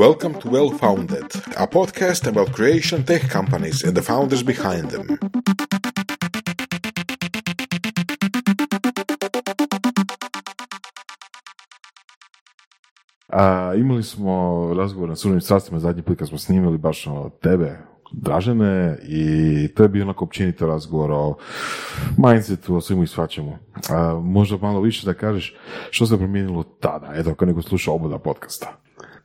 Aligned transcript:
Welcome 0.00 0.40
to 0.40 0.48
Well 0.48 0.78
Founded, 0.78 1.24
a 1.56 1.66
podcast 1.66 2.26
about 2.26 2.52
creation 2.52 3.04
tech 3.04 3.30
companies 3.32 3.84
and 3.84 3.94
the 3.94 4.02
founders 4.02 4.42
behind 4.42 4.90
them. 4.90 5.18
A, 13.28 13.74
imali 13.76 14.02
smo 14.02 14.74
razgovor 14.76 15.08
na 15.08 15.16
surovim 15.16 15.40
strastima 15.40 15.78
zadnji 15.78 16.02
put 16.02 16.18
kad 16.18 16.28
smo 16.28 16.38
snimili 16.38 16.78
baš 16.78 17.06
o 17.06 17.30
tebe, 17.42 17.78
Dražene, 18.12 18.98
i 19.02 19.68
to 19.74 19.82
je 19.82 19.88
bio 19.88 20.04
onako 20.04 20.24
općenito 20.24 20.66
razgovor 20.66 21.10
o 21.12 21.36
mindsetu, 22.16 22.76
o 22.76 22.80
svemu 22.80 23.02
i 23.02 23.06
svačemu. 23.06 23.58
A, 23.90 24.20
možda 24.24 24.56
malo 24.56 24.80
više 24.80 25.06
da 25.06 25.14
kažeš 25.14 25.56
što 25.90 26.06
se 26.06 26.16
promijenilo 26.16 26.62
tada, 26.62 27.12
eto 27.14 27.30
ako 27.30 27.44
neko 27.44 27.62
sluša 27.62 27.92
oboda 27.92 28.18
podcasta. 28.18 28.80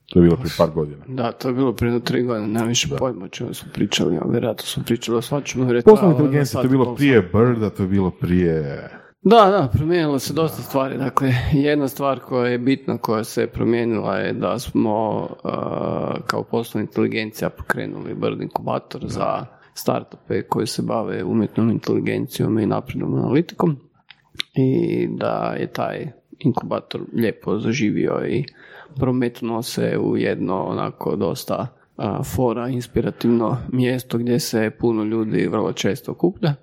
To 0.10 0.20
je 0.20 0.24
bilo 0.24 0.36
prije 0.36 0.52
par 0.58 0.70
godina. 0.70 1.06
Da, 1.08 1.32
to 1.32 1.48
je 1.48 1.54
bilo 1.54 1.74
prije 1.74 2.00
tri 2.00 2.24
godine, 2.24 2.48
nema 2.48 2.66
više 2.66 2.88
pojma 2.98 3.26
o 3.26 3.28
čemu 3.28 3.54
smo 3.54 3.72
pričali, 3.74 4.18
ali 4.22 4.32
vjerojatno 4.32 4.66
smo 4.66 4.84
pričali 4.84 5.18
o 5.18 5.22
svačemu. 5.22 5.68
Poslovna 5.86 6.16
inteligencija, 6.16 6.62
to 6.62 6.66
je 6.66 6.70
bilo 6.70 6.96
prije 6.96 7.22
Birda, 7.22 7.70
to 7.70 7.84
je 7.84 7.90
bilo 7.90 8.12
prije... 8.12 8.90
Da, 9.22 9.36
da, 9.36 9.70
promijenilo 9.74 10.20
se 10.20 10.34
dosta 10.34 10.62
stvari. 10.62 10.98
Dakle, 10.98 11.34
jedna 11.54 11.88
stvar 11.88 12.20
koja 12.20 12.52
je 12.52 12.58
bitna, 12.58 12.98
koja 12.98 13.24
se 13.24 13.48
promijenila 13.48 14.18
je 14.18 14.34
da 14.34 14.60
smo 14.60 15.22
uh, 15.22 15.50
kao 16.28 16.44
poslovna 16.44 16.88
inteligencija 16.90 17.50
pokrenuli 17.50 18.14
Bird 18.14 18.42
inkubator 18.42 19.02
za 19.08 19.46
startupe 19.74 20.42
koji 20.42 20.68
se 20.68 20.82
bave 20.82 21.24
umjetnom 21.24 21.70
inteligencijom 21.70 22.60
i 22.60 22.66
naprednom 22.66 23.16
analitikom 23.16 23.78
i 24.54 25.08
da 25.10 25.56
je 25.60 25.68
taj 25.68 26.12
inkubator 26.40 27.02
lijepo 27.14 27.60
zaživio 27.60 28.26
i 28.28 28.46
prometnuo 29.00 29.62
se 29.62 29.98
u 29.98 30.18
jedno 30.18 30.64
onako 30.64 31.16
dosta 31.16 31.68
a, 31.98 32.24
fora, 32.24 32.68
inspirativno 32.68 33.58
mjesto 33.72 34.18
gdje 34.18 34.40
se 34.40 34.72
puno 34.80 35.04
ljudi 35.04 35.48
vrlo 35.48 35.74
često 35.74 36.12
okuplja. 36.12 36.54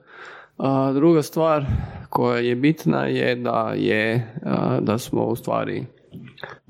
A, 0.59 0.93
druga 0.93 1.23
stvar 1.23 1.65
koja 2.09 2.39
je 2.39 2.57
bitna 2.57 3.07
je 3.07 3.37
da 3.37 3.73
je 3.77 4.35
da 4.81 4.99
smo 4.99 5.25
u 5.25 5.37
stvari 5.37 5.87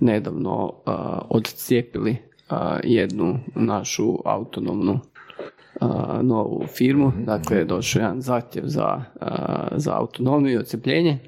nedavno 0.01 0.73
odcijepili 1.29 2.17
jednu 2.85 3.39
našu 3.55 4.19
autonomnu 4.25 5.01
novu 6.23 6.65
firmu, 6.67 7.13
dakle 7.27 7.65
došao 7.65 8.01
jedan 8.01 8.21
zahtjev 8.21 8.65
za, 8.67 9.03
za 9.73 9.97
autonomiju 9.97 10.55
i 10.55 10.59
odcijepljenje. 10.59 11.19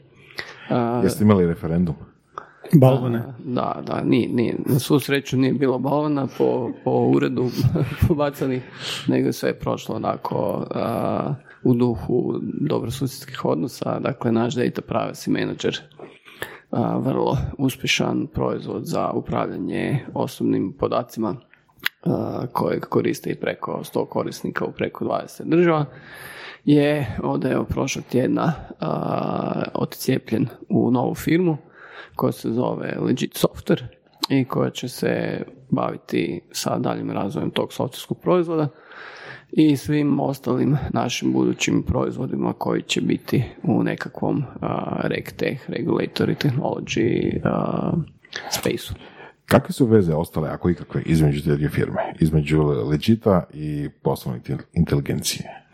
Jeste 1.03 1.25
imali 1.25 1.47
referendum? 1.47 1.95
Balvane. 2.75 3.23
Da, 3.45 3.83
da, 3.87 4.03
nije, 4.05 4.29
nije, 4.29 4.57
na 4.67 4.79
svu 4.79 5.01
sreću 5.01 5.37
nije 5.37 5.53
bilo 5.53 5.79
balvana 5.79 6.29
po, 6.39 6.71
po 6.85 6.91
uredu 6.91 7.51
pobacanih, 8.09 8.63
nego 9.09 9.33
sve 9.33 9.49
je 9.49 9.59
prošlo 9.59 9.95
onako 9.95 10.67
u 11.65 11.75
duhu 11.75 12.35
dobrosusjedskih 12.43 13.45
odnosa, 13.45 13.99
dakle 14.01 14.33
naš 14.33 14.55
data 14.55 14.83
privacy 14.83 15.29
manager 15.29 15.81
vrlo 16.99 17.37
uspješan 17.59 18.27
proizvod 18.27 18.85
za 18.85 19.11
upravljanje 19.11 19.99
osobnim 20.15 20.73
podacima 20.79 21.37
kojeg 22.53 22.83
koriste 22.83 23.31
i 23.31 23.35
preko 23.35 23.81
100 23.95 24.09
korisnika 24.09 24.65
u 24.65 24.73
preko 24.73 25.05
20 25.05 25.45
država 25.45 25.85
je 26.65 27.17
od 27.23 27.47
prošlog 27.69 28.05
tjedna 28.05 28.53
odcijepljen 29.75 30.49
u 30.69 30.91
novu 30.91 31.15
firmu 31.15 31.57
koja 32.17 32.33
se 32.33 32.51
zove 32.53 32.97
Legit 33.01 33.45
Software 33.45 33.85
i 34.29 34.45
koja 34.45 34.71
će 34.71 34.89
se 34.89 35.43
baviti 35.71 36.41
sa 36.53 36.79
daljim 36.79 37.11
razvojem 37.11 37.51
tog 37.51 37.73
softverskog 37.73 38.21
proizvoda 38.21 38.69
i 39.53 39.77
svim 39.77 40.21
ostalim 40.21 40.77
našim 40.91 41.33
budućim 41.33 41.83
proizvodima 41.83 42.53
koji 42.53 42.83
će 42.83 43.01
biti 43.01 43.45
u 43.63 43.83
nekakvom 43.83 44.39
uh, 44.39 44.69
RegTech, 45.03 45.71
Regulatory 45.71 46.35
Technology 46.47 47.37
uh, 47.37 47.99
space 48.51 48.95
Kakve 49.47 49.73
su 49.73 49.87
veze 49.87 50.15
ostale, 50.15 50.49
ako 50.49 50.71
ikakve, 50.71 51.03
između 51.07 51.45
te 51.45 51.55
dvije 51.55 51.71
firme? 51.71 52.15
Između 52.21 52.63
Legita 52.63 53.45
i 53.53 53.89
poslovne 54.03 54.41
inteligencije? 54.73 55.65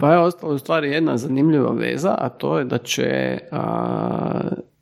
Pa 0.00 0.12
je 0.12 0.18
ostala 0.18 0.54
u 0.54 0.58
stvari 0.58 0.90
jedna 0.90 1.16
zanimljiva 1.16 1.72
veza, 1.72 2.14
a 2.18 2.28
to 2.28 2.58
je 2.58 2.64
da 2.64 2.78
će 2.78 3.38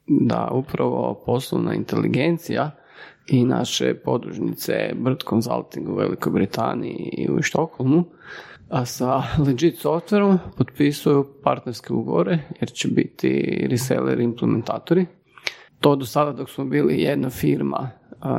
da 0.08 0.48
upravo 0.52 1.22
poslovna 1.26 1.74
inteligencija 1.74 2.70
i 3.26 3.44
naše 3.44 3.94
podružnice 3.94 4.92
Bird 4.94 5.18
Consulting 5.28 5.88
u 5.88 5.94
Velikoj 5.94 6.32
Britaniji 6.32 7.10
i 7.12 7.30
u 7.30 7.42
Štokholmu 7.42 8.04
a 8.68 8.84
sa 8.84 9.22
Legit 9.46 9.78
softverom 9.78 10.38
potpisuju 10.56 11.26
partnerske 11.42 11.92
ugovore 11.92 12.38
jer 12.60 12.70
će 12.70 12.88
biti 12.88 13.66
reseller 13.70 14.20
implementatori. 14.20 15.06
To 15.80 15.96
do 15.96 16.04
sada 16.04 16.32
dok 16.32 16.50
smo 16.50 16.64
bili 16.64 17.02
jedna 17.02 17.30
firma 17.30 17.90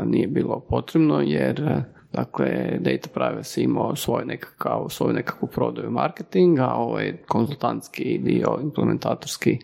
nije 0.06 0.28
bilo 0.28 0.60
potrebno 0.60 1.22
jer 1.22 1.84
dakle 2.14 2.78
Data 2.80 3.10
Privacy 3.16 3.64
imao 3.64 3.96
svoj 3.96 4.26
nekakav, 4.26 4.86
svoju 4.90 5.14
nekakvu 5.14 5.48
prodaju 5.48 5.92
marketing, 5.92 6.60
a 6.60 6.74
ovaj 6.74 7.18
konzultantski 7.28 8.20
dio 8.24 8.60
implementatorski 8.62 9.60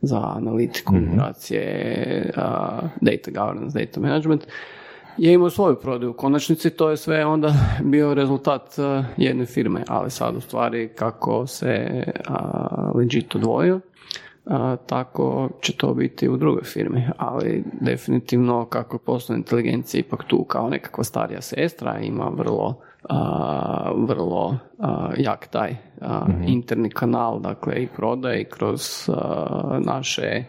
za 0.00 0.32
analitiku, 0.36 0.94
mm 0.94 1.10
data 3.00 3.30
governance, 3.30 3.78
data 3.78 4.00
management 4.00 4.46
je 5.16 5.32
imao 5.32 5.50
svoju 5.50 5.76
prodaju. 5.76 6.10
U 6.10 6.14
konačnici 6.14 6.70
to 6.70 6.90
je 6.90 6.96
sve 6.96 7.26
onda 7.26 7.54
bio 7.82 8.14
rezultat 8.14 8.78
uh, 8.78 9.04
jedne 9.16 9.46
firme, 9.46 9.82
ali 9.88 10.10
sad 10.10 10.36
u 10.36 10.40
stvari 10.40 10.88
kako 10.88 11.46
se 11.46 12.04
uh, 12.28 12.96
legit 12.96 13.34
odvojio, 13.34 13.80
tako 14.86 15.48
će 15.60 15.76
to 15.76 15.94
biti 15.94 16.28
u 16.28 16.36
drugoj 16.36 16.62
firmi, 16.62 17.08
ali 17.16 17.64
definitivno 17.80 18.64
kako 18.64 18.96
je 18.96 19.00
poslovna 19.06 19.38
inteligencija 19.38 20.00
ipak 20.00 20.24
tu 20.24 20.44
kao 20.44 20.70
nekakva 20.70 21.04
starija 21.04 21.40
sestra 21.40 21.98
ima 21.98 22.30
vrlo 22.36 22.80
vrlo 24.06 24.58
jak 25.16 25.46
taj 25.46 25.76
mhm. 26.02 26.42
interni 26.46 26.90
kanal, 26.90 27.40
dakle 27.40 27.82
i 27.82 27.88
prodaje 27.96 28.40
i 28.40 28.44
kroz 28.44 29.10
naše 29.78 30.44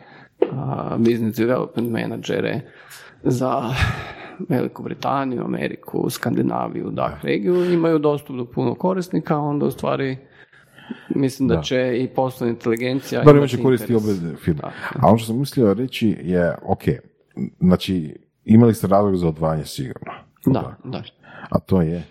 business 0.97 1.38
development 1.38 1.91
menadžere 1.91 2.62
za 3.23 3.63
Veliku 4.50 4.84
Britaniju, 4.84 5.44
Ameriku, 5.45 6.09
Skandinaviju, 6.09 6.91
DAH 6.91 7.23
regiju, 7.23 7.73
imaju 7.73 8.00
dostup 8.00 8.35
do 8.35 8.45
puno 8.45 8.75
korisnika, 8.75 9.38
onda 9.38 9.66
u 9.66 9.72
stvari 9.72 10.18
mislim 11.16 11.47
da, 11.50 11.62
će 11.62 11.97
i 11.97 12.07
poslovna 12.07 12.53
inteligencija... 12.53 13.23
Da, 13.23 13.47
će 13.47 13.62
koristiti 13.62 13.95
obe 13.95 14.38
firme. 14.38 14.62
A 14.95 15.07
ono 15.07 15.18
što 15.18 15.28
sam 15.28 15.39
mislio 15.39 15.73
reći 15.73 16.18
je, 16.22 16.56
ok, 16.63 16.83
znači 17.59 18.16
imali 18.45 18.73
ste 18.73 18.88
razlog 18.88 19.16
za 19.16 19.28
odvajanje 19.28 19.66
sigurno. 19.66 20.12
Da, 20.45 20.75
da. 20.83 21.03
A 21.50 21.59
to 21.59 21.81
je? 21.81 22.03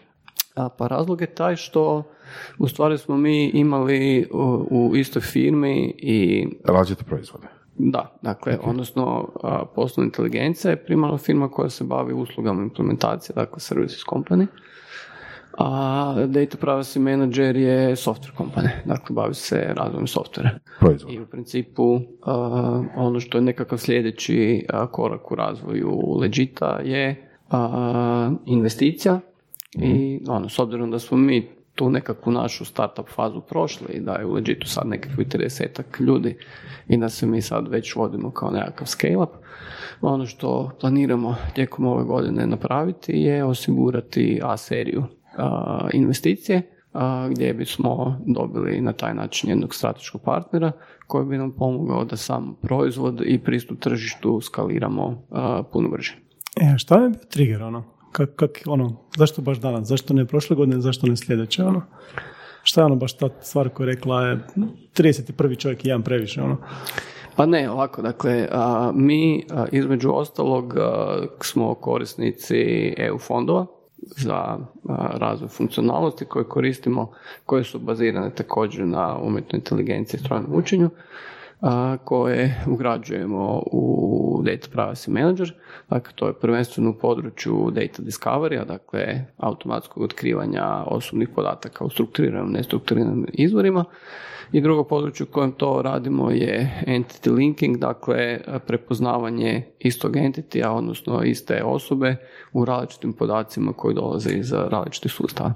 A, 0.61 0.69
pa 0.69 0.87
razlog 0.87 1.21
je 1.21 1.27
taj 1.27 1.57
što 1.57 2.03
u 2.59 2.69
stvari 2.69 2.99
smo 2.99 3.17
mi 3.17 3.49
imali 3.49 4.29
u, 4.33 4.67
u 4.71 4.97
istoj 4.97 5.23
firmi 5.23 5.95
i... 5.99 6.47
Različite 6.65 7.05
proizvode. 7.05 7.47
Da, 7.79 8.19
dakle, 8.23 8.59
odnosno 8.65 9.29
poslovna 9.75 10.07
inteligencija 10.07 10.71
je 10.71 10.85
primarno 10.85 11.19
firma 11.19 11.49
koja 11.49 11.71
se 11.71 11.85
bavi 11.85 12.13
uslugama 12.13 12.63
implementacije, 12.63 13.35
dakle 13.35 13.61
services 13.61 14.01
company, 14.13 14.47
a 15.59 16.15
Data 16.27 16.57
Privacy 16.57 16.99
Manager 16.99 17.57
je 17.57 17.97
software 17.97 18.37
company, 18.39 18.69
dakle 18.85 19.15
bavi 19.15 19.35
se 19.35 19.73
razvojem 19.77 20.07
softvera. 20.07 20.51
I 21.09 21.21
u 21.21 21.27
principu 21.27 22.01
ono 22.97 23.21
što 23.21 23.39
je 23.39 23.43
nekakav 23.43 23.79
sljedeći 23.79 24.67
korak 24.91 25.31
u 25.31 25.35
razvoju 25.35 26.19
Legita 26.21 26.81
je 26.85 27.31
investicija 28.47 29.21
i 29.73 30.21
ono, 30.29 30.49
s 30.49 30.59
obzirom 30.59 30.91
da 30.91 30.99
smo 30.99 31.19
mi 31.19 31.49
tu 31.75 31.91
nekakvu 31.91 32.33
našu 32.33 32.65
startup 32.65 33.09
fazu 33.09 33.41
prošli 33.41 33.87
i 33.93 34.01
da 34.01 34.13
je 34.13 34.27
u 34.27 34.33
Legitu 34.33 34.69
sad 34.69 34.87
nekakvih 34.87 35.29
30 35.29 36.01
ljudi 36.01 36.37
i 36.89 36.97
da 36.97 37.09
se 37.09 37.27
mi 37.27 37.43
sad 37.43 37.69
već 37.69 37.97
vodimo 37.97 38.31
kao 38.31 38.51
nekakav 38.51 38.87
scale-up. 38.87 39.31
Ono 40.01 40.27
što 40.27 40.71
planiramo 40.81 41.37
tijekom 41.55 41.87
ove 41.87 42.05
godine 42.05 42.47
napraviti 42.47 43.13
je 43.13 43.45
osigurati 43.45 44.41
A 44.45 44.57
seriju 44.57 45.05
investicije 45.93 46.63
gdje 47.31 47.55
bismo 47.55 48.21
dobili 48.27 48.81
na 48.81 48.93
taj 48.93 49.15
način 49.15 49.51
jednog 49.51 49.75
strateškog 49.75 50.23
partnera 50.23 50.73
koji 51.07 51.27
bi 51.27 51.39
nam 51.39 51.53
pomogao 51.53 52.05
da 52.05 52.17
sam 52.17 52.57
proizvod 52.63 53.23
i 53.25 53.39
pristup 53.39 53.81
tržištu 53.81 54.41
skaliramo 54.41 55.23
puno 55.73 55.89
brže. 55.89 56.17
E, 56.61 56.79
šta 56.79 57.03
je 57.03 57.09
bio 57.09 57.21
trigger 57.31 57.63
ono? 57.63 58.00
Kak, 58.13 58.31
kak, 58.37 58.51
ono, 58.67 58.97
zašto 59.17 59.43
baš 59.43 59.59
danas? 59.59 59.89
Zašto 59.89 60.15
ne 60.15 60.25
prošle 60.25 60.57
godine? 60.57 60.81
Zašto 60.81 61.07
ne 61.07 61.17
sljedeće? 61.17 61.65
Ono? 61.65 61.83
Šta 62.63 62.81
je 62.81 62.85
ono 62.85 62.97
baš 62.97 63.17
ta 63.17 63.29
stvar 63.41 63.69
koja 63.69 63.89
je 63.89 63.95
rekla 63.95 64.27
je 64.27 64.39
31. 64.95 65.59
čovjek 65.59 65.85
i 65.85 65.89
jedan 65.89 66.03
previše? 66.03 66.43
Ono? 66.43 66.57
Pa 67.37 67.47
ne, 67.47 67.71
ovako, 67.71 68.03
dakle, 68.03 68.49
mi 68.95 69.47
između 69.73 70.11
ostalog 70.13 70.75
smo 71.41 71.75
korisnici 71.75 72.95
EU 72.97 73.19
fondova 73.19 73.67
za 74.03 74.59
razvoj 75.15 75.49
funkcionalnosti 75.49 76.25
koje 76.25 76.45
koristimo, 76.45 77.11
koje 77.47 77.65
su 77.65 77.79
bazirane 77.79 78.35
također 78.35 78.87
na 78.87 79.19
umjetnoj 79.23 79.59
inteligenciji 79.59 80.19
i 80.19 80.25
strojnom 80.25 80.55
učenju 80.55 80.91
koje 82.05 82.65
ugrađujemo 82.67 83.63
u 83.73 84.43
Data 84.45 84.69
Privacy 84.73 85.09
Manager. 85.09 85.55
Dakle, 85.91 86.13
to 86.15 86.27
je 86.27 86.33
prvenstveno 86.41 86.91
u 86.91 86.95
području 86.95 87.71
Data 87.71 88.03
Discovery, 88.03 88.65
dakle 88.67 89.25
automatskog 89.37 90.03
otkrivanja 90.03 90.85
osobnih 90.87 91.29
podataka 91.29 91.85
u 91.85 91.91
strukturiranim, 91.91 92.53
nestrukturiranim 92.53 93.27
izvorima. 93.33 93.85
I 94.53 94.61
drugo 94.61 94.85
područje 94.85 95.25
u 95.25 95.33
kojem 95.33 95.53
to 95.53 95.83
radimo 95.83 96.31
je 96.31 96.85
entity 96.87 97.35
linking, 97.35 97.77
dakle 97.77 98.41
prepoznavanje 98.67 99.63
istog 99.79 100.17
entity, 100.17 100.67
odnosno 100.67 101.23
iste 101.23 101.63
osobe 101.65 102.17
u 102.53 102.65
različitim 102.65 103.13
podacima 103.13 103.73
koji 103.73 103.95
dolaze 103.95 104.31
iz 104.31 104.53
različitih 104.53 105.13
sustava. 105.13 105.55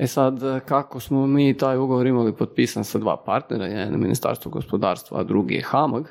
E 0.00 0.06
sad, 0.06 0.64
kako 0.66 1.00
smo 1.00 1.26
mi 1.26 1.56
taj 1.56 1.78
ugovor 1.78 2.06
imali 2.06 2.32
potpisan 2.32 2.84
sa 2.84 2.98
dva 2.98 3.16
partnera, 3.16 3.66
jedan 3.66 3.92
je 3.92 3.98
Ministarstvo 3.98 4.50
gospodarstva, 4.50 5.20
a 5.20 5.22
drugi 5.22 5.54
je 5.54 5.62
HAMAG, 5.62 6.04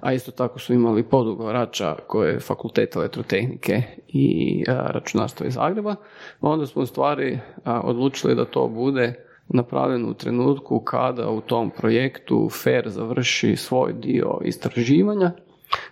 a 0.00 0.12
isto 0.12 0.32
tako 0.32 0.58
su 0.58 0.74
imali 0.74 1.02
podugovorača 1.02 1.96
koje 2.06 2.32
je 2.32 2.40
Fakultet 2.40 2.96
elektrotehnike 2.96 3.82
i 4.08 4.64
računarstva 4.68 5.46
iz 5.46 5.54
Zagreba, 5.54 5.94
onda 6.40 6.66
smo 6.66 6.82
u 6.82 6.86
stvari 6.86 7.38
odlučili 7.64 8.34
da 8.34 8.44
to 8.44 8.68
bude 8.68 9.14
napravljeno 9.48 10.08
u 10.08 10.14
trenutku 10.14 10.80
kada 10.80 11.30
u 11.30 11.40
tom 11.40 11.70
projektu 11.70 12.48
FAIR 12.50 12.88
završi 12.88 13.56
svoj 13.56 13.92
dio 13.92 14.38
istraživanja, 14.44 15.30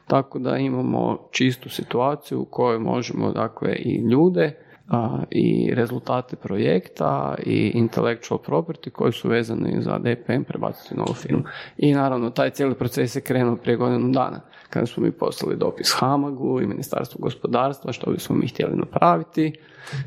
tako 0.07 0.39
da 0.39 0.57
imamo 0.57 1.29
čistu 1.31 1.69
situaciju 1.69 2.41
u 2.41 2.45
kojoj 2.45 2.79
možemo 2.79 3.33
dakle 3.33 3.73
i 3.77 3.97
ljude 3.97 4.72
i 5.31 5.75
rezultate 5.75 6.37
projekta 6.37 7.35
i 7.47 7.73
intellectual 7.75 8.41
property 8.47 8.91
koji 8.91 9.13
su 9.13 9.29
vezani 9.29 9.83
za 9.83 9.99
DPM 9.99 10.43
prebaciti 10.43 10.97
novu 10.97 11.15
firmu. 11.15 11.43
I 11.79 11.95
naravno, 11.95 12.31
taj 12.31 12.51
cijeli 12.51 12.75
proces 12.75 13.17
je 13.17 13.21
krenuo 13.21 13.57
prije 13.57 13.77
godinu 13.77 14.09
dana, 14.13 14.41
kada 14.71 14.87
smo 14.87 15.03
mi 15.03 15.13
poslali 15.13 15.57
dopis 15.57 15.97
Hamagu 15.99 16.61
i 16.61 16.67
Ministarstvu 16.67 17.19
gospodarstva 17.23 17.93
što 17.93 18.11
bismo 18.11 18.37
mi 18.37 18.47
htjeli 18.47 18.77
napraviti. 18.77 19.53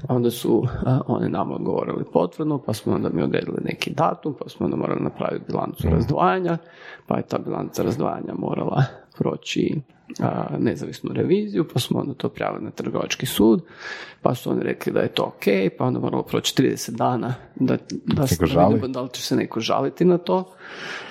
Onda 0.10 0.32
su 0.32 0.64
oni 1.08 1.30
nama 1.30 1.56
odgovorili 1.56 2.04
potvrdno, 2.14 2.58
pa 2.58 2.74
smo 2.74 2.94
onda 2.94 3.10
mi 3.10 3.22
odredili 3.22 3.58
neki 3.64 3.94
datum, 3.94 4.36
pa 4.40 4.50
smo 4.50 4.66
onda 4.66 4.78
morali 4.78 5.04
napraviti 5.04 5.46
bilancu 5.48 5.88
razdvajanja, 5.90 6.58
pa 7.08 7.18
je 7.18 7.28
ta 7.28 7.38
bilanca 7.38 7.84
razdvajanja 7.84 8.34
morala 8.38 8.84
proći 9.18 9.82
a, 10.20 10.48
nezavisnu 10.60 11.14
reviziju, 11.14 11.66
pa 11.74 11.80
smo 11.80 12.00
onda 12.00 12.14
to 12.14 12.30
prijavili 12.30 12.64
na 12.64 12.72
trgovački 12.72 13.26
sud, 13.26 13.62
pa 14.22 14.36
su 14.36 14.52
oni 14.52 14.64
rekli 14.64 14.94
da 14.94 15.00
je 15.00 15.08
to 15.08 15.24
ok, 15.24 15.44
pa 15.78 15.86
onda 15.86 16.00
moralo 16.00 16.24
proći 16.24 16.64
30 16.64 16.92
dana 16.92 17.34
da, 17.56 17.78
da, 18.06 18.28
se 18.28 18.46
vidimo 18.46 18.88
da 18.88 19.02
li 19.02 19.10
će 19.10 19.22
se 19.22 19.36
neko 19.36 19.60
žaliti 19.60 20.06
na 20.06 20.18
to. 20.18 20.54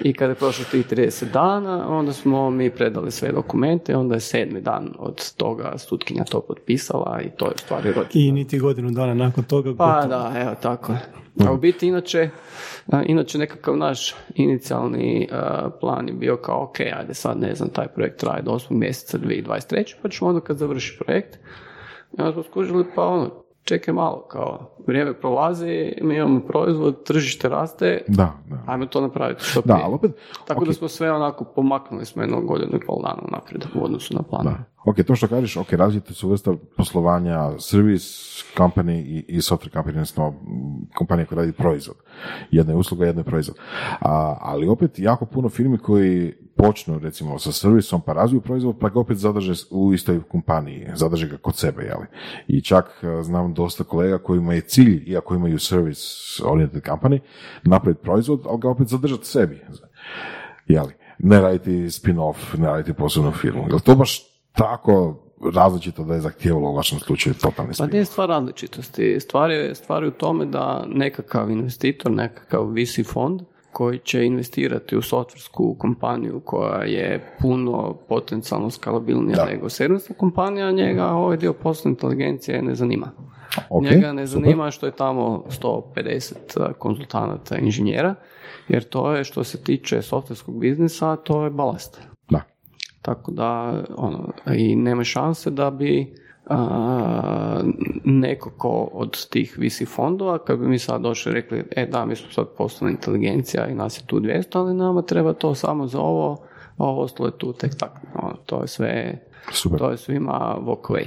I 0.02 0.12
kada 0.12 0.30
je 0.30 0.34
prošlo 0.34 0.64
tih 0.70 0.86
30 0.86 1.32
dana, 1.32 1.88
onda 1.88 2.12
smo 2.12 2.50
mi 2.50 2.70
predali 2.70 3.10
sve 3.10 3.32
dokumente, 3.32 3.96
onda 3.96 4.14
je 4.14 4.20
sedmi 4.20 4.60
dan 4.60 4.92
od 4.98 5.34
toga 5.36 5.78
sutkinja 5.78 6.24
to 6.24 6.40
potpisala 6.40 7.20
i 7.20 7.30
to 7.36 7.46
je 7.46 7.52
stvari 7.56 7.88
rođeno. 7.88 8.10
I 8.14 8.32
niti 8.32 8.58
godinu 8.58 8.90
dana 8.90 9.14
nakon 9.14 9.44
toga. 9.44 9.74
Pa 9.78 10.06
da, 10.06 10.32
evo 10.36 10.54
tako. 10.62 10.92
A 11.40 11.52
u 11.52 11.56
biti 11.56 11.88
inače, 11.88 12.30
inače 13.06 13.38
nekakav 13.38 13.76
naš 13.76 14.14
inicijalni 14.34 15.28
plan 15.80 16.08
je 16.08 16.14
bio 16.14 16.36
kao 16.36 16.62
ok, 16.62 16.80
ajde 16.80 17.14
sad 17.14 17.40
ne 17.40 17.54
znam, 17.54 17.68
taj 17.68 17.88
projekt 17.88 18.20
traje 18.20 18.42
do 18.42 18.50
8. 18.50 18.70
mjeseca 18.70 19.18
2023. 19.18 19.94
pa 20.02 20.08
ćemo 20.08 20.28
onda 20.28 20.40
kad 20.40 20.56
završi 20.56 20.98
projekt. 21.04 21.38
I 22.18 22.20
onda 22.20 22.32
smo 22.32 22.42
skužili 22.42 22.84
pa 22.94 23.06
ono, 23.06 23.30
čekaj 23.64 23.94
malo, 23.94 24.26
kao 24.28 24.76
vrijeme 24.86 25.20
prolazi, 25.20 25.92
mi 26.02 26.16
imamo 26.16 26.40
proizvod, 26.40 27.04
tržište 27.04 27.48
raste, 27.48 28.04
da, 28.08 28.32
da. 28.46 28.58
ajmo 28.66 28.86
to 28.86 29.00
napraviti 29.00 29.44
što 29.44 29.62
Da, 29.64 29.86
opet, 29.86 30.10
Tako 30.46 30.64
da 30.64 30.72
smo 30.72 30.88
sve 30.88 31.12
onako 31.12 31.44
pomaknuli 31.44 32.04
smo 32.04 32.22
jedno 32.22 32.40
godinu 32.40 32.76
i 32.76 32.86
pol 32.86 33.02
dana 33.02 33.22
naprijed 33.30 33.64
u 33.74 33.84
odnosu 33.84 34.14
na 34.14 34.22
plan. 34.22 34.44
Da. 34.44 34.73
Ok, 34.84 34.96
to 35.06 35.14
što 35.14 35.28
kažeš, 35.28 35.56
ok, 35.56 35.72
različite 35.72 36.14
su 36.14 36.28
vrsta 36.28 36.54
poslovanja, 36.76 37.58
service 37.58 38.06
company 38.56 39.02
i, 39.06 39.24
i 39.28 39.38
software 39.38 39.72
company, 39.72 39.88
odnosno 39.88 40.34
kompanija 40.94 41.26
koja 41.26 41.38
radi 41.38 41.52
proizvod. 41.52 41.96
Jedna 42.50 42.72
je 42.72 42.76
usluga, 42.76 43.06
jedna 43.06 43.20
je 43.20 43.24
proizvod. 43.24 43.56
A, 44.00 44.36
ali 44.40 44.68
opet 44.68 44.98
jako 44.98 45.26
puno 45.26 45.48
firmi 45.48 45.78
koji 45.78 46.34
počnu 46.56 46.98
recimo 46.98 47.38
sa 47.38 47.52
servisom 47.52 48.00
pa 48.00 48.12
razviju 48.12 48.40
proizvod 48.40 48.78
pa 48.80 48.88
ga 48.88 49.00
opet 49.00 49.16
zadrže 49.16 49.52
u 49.70 49.92
istoj 49.94 50.22
kompaniji, 50.22 50.88
zadrže 50.94 51.28
ga 51.28 51.36
kod 51.36 51.56
sebe, 51.56 51.82
jeli. 51.82 52.06
I 52.48 52.60
čak 52.60 52.84
e, 53.02 53.22
znam 53.22 53.54
dosta 53.54 53.84
kolega 53.84 54.18
kojima 54.18 54.54
je 54.54 54.60
cilj, 54.60 55.04
iako 55.06 55.34
imaju 55.34 55.58
service 55.58 56.02
oriented 56.44 56.82
company, 56.82 57.18
napraviti 57.62 58.02
proizvod, 58.02 58.40
ali 58.46 58.60
ga 58.60 58.70
opet 58.70 58.88
zadržati 58.88 59.26
sebi. 59.26 59.60
Jeli. 60.66 60.92
Ne 61.18 61.40
raditi 61.40 61.90
spin-off, 61.90 62.58
ne 62.58 62.66
raditi 62.66 62.92
posebnu 62.92 63.32
firmu. 63.32 63.66
Jel 63.68 63.80
to 63.80 63.94
baš 63.94 64.33
tako 64.54 65.16
različito 65.54 66.04
da 66.04 66.14
je 66.14 66.20
zahtijevalo 66.20 66.70
u 66.70 66.74
vašem 66.74 66.98
slučaju 66.98 67.34
totalni 67.34 67.72
Pa 67.78 67.86
nije 67.86 68.04
stvar 68.04 68.28
različitosti. 68.28 69.20
Stvar 69.20 69.50
je, 69.50 69.74
stvar 69.74 70.02
je 70.02 70.08
u 70.08 70.12
tome 70.12 70.46
da 70.46 70.84
nekakav 70.88 71.50
investitor, 71.50 72.12
nekakav 72.12 72.66
VC 72.66 73.12
fond 73.12 73.40
koji 73.72 73.98
će 73.98 74.24
investirati 74.24 74.96
u 74.96 75.02
softversku 75.02 75.76
kompaniju 75.78 76.40
koja 76.44 76.82
je 76.82 77.36
puno 77.40 77.94
potencijalno 78.08 78.70
skalabilnija 78.70 79.44
nego 79.44 79.68
servisna 79.68 80.14
kompanija, 80.18 80.70
njega 80.70 81.06
ovaj 81.06 81.36
dio 81.36 81.52
poslovne 81.52 81.94
inteligencije 81.94 82.62
ne 82.62 82.74
zanima. 82.74 83.10
Okay, 83.70 83.90
njega 83.90 84.12
ne 84.12 84.26
zanima 84.26 84.70
što 84.70 84.86
je 84.86 84.92
tamo 84.92 85.44
150 85.60 86.72
konzultanata 86.78 87.56
inženjera, 87.58 88.14
jer 88.68 88.84
to 88.84 89.12
je 89.12 89.24
što 89.24 89.44
se 89.44 89.62
tiče 89.62 90.02
softverskog 90.02 90.58
biznisa, 90.58 91.16
to 91.16 91.44
je 91.44 91.50
balast. 91.50 92.13
Tako 93.04 93.30
da, 93.30 93.82
ono, 93.96 94.32
i 94.54 94.76
nema 94.76 95.04
šanse 95.04 95.50
da 95.50 95.70
bi 95.70 96.14
a, 96.46 97.60
neko 98.04 98.50
ko 98.50 98.88
od 98.92 99.26
tih 99.28 99.54
visi 99.58 99.86
fondova, 99.86 100.38
kad 100.38 100.58
bi 100.58 100.68
mi 100.68 100.78
sad 100.78 101.00
došli 101.00 101.30
i 101.30 101.34
rekli, 101.34 101.64
e 101.70 101.86
da, 101.86 102.04
mi 102.04 102.16
smo 102.16 102.30
sad 102.30 102.46
poslovna 102.56 102.90
inteligencija 102.90 103.66
i 103.66 103.74
nas 103.74 103.98
je 103.98 104.06
tu 104.06 104.20
200, 104.20 104.58
ali 104.58 104.74
nama 104.74 105.02
treba 105.02 105.32
to 105.32 105.54
samo 105.54 105.86
za 105.86 106.00
ovo, 106.00 106.32
a 106.76 106.84
ovo 106.84 107.02
ostalo 107.02 107.28
je 107.28 107.38
tu 107.38 107.52
tek 107.52 107.74
tako. 107.78 108.00
Ono, 108.14 108.36
to 108.46 108.62
je 108.62 108.68
sve, 108.68 109.18
Super. 109.52 109.78
to 109.78 109.90
je 109.90 109.96
svima 109.96 110.56
walk 110.60 110.90
away. 110.90 111.06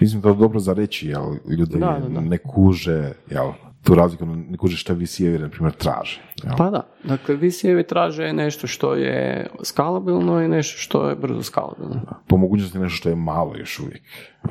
Mislim 0.00 0.20
da 0.20 0.28
je 0.28 0.34
dobro 0.34 0.58
za 0.58 0.72
reći, 0.72 1.08
jel, 1.08 1.34
ljudi 1.58 1.78
da, 1.78 1.98
da, 2.02 2.08
da. 2.08 2.20
ne 2.20 2.38
kuže, 2.38 3.12
jel, 3.30 3.52
tu 3.84 3.94
razliku 3.94 4.26
ne 4.26 4.56
kuže 4.56 4.76
šta 4.76 4.94
VC-evi, 4.94 5.38
na 5.38 5.48
primjer, 5.48 5.72
traže. 5.72 6.20
Jel? 6.44 6.54
Pa 6.58 6.70
da, 6.70 6.82
dakle, 7.04 7.36
VC-evi 7.36 7.86
traže 7.86 8.32
nešto 8.32 8.66
što 8.66 8.94
je 8.94 9.46
skalabilno 9.62 10.42
i 10.42 10.48
nešto 10.48 10.78
što 10.78 11.08
je 11.08 11.16
brzo 11.16 11.42
skalabilno. 11.42 12.00
Po 12.26 12.36
mogućnosti 12.36 12.78
nešto 12.78 12.96
što 12.96 13.08
je 13.08 13.16
malo 13.16 13.56
još 13.56 13.80
uvijek, 13.80 14.02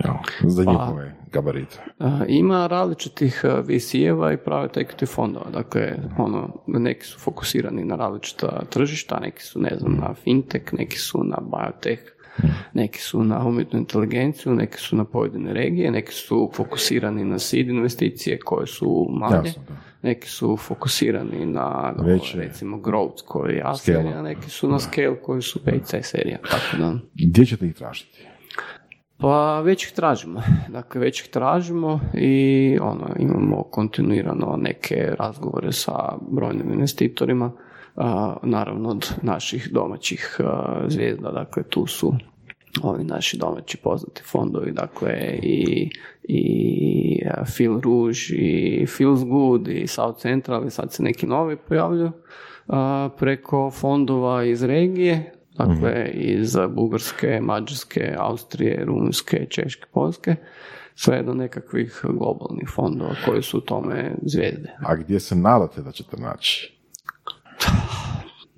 jel, 0.03 0.13
za 0.49 0.65
pa, 0.65 0.71
njihove 0.71 1.15
gabarite. 1.31 1.79
ima 2.27 2.67
različitih 2.67 3.41
VC-eva 3.43 4.33
i 4.33 4.37
private 4.37 4.79
equity 4.79 5.15
fondova, 5.15 5.49
dakle, 5.49 5.97
ono, 6.17 6.49
neki 6.67 7.05
su 7.05 7.19
fokusirani 7.19 7.83
na 7.83 7.95
različita 7.95 8.65
tržišta, 8.69 9.19
neki 9.19 9.43
su, 9.43 9.59
ne 9.59 9.75
znam, 9.79 9.93
na 9.93 10.13
fintech, 10.13 10.73
neki 10.73 10.99
su 10.99 11.23
na 11.23 11.37
biotech, 11.41 12.12
neki 12.73 12.99
su 12.99 13.23
na 13.23 13.47
umjetnu 13.47 13.79
inteligenciju, 13.79 14.53
neki 14.55 14.77
su 14.77 14.95
na 14.95 15.05
pojedine 15.05 15.53
regije, 15.53 15.91
neki 15.91 16.13
su 16.13 16.51
fokusirani 16.53 17.23
na 17.23 17.39
seed 17.39 17.67
investicije 17.69 18.39
koje 18.39 18.67
su 18.67 19.07
manje, 19.09 19.53
neki 20.01 20.29
su 20.29 20.57
fokusirani 20.57 21.45
na 21.45 21.93
Veće. 21.99 22.37
recimo 22.37 22.77
growth 22.77 23.23
koji 23.25 23.55
je 23.55 23.63
A 23.65 23.75
serija, 23.75 24.21
neki 24.21 24.49
su 24.49 24.67
na 24.67 24.79
scale 24.79 25.21
koji 25.21 25.41
su 25.41 25.59
B 25.65 25.71
C 25.83 26.03
serija. 26.03 26.37
Tako 26.51 26.77
da. 26.77 26.93
Gdje 27.13 27.45
ćete 27.45 27.65
ih 27.67 27.75
tražiti? 27.75 28.27
Pa 29.17 29.61
već 29.61 29.83
ih 29.83 29.91
tražimo. 29.91 30.41
Dakle, 30.69 31.01
već 31.01 31.21
ih 31.21 31.27
tražimo 31.27 31.99
i 32.13 32.77
ono, 32.81 33.09
imamo 33.19 33.63
kontinuirano 33.63 34.57
neke 34.61 35.11
razgovore 35.19 35.71
sa 35.71 35.93
brojnim 36.31 36.73
investitorima 36.73 37.51
naravno 38.43 38.89
od 38.89 39.13
naših 39.21 39.69
domaćih 39.71 40.39
zvijezda, 40.87 41.31
dakle 41.31 41.63
tu 41.63 41.87
su 41.87 42.13
ovi 42.81 43.03
naši 43.03 43.37
domaći 43.37 43.77
poznati 43.77 44.21
fondovi, 44.25 44.71
dakle 44.71 45.39
i, 45.41 45.89
i 46.23 47.25
Phil 47.55 47.79
Rouge 47.79 48.19
i 48.29 48.85
Feels 48.97 49.23
Good 49.23 49.67
i 49.67 49.87
South 49.87 50.19
Central 50.19 50.67
i 50.67 50.71
sad 50.71 50.93
se 50.93 51.03
neki 51.03 51.27
novi 51.27 51.57
pojavljuju 51.67 52.11
preko 53.17 53.71
fondova 53.71 54.43
iz 54.43 54.63
regije, 54.63 55.33
dakle 55.57 56.05
mhm. 56.09 56.19
iz 56.19 56.57
Bugarske, 56.69 57.39
Mađarske, 57.41 58.15
Austrije, 58.17 58.85
Rumunjske, 58.85 59.45
Češke, 59.49 59.85
Polske, 59.93 60.35
sve 60.95 61.23
do 61.23 61.33
nekakvih 61.33 62.01
globalnih 62.03 62.69
fondova 62.75 63.15
koji 63.25 63.41
su 63.41 63.57
u 63.57 63.61
tome 63.61 64.15
zvijezde. 64.21 64.77
A 64.85 64.95
gdje 64.95 65.19
se 65.19 65.35
nadate 65.35 65.81
da 65.81 65.91
ćete 65.91 66.17
naći? 66.17 66.82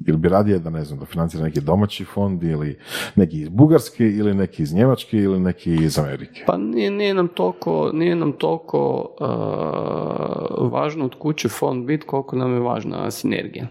Ili 0.08 0.18
bi 0.18 0.30
radije 0.30 0.60
da, 0.60 0.70
ne 0.70 0.84
znam, 0.84 1.00
da 1.00 1.06
financira 1.06 1.44
neki 1.44 1.62
domaći 1.62 2.06
fond 2.06 2.44
ili 2.44 2.78
neki 3.16 3.42
iz 3.42 3.50
Bugarske 3.50 4.10
ili 4.10 4.34
neki 4.34 4.64
iz 4.64 4.74
Njemačke 4.74 5.18
ili 5.18 5.40
neki 5.40 5.74
iz 5.74 6.00
Amerike? 6.00 6.44
Pa 6.48 6.58
nije, 6.58 6.92
nije 6.92 7.14
nam 7.14 7.28
toliko, 7.28 7.92
nije 7.94 8.16
nam 8.16 8.32
toliko 8.32 9.10
uh, 9.20 10.72
važno 10.72 11.06
od 11.06 11.16
kuće 11.20 11.50
fond 11.50 11.86
bit 11.86 12.04
koliko 12.04 12.36
nam 12.36 12.54
je 12.54 12.60
važna 12.60 13.12
sinergija. 13.12 13.68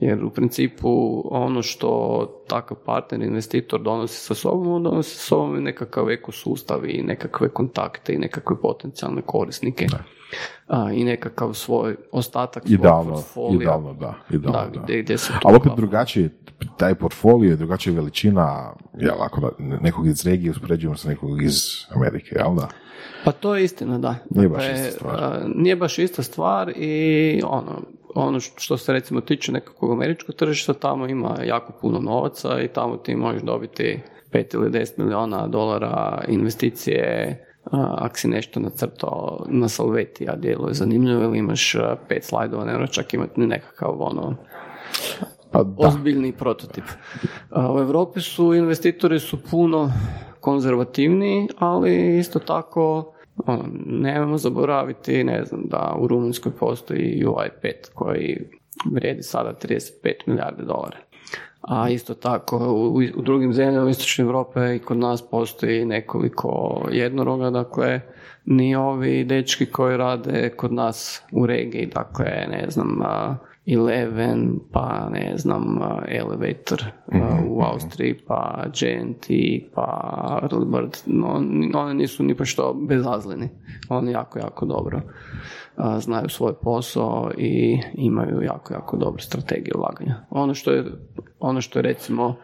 Jer 0.00 0.24
u 0.24 0.30
principu 0.30 1.22
ono 1.30 1.62
što 1.62 2.44
takav 2.48 2.76
partner, 2.86 3.22
investitor 3.22 3.82
donosi 3.82 4.26
sa 4.26 4.34
sobom, 4.34 4.72
on 4.72 4.82
donosi 4.82 5.16
sa 5.16 5.22
sobom 5.22 5.56
i 5.56 5.60
nekakav 5.60 6.10
ekosustav 6.10 6.90
i 6.90 7.02
nekakve 7.02 7.48
kontakte 7.48 8.14
i 8.14 8.18
nekakve 8.18 8.60
potencijalne 8.60 9.22
korisnike. 9.22 9.86
A, 10.66 10.92
i 10.92 11.04
nekakav 11.04 11.54
svoj 11.54 11.96
ostatak 12.12 12.62
svog 12.62 12.72
Idealno, 12.80 13.12
portfolija. 13.14 13.62
idealno, 13.62 13.92
da. 13.94 14.14
Idealno, 14.30 14.70
Da, 14.70 14.70
da. 14.70 14.80
gdje, 14.80 15.02
gdje 15.02 15.18
se 15.18 15.32
Ali 15.44 15.56
opet 15.56 15.72
drugačije, 15.76 16.30
taj 16.76 16.94
portfolio 16.94 17.50
je 17.50 17.56
drugačija 17.56 17.94
veličina, 17.94 18.72
jel, 18.98 19.22
ako 19.22 19.40
da, 19.40 19.48
nekog 19.58 20.06
iz 20.06 20.26
regije 20.26 20.50
uspoređujemo 20.50 20.96
sa 20.96 21.08
nekog 21.08 21.42
iz 21.42 21.54
Amerike, 21.90 22.34
jel 22.36 22.54
da? 22.54 22.68
Pa 23.24 23.32
to 23.32 23.54
je 23.56 23.64
istina, 23.64 23.98
da. 23.98 24.14
Nije 24.30 24.48
baš 24.48 24.66
Dakle, 24.66 24.80
ista 24.80 24.90
stvar. 24.92 25.14
a, 25.14 25.40
Nije 25.54 25.76
baš 25.76 25.98
ista 25.98 26.22
stvar 26.22 26.72
i 26.76 27.42
ono, 27.46 27.82
ono 28.14 28.40
što 28.40 28.76
se 28.76 28.92
recimo 28.92 29.20
tiče 29.20 29.52
nekakvog 29.52 29.92
američkog 29.92 30.34
tržišta, 30.34 30.72
tamo 30.74 31.06
ima 31.06 31.36
jako 31.44 31.72
puno 31.80 32.00
novaca 32.00 32.60
i 32.60 32.68
tamo 32.68 32.96
ti 32.96 33.16
možeš 33.16 33.42
dobiti 33.42 34.00
5 34.32 34.54
ili 34.54 34.70
10 34.70 34.98
milijuna 34.98 35.46
dolara 35.46 36.24
investicije 36.28 37.44
ako 37.72 38.16
si 38.16 38.28
nešto 38.28 38.60
nacrtao 38.60 39.44
na 39.48 39.68
salveti, 39.68 40.28
a 40.28 40.36
djeluje 40.36 40.74
zanimljivo 40.74 41.22
ili 41.22 41.38
imaš 41.38 41.76
pet 42.08 42.24
slajdova, 42.24 42.64
ne 42.64 42.86
čak 42.86 43.14
imati 43.14 43.40
nekakav 43.40 44.02
ono, 44.02 44.36
Pa 45.50 45.64
ozbiljni 45.76 46.32
prototip. 46.32 46.84
U 47.74 47.78
Europi 47.78 48.20
su 48.20 48.54
investitori 48.54 49.20
su 49.20 49.38
puno 49.50 49.92
konzervativniji, 50.40 51.48
ali 51.58 52.18
isto 52.18 52.38
tako 52.38 53.14
ono, 53.46 53.64
nemojmo 53.86 54.38
zaboraviti, 54.38 55.24
ne 55.24 55.44
znam, 55.44 55.62
da 55.64 55.96
u 55.98 56.06
Rumunjskoj 56.06 56.52
postoji 56.52 57.24
UI5 57.26 57.72
koji 57.94 58.38
vrijedi 58.92 59.22
sada 59.22 59.54
35 59.62 60.12
milijarde 60.26 60.62
dolara. 60.62 60.96
A 61.68 61.88
isto 61.88 62.14
tako 62.14 62.56
u, 62.58 62.94
u 63.16 63.22
drugim 63.22 63.52
zemljama 63.52 63.90
Istočne 63.90 64.24
Europe 64.24 64.76
i 64.76 64.78
kod 64.78 64.96
nas 64.96 65.22
postoji 65.30 65.84
nekoliko 65.84 66.80
jednoroga, 66.90 67.50
dakle 67.50 68.00
ni 68.44 68.76
ovi 68.76 69.24
dečki 69.24 69.66
koji 69.66 69.96
rade 69.96 70.50
kod 70.56 70.72
nas 70.72 71.22
u 71.32 71.46
regiji, 71.46 71.86
dakle 71.86 72.46
ne 72.50 72.64
znam, 72.68 72.98
Eleven, 73.72 74.58
pa 74.72 75.08
ne 75.12 75.32
znam, 75.36 75.82
a, 75.82 76.02
Elevator 76.08 76.84
a, 77.12 77.18
u 77.48 77.60
Austriji, 77.62 78.18
pa 78.26 78.64
GNT, 78.66 79.26
pa 79.74 80.40
Early 80.42 80.64
Bird, 80.70 80.96
no, 81.06 81.40
ni- 81.40 81.72
oni 81.74 81.94
nisu 81.94 82.22
ni 82.22 82.34
pošto 82.34 82.74
bezazleni, 82.88 83.48
oni 83.88 84.12
jako, 84.12 84.38
jako 84.38 84.66
dobro 84.66 85.00
a, 85.76 86.00
znaju 86.00 86.28
svoj 86.28 86.52
posao 86.62 87.30
i 87.38 87.80
imaju 87.94 88.42
jako, 88.42 88.74
jako 88.74 88.96
dobre 88.96 89.22
strategije 89.22 89.72
ulaganja. 89.76 90.14
Ono 90.30 90.54
što 90.54 90.70
je, 90.70 90.84
ono 91.40 91.60
što 91.60 91.78
je 91.78 91.82
recimo 91.82 92.34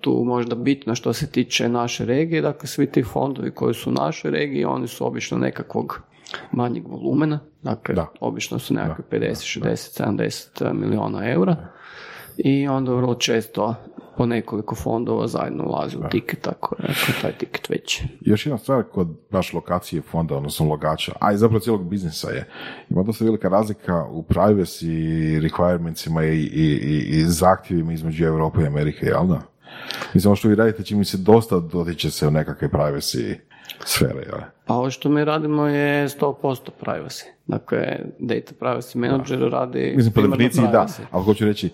tu 0.00 0.22
možda 0.24 0.54
bitno 0.54 0.94
što 0.94 1.12
se 1.12 1.30
tiče 1.30 1.68
naše 1.68 2.04
regije, 2.04 2.42
dakle 2.42 2.66
svi 2.66 2.86
ti 2.86 3.02
fondovi 3.02 3.50
koji 3.50 3.74
su 3.74 3.90
u 3.90 3.92
našoj 3.92 4.30
regiji, 4.30 4.64
oni 4.64 4.86
su 4.86 5.06
obično 5.06 5.38
nekakvog 5.38 6.02
manjeg 6.52 6.88
volumena, 6.88 7.40
dakle 7.62 7.94
Da. 7.94 8.06
obično 8.20 8.58
su 8.58 8.74
nekakve 8.74 9.04
50, 9.20 9.60
60, 9.60 10.02
70 10.02 10.72
milijuna 10.72 11.30
eura 11.30 11.56
i 12.36 12.68
onda 12.68 12.92
vrlo 12.92 13.14
često 13.14 13.74
po 14.16 14.26
nekoliko 14.26 14.74
fondova 14.74 15.26
zajedno 15.26 15.64
ulazi 15.64 15.96
u 15.96 16.08
tiket, 16.10 16.46
ako 16.46 16.76
je, 16.78 16.94
taj 17.22 17.32
tiket 17.32 17.68
veći. 17.68 18.04
Još 18.20 18.46
jedna 18.46 18.58
stvar 18.58 18.82
kod 18.82 19.08
baš 19.30 19.52
lokacije 19.52 20.02
fonda, 20.02 20.36
odnosno 20.36 20.66
logača, 20.68 21.12
a 21.20 21.32
i 21.32 21.36
zapravo 21.36 21.60
cijelog 21.60 21.88
biznisa 21.88 22.30
je, 22.30 22.48
ima 22.90 23.02
dosta 23.02 23.24
velika 23.24 23.48
razlika 23.48 24.04
u 24.04 24.22
privacy 24.22 25.40
requirementsima 25.40 26.24
i, 26.24 26.36
i, 26.36 26.80
i, 26.82 27.18
i 27.18 27.24
zahtjevima 27.24 27.92
između 27.92 28.24
Europe 28.24 28.62
i 28.62 28.66
Amerike, 28.66 29.06
jel 29.06 29.26
da? 29.26 29.40
Mislim, 30.14 30.30
ono 30.30 30.36
što 30.36 30.48
vi 30.48 30.54
radite 30.54 30.82
čini 30.82 30.98
mi 30.98 31.04
se 31.04 31.16
dosta 31.16 31.58
dotiče 31.60 32.10
se 32.10 32.26
u 32.26 32.30
nekakve 32.30 32.68
privacy 32.68 33.34
sfere, 33.84 34.20
jel? 34.26 34.40
Pa 34.64 34.74
ovo 34.74 34.90
što 34.90 35.08
mi 35.08 35.24
radimo 35.24 35.66
je 35.66 36.08
100% 36.08 36.70
privacy. 36.84 37.24
Dakle, 37.46 37.98
data 38.18 38.52
privacy 38.60 38.96
manager 38.96 39.38
radi 39.38 39.92
Mislim, 39.96 40.12
po 40.12 40.22
definiciji 40.22 40.64
da, 40.72 40.86
ali 41.10 41.24
hoću 41.24 41.44
reći, 41.44 41.70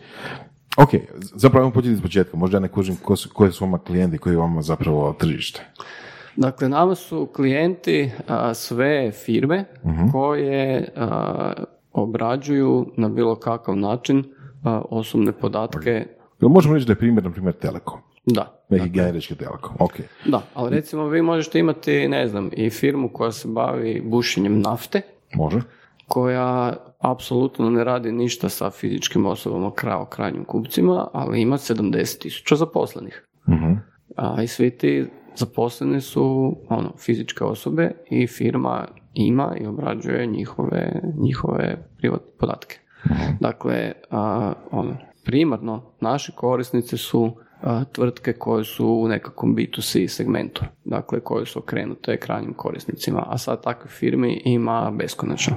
ok, 0.77 0.89
zapravo 1.35 1.63
imamo 1.63 1.75
početi 1.75 1.93
iz 1.93 2.03
početka, 2.03 2.37
možda 2.37 2.57
ja 2.57 2.61
ne 2.61 2.69
kužim 2.69 2.97
ko 2.97 3.17
su, 3.17 3.29
koji 3.33 3.53
su 3.53 3.65
vama 3.65 3.79
klijenti, 3.79 4.19
koji 4.19 4.33
je 4.35 4.39
vama 4.39 4.63
zapravo 4.63 5.17
tržište. 5.19 5.61
Dakle, 6.37 6.69
nama 6.69 6.95
su 6.95 7.29
klijenti 7.37 8.11
a, 8.29 8.55
sve 8.55 9.13
firme 9.13 9.65
Mhm. 9.85 10.09
koje 10.13 10.89
a, 10.97 11.53
obrađuju 11.93 12.93
na 12.97 13.09
bilo 13.09 13.37
kakav 13.37 13.77
način 13.77 14.25
a, 14.65 14.83
osobne 14.91 15.33
podatke. 15.33 15.91
Jel 15.91 16.22
možemo 16.49 16.75
reći 16.75 16.87
da 16.87 16.93
je 16.93 16.99
primjer, 16.99 17.25
na 17.25 17.31
primjer, 17.31 17.55
Telekom? 17.55 18.01
Da, 18.27 18.65
Neki 18.69 18.89
generički 18.89 19.35
Telekom, 19.35 19.77
ok. 19.79 19.93
da, 20.27 20.43
ali 20.55 20.71
recimo 20.71 21.09
vi 21.09 21.23
možete 21.23 21.59
imati, 21.59 22.09
ne 22.09 22.29
znam, 22.29 22.51
i 22.53 22.71
firmu 22.71 23.09
koja 23.09 23.33
se 23.33 23.49
bavi 23.49 24.03
bušenjem 24.05 24.61
nafte, 24.61 25.03
Može? 25.35 25.61
koja 26.09 26.77
apsolutno 26.99 27.71
ne 27.71 27.85
radi 27.85 28.13
ništa 28.13 28.49
sa 28.49 28.71
fizičkim 28.71 29.27
osobama 29.27 29.71
kao 29.71 30.05
krajnjim 30.05 30.45
kupcima, 30.45 31.09
ali 31.13 31.41
ima 31.41 31.59
70 31.59 32.19
tisuća 32.19 32.57
zaposlenih. 32.57 33.27
Mhm. 33.49 33.73
A 34.17 34.43
i 34.43 34.47
svi 34.47 34.71
ti 34.71 35.07
zaposleni 35.37 36.01
su 36.01 36.57
ono, 36.69 36.93
fizičke 36.99 37.45
osobe 37.45 37.91
i 38.11 38.27
firma 38.27 38.87
ima 39.15 39.57
i 39.61 39.67
obrađuje 39.67 40.27
njihove, 40.27 41.01
njihove 41.19 41.89
privatne 41.99 42.33
podatke. 42.39 42.79
Dakle, 43.41 43.93
a, 44.11 44.53
ono, 44.71 44.97
primarno 45.25 45.83
naši 46.01 46.33
korisnici 46.33 46.97
su 46.97 47.37
tvrtke 47.93 48.33
koje 48.33 48.65
su 48.65 48.87
u 48.87 49.09
nekakvom 49.09 49.57
B2C 49.57 50.09
segmentu, 50.09 50.65
dakle 50.85 51.21
koje 51.21 51.47
su 51.47 51.59
okrenute 51.59 52.17
krajnjim 52.17 52.55
korisnicima, 52.55 53.27
a 53.29 53.39
sad 53.39 53.63
takve 53.63 53.91
firmi 53.91 54.43
ima 54.45 54.91
beskonačno. 54.91 55.57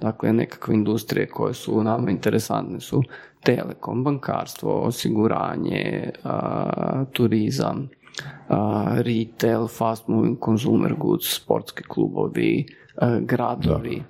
Dakle, 0.00 0.32
nekakve 0.32 0.74
industrije 0.74 1.28
koje 1.28 1.54
su 1.54 1.82
nama 1.82 2.10
interesantne 2.10 2.80
su 2.80 3.02
telekom, 3.44 4.04
bankarstvo, 4.04 4.80
osiguranje, 4.80 6.10
a, 6.24 7.04
turizam, 7.12 7.88
a, 8.48 8.94
retail, 8.96 9.66
fast 9.66 10.08
moving 10.08 10.38
consumer 10.44 10.94
goods, 10.98 11.34
sportski 11.36 11.82
klubovi, 11.82 12.66
gradovi, 13.20 14.02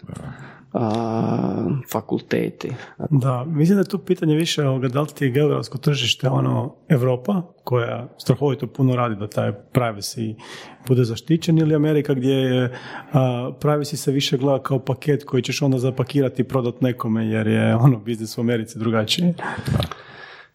a, 0.72 1.68
fakulteti. 1.92 2.72
Da, 3.10 3.44
mislim 3.44 3.76
da 3.76 3.80
je 3.80 3.88
tu 3.88 3.98
pitanje 3.98 4.36
više 4.36 4.62
da 4.92 5.00
li 5.00 5.08
ti 5.14 5.24
je 5.24 5.30
geografsko 5.30 5.78
tržište 5.78 6.28
ono 6.28 6.74
Europa, 6.88 7.42
koja 7.64 8.08
strahovito 8.18 8.66
puno 8.66 8.96
radi 8.96 9.16
da 9.16 9.28
taj 9.28 9.52
privacy 9.72 10.34
bude 10.86 11.04
zaštićen, 11.04 11.58
ili 11.58 11.74
Amerika 11.74 12.14
gdje 12.14 12.34
je 12.34 12.78
a, 13.12 13.50
privacy 13.60 13.96
se 13.96 14.12
više 14.12 14.36
gleda 14.36 14.62
kao 14.62 14.78
paket 14.78 15.24
koji 15.24 15.42
ćeš 15.42 15.62
onda 15.62 15.78
zapakirati 15.78 16.42
i 16.42 16.48
prodat 16.48 16.80
nekome 16.80 17.26
jer 17.26 17.46
je 17.46 17.76
ono 17.76 17.98
biznis 17.98 18.38
u 18.38 18.40
Americi 18.40 18.78
drugačiji. 18.78 19.34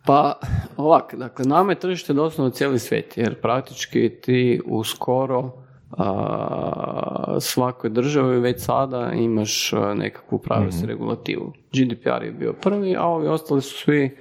Pa 0.06 0.40
ovak, 0.78 1.16
dakle, 1.16 1.46
nama 1.46 1.72
je 1.72 1.80
tržište 1.80 2.14
doslovno 2.14 2.52
cijeli 2.52 2.80
svijet, 2.80 3.18
jer 3.18 3.42
praktički 3.42 4.10
ti 4.22 4.62
u 4.66 4.84
skoro 4.84 5.63
a, 5.98 7.38
svakoj 7.40 7.90
državi 7.90 8.40
već 8.40 8.62
sada 8.62 9.12
imaš 9.12 9.74
nekakvu 9.96 10.40
privacy 10.40 10.86
regulativu. 10.86 11.54
GDPR 11.74 12.24
je 12.24 12.32
bio 12.32 12.54
prvi, 12.54 12.96
a 12.96 13.06
ovi 13.06 13.28
ostali 13.28 13.62
su 13.62 13.78
svi 13.78 14.18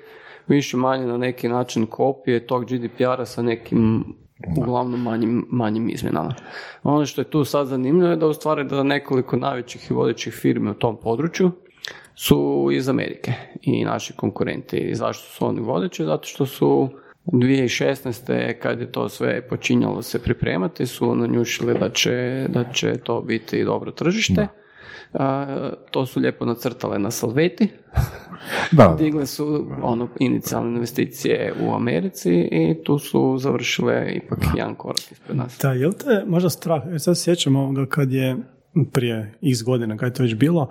više 0.49 0.77
manje 0.77 1.07
na 1.07 1.17
neki 1.17 1.49
način 1.49 1.87
kopije 1.87 2.47
tog 2.47 2.65
GDPR-a 2.65 3.27
sa 3.27 3.43
nekim 3.43 4.05
uglavnom 4.57 5.03
manjim, 5.03 5.47
manjim 5.51 5.89
izmjenama. 5.91 6.35
Ono 6.83 7.07
što 7.07 7.21
je 7.21 7.31
tu 7.31 7.45
sad 7.45 7.67
zanimljivo 7.67 8.11
je 8.11 8.17
da 8.17 8.27
u 8.27 8.35
stvari 8.35 8.65
da 8.65 8.83
nekoliko 8.83 9.37
najvećih 9.37 9.91
i 9.91 9.95
vodećih 9.95 10.33
firmi 10.35 10.71
u 10.71 10.75
tom 10.75 10.97
području 10.97 11.51
su 12.15 12.69
iz 12.73 12.89
Amerike 12.89 13.33
i 13.63 13.85
naši 13.85 14.13
konkurenti. 14.13 14.77
I 14.77 14.95
zašto 14.95 15.29
su 15.29 15.47
oni 15.47 15.61
vodeći? 15.61 16.05
Zato 16.05 16.29
što 16.29 16.47
su 16.47 16.89
2016. 17.27 18.55
kad 18.59 18.81
je 18.81 18.93
to 18.93 19.09
sve 19.09 19.49
počinjalo 19.49 20.03
se 20.03 20.23
pripremati 20.23 20.87
su 20.87 21.15
nanjušili 21.15 21.79
da 21.79 21.91
će, 21.91 22.47
da 22.49 22.65
će 22.73 22.99
to 22.99 23.21
biti 23.21 23.65
dobro 23.65 23.91
tržište. 23.91 24.49
A, 25.13 25.47
to 25.91 26.07
su 26.07 26.21
lijepo 26.21 26.45
nacrtale 26.45 26.99
na 26.99 27.11
salveti. 27.11 27.69
Da, 28.73 28.89
da. 28.89 28.95
Digle 28.95 29.27
su 29.27 29.67
ono, 29.83 30.09
inicijalne 30.19 30.75
investicije 30.75 31.55
u 31.61 31.75
Americi 31.75 32.49
i 32.53 32.85
tu 32.85 32.99
su 32.99 33.39
završile 33.39 34.13
ipak 34.13 34.39
jedan 34.57 34.75
korak 34.75 35.13
ispred 35.13 35.37
nas. 35.37 35.59
Da, 35.63 35.73
jel 35.73 35.93
te 35.93 36.25
možda 36.27 36.51
strah, 36.51 36.83
sad 36.99 37.17
se 37.17 37.25
sjećam 37.25 37.57
ovoga 37.57 37.87
kad 37.87 38.13
je 38.13 38.37
prije 38.93 39.35
x 39.43 39.63
godina 39.63 39.97
kad 39.97 40.09
je 40.09 40.15
to 40.15 40.23
već 40.23 40.35
bilo, 40.35 40.69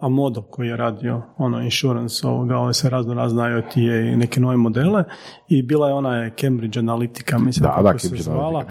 a 0.00 0.08
Modo 0.08 0.42
koji 0.42 0.68
je 0.68 0.76
radio 0.76 1.22
ono 1.38 1.62
insurance 1.62 2.26
ovoga, 2.26 2.56
ove 2.56 2.74
se 2.74 2.90
razno 2.90 3.14
razne 3.14 3.50
IoT 3.50 3.76
i 3.76 4.16
neke 4.16 4.40
nove 4.40 4.56
modele 4.56 5.04
i 5.48 5.62
bila 5.62 5.88
je 5.88 5.94
ona 5.94 6.30
Cambridge 6.40 6.80
Analytica, 6.80 7.38
mislim 7.38 7.62
da, 7.62 7.92
da, 7.92 7.98
se 7.98 8.16
zvala. 8.16 8.64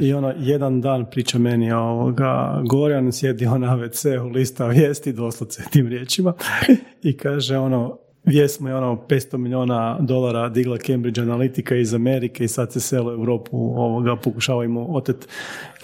I 0.00 0.12
ono, 0.12 0.32
jedan 0.38 0.80
dan 0.80 1.04
priča 1.10 1.38
meni 1.38 1.72
ovoga, 1.72 2.62
Gorjan 2.70 3.12
sjedio 3.12 3.58
na 3.58 3.76
WC-u, 3.76 4.28
lista 4.28 4.66
vijesti, 4.66 5.12
doslovce 5.12 5.62
tim 5.70 5.88
riječima 5.88 6.32
i 7.02 7.16
kaže 7.16 7.58
ono, 7.58 7.98
vijest 8.24 8.60
je 8.60 8.74
ono 8.76 8.96
500 9.08 9.36
milijuna 9.36 9.98
dolara 10.00 10.48
digla 10.48 10.78
Cambridge 10.78 11.20
Analytica 11.20 11.80
iz 11.80 11.94
Amerike 11.94 12.44
i 12.44 12.48
sad 12.48 12.72
se 12.72 12.80
selo 12.80 13.10
u 13.10 13.14
Europu 13.14 13.56
ovoga, 13.56 14.16
pokušava 14.16 14.64
im 14.64 14.76
otet 14.76 15.28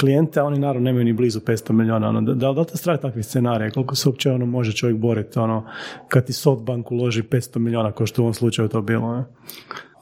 klijente, 0.00 0.40
a 0.40 0.44
oni 0.44 0.58
naravno 0.58 0.84
nemaju 0.84 1.04
ni 1.04 1.12
blizu 1.12 1.40
500 1.40 1.72
milijuna. 1.72 2.08
Ono, 2.08 2.20
da, 2.20 2.34
da, 2.34 2.52
da 2.52 2.64
te 2.64 2.76
strah 2.76 3.00
takvih 3.00 3.26
scenarija? 3.26 3.70
Koliko 3.70 3.94
se 3.94 4.08
uopće 4.08 4.30
ono, 4.30 4.46
može 4.46 4.72
čovjek 4.72 4.98
boriti 4.98 5.38
ono, 5.38 5.66
kad 6.08 6.26
ti 6.26 6.32
Softbank 6.32 6.90
uloži 6.90 7.22
500 7.22 7.58
milijuna, 7.58 7.92
kao 7.92 8.06
što 8.06 8.22
u 8.22 8.24
ovom 8.24 8.34
slučaju 8.34 8.68
to 8.68 8.82
bilo? 8.82 9.16
Ne? 9.16 9.24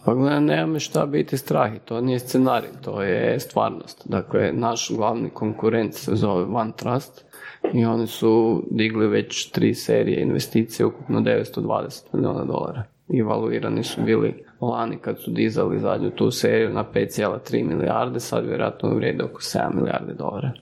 Pa 0.04 0.40
nema 0.40 0.66
me 0.66 0.80
šta 0.80 1.06
biti 1.06 1.36
strah 1.36 1.74
i 1.74 1.78
to 1.78 2.00
nije 2.00 2.18
scenarij, 2.18 2.70
to 2.82 3.02
je 3.02 3.40
stvarnost. 3.40 4.02
Dakle, 4.04 4.52
naš 4.52 4.90
glavni 4.90 5.30
konkurent 5.30 5.94
se 5.94 6.14
zove 6.14 6.44
OneTrust 6.44 7.27
i 7.72 7.84
oni 7.84 8.06
su 8.06 8.64
digli 8.70 9.06
već 9.08 9.50
tri 9.50 9.74
serije 9.74 10.22
investicije, 10.22 10.86
ukupno 10.86 11.20
920 11.20 12.02
milijuna 12.12 12.44
dolara. 12.44 12.82
I 13.08 13.22
valuirani 13.22 13.84
su 13.84 14.02
bili 14.02 14.44
lani 14.60 14.98
kad 14.98 15.18
su 15.18 15.30
dizali 15.30 15.80
zadnju 15.80 16.10
tu 16.10 16.30
seriju 16.30 16.70
na 16.70 16.84
5,3 16.94 17.64
milijarde, 17.64 18.20
sad 18.20 18.46
vjerojatno 18.46 18.94
vrijede 18.94 19.24
oko 19.24 19.40
7 19.40 19.74
milijarde 19.74 20.14
dolara. 20.14 20.52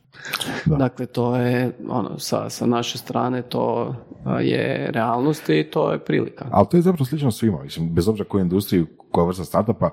Dakle, 0.64 1.06
to 1.06 1.36
je, 1.36 1.72
ono, 1.88 2.18
sa, 2.18 2.50
sa 2.50 2.66
naše 2.66 2.98
strane 2.98 3.42
to 3.42 3.94
je 4.40 4.90
realnost 4.90 5.48
i 5.48 5.64
to 5.70 5.92
je 5.92 5.98
prilika. 5.98 6.46
Ali 6.50 6.66
to 6.70 6.76
je 6.76 6.82
zapravo 6.82 7.04
slično 7.04 7.30
svima, 7.30 7.62
mislim, 7.62 7.94
bez 7.94 8.08
obzira 8.08 8.28
koje 8.28 8.42
industriju, 8.42 8.86
koja 9.10 9.26
vrsta 9.26 9.44
startupa, 9.44 9.90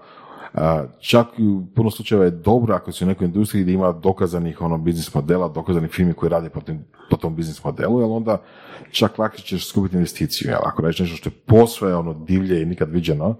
Čak 0.99 1.27
i 1.37 1.47
u 1.47 1.65
puno 1.75 1.91
slučajeva 1.91 2.25
je 2.25 2.31
dobro 2.31 2.75
ako 2.75 2.91
si 2.91 3.03
u 3.03 3.07
nekoj 3.07 3.25
industriji 3.25 3.63
gdje 3.63 3.73
ima 3.73 3.91
dokazanih 3.91 4.61
ono, 4.61 4.77
biznis 4.77 5.13
modela, 5.13 5.47
dokazanih 5.47 5.91
firmi 5.91 6.13
koji 6.13 6.29
rade 6.29 6.49
po, 6.49 6.61
po 7.09 7.17
tom 7.17 7.35
biznis 7.35 7.63
modelu, 7.63 8.01
jer 8.01 8.09
onda 8.11 8.41
čak 8.91 9.17
lakše 9.17 9.43
ćeš 9.43 9.67
skupiti 9.69 9.95
investiciju. 9.95 10.49
Jel? 10.49 10.59
Ako 10.63 10.81
reći 10.81 11.03
nešto 11.03 11.17
što 11.17 11.29
je 11.29 11.33
posve 11.45 11.95
ono, 11.95 12.13
divlje 12.13 12.61
i 12.61 12.65
nikad 12.65 12.91
viđeno, 12.91 13.35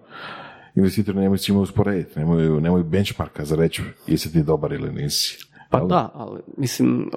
investitori 0.76 1.20
nemaju 1.20 1.38
s 1.38 1.48
njima 1.48 1.62
usporediti, 1.62 2.20
nemaju, 2.20 2.62
nemaju 2.62 2.84
benchmarka 2.84 3.46
za 3.46 3.56
reći 3.56 3.82
jesi 4.08 4.34
ti 4.34 4.44
dobar 4.44 4.74
ili 4.74 4.92
nisi. 4.92 5.48
Pa 5.70 5.80
da, 5.80 6.10
ali 6.14 6.42
mislim, 6.58 7.10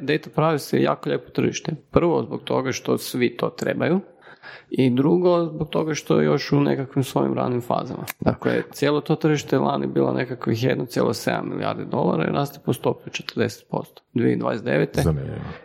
data 0.00 0.30
privacy 0.36 0.76
je 0.76 0.82
jako 0.82 1.08
lijepo 1.08 1.30
tržište. 1.30 1.72
Prvo 1.90 2.22
zbog 2.22 2.42
toga 2.44 2.72
što 2.72 2.98
svi 2.98 3.36
to 3.36 3.48
trebaju, 3.48 4.00
i 4.70 4.90
drugo, 4.90 5.44
zbog 5.44 5.68
toga 5.68 5.94
što 5.94 6.20
je 6.20 6.24
još 6.24 6.52
u 6.52 6.60
nekakvim 6.60 7.04
svojim 7.04 7.34
ranim 7.34 7.60
fazama. 7.60 8.04
Dakle, 8.20 8.62
cijelo 8.72 9.00
to 9.00 9.16
tržište 9.16 9.58
lani 9.58 9.86
bilo 9.86 10.12
nekakvih 10.12 10.58
1,7 10.58 11.42
milijardi 11.44 11.84
dolara 11.84 12.28
i 12.28 12.32
raste 12.32 12.60
po 12.64 12.72
stopi 12.72 13.10
40%. 13.10 13.62
2029. 14.14 15.14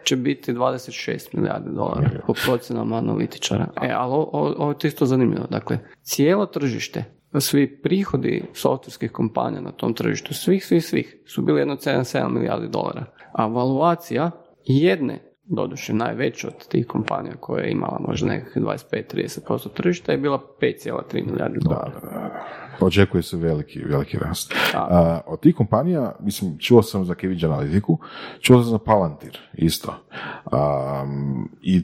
će 0.03 0.15
biti 0.15 0.53
26 0.53 1.27
milijardi 1.33 1.69
dolara 1.75 2.09
po 2.27 2.33
procjenama 2.45 2.97
analitičara. 2.97 3.67
E, 3.81 3.91
ali 3.95 4.13
ovo 4.33 4.71
je 4.83 4.87
isto 4.87 5.05
zanimljivo. 5.05 5.47
Dakle, 5.49 5.79
cijelo 6.01 6.45
tržište 6.45 7.03
svi 7.39 7.81
prihodi 7.81 8.43
softverskih 8.53 9.11
kompanija 9.11 9.61
na 9.61 9.71
tom 9.71 9.93
tržištu, 9.93 10.33
svih, 10.33 10.65
svih, 10.65 10.85
svih, 10.85 11.17
su 11.25 11.41
bili 11.41 11.61
1,7 11.61 12.29
milijardi 12.29 12.67
dolara. 12.67 13.05
A 13.31 13.47
valuacija 13.47 14.31
jedne 14.65 15.26
doduše 15.49 15.93
najveća 15.93 16.47
od 16.47 16.67
tih 16.67 16.87
kompanija 16.87 17.33
koja 17.39 17.63
je 17.63 17.71
imala 17.71 17.99
možda 18.07 18.27
nekakvih 18.27 18.63
25-30% 18.65 19.73
tržišta 19.73 20.11
je 20.11 20.17
bila 20.17 20.43
5,3 20.61 21.25
milijardi 21.31 21.59
dolara. 21.61 21.99
Da, 22.03 22.09
da, 22.09 22.85
Očekuje 22.85 23.23
se 23.23 23.37
veliki, 23.37 23.79
veliki 23.79 24.17
rast. 24.17 24.53
A, 24.73 25.21
od 25.25 25.39
tih 25.39 25.55
kompanija, 25.55 26.15
mislim, 26.19 26.57
čuo 26.59 26.83
sam 26.83 27.05
za 27.05 27.13
Cambridge 27.13 27.47
Analytiku, 27.47 27.97
čuo 28.39 28.63
sam 28.63 28.71
za 28.71 28.77
Palantir 28.77 29.37
isto. 29.53 29.93
I 31.61 31.83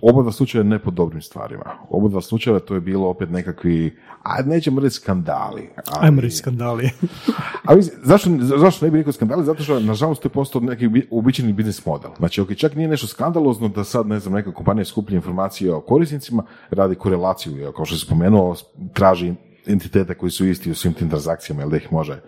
oba 0.00 0.22
dva 0.22 0.32
slučaja 0.32 0.64
ne 0.64 0.78
po 0.78 0.90
dobrim 0.90 1.22
stvarima. 1.22 1.64
Oba 1.90 2.08
dva 2.08 2.20
slučaja 2.20 2.58
to 2.58 2.74
je 2.74 2.80
bilo 2.80 3.08
opet 3.08 3.30
nekakvi, 3.30 3.96
a 4.22 4.42
nećemo 4.42 4.80
reći 4.80 4.96
skandali. 4.96 5.70
Ali, 5.86 6.06
Ajmo 6.06 6.20
reći 6.20 6.36
skandali. 6.36 6.90
ali 7.68 7.82
zašto, 7.82 8.30
zašto 8.40 8.84
ne 8.84 8.90
bi 8.90 8.98
rekao 8.98 9.12
skandali? 9.12 9.44
Zato 9.44 9.62
što, 9.62 9.80
nažalost, 9.80 10.22
to 10.22 10.26
je 10.26 10.32
postao 10.32 10.60
neki 10.60 10.90
uobičajeni 11.10 11.52
biznis 11.52 11.86
model. 11.86 12.10
Znači, 12.18 12.40
ok, 12.40 12.54
čak 12.56 12.74
nije 12.74 12.88
nešto 12.88 13.06
skandalozno 13.06 13.68
da 13.68 13.84
sad, 13.84 14.06
ne 14.06 14.20
znam, 14.20 14.34
neka 14.34 14.52
kompanija 14.52 14.84
skuplja 14.84 15.16
informacije 15.16 15.74
o 15.74 15.80
korisnicima, 15.80 16.44
radi 16.70 16.94
korelaciju, 16.94 17.72
kao 17.76 17.84
što 17.84 17.96
se 17.96 18.06
spomenuo, 18.06 18.56
traži 18.92 19.34
entiteta 19.66 20.14
koji 20.14 20.30
su 20.30 20.46
isti 20.46 20.70
u 20.70 20.74
svim 20.74 20.92
tim 20.92 21.08
transakcijama, 21.08 21.62
jel 21.62 21.70
da 21.70 21.76
ih 21.76 21.92
može 21.92 22.20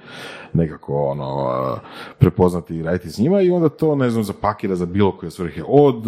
nekako 0.52 1.06
ono, 1.06 1.78
prepoznati 2.18 2.76
i 2.76 2.82
raditi 2.82 3.10
s 3.10 3.18
njima 3.18 3.40
i 3.40 3.50
onda 3.50 3.68
to, 3.68 3.94
ne 3.94 4.10
znam, 4.10 4.24
zapakira 4.24 4.76
za 4.76 4.86
bilo 4.86 5.16
koje 5.16 5.30
svrhe, 5.30 5.62
od 5.68 6.04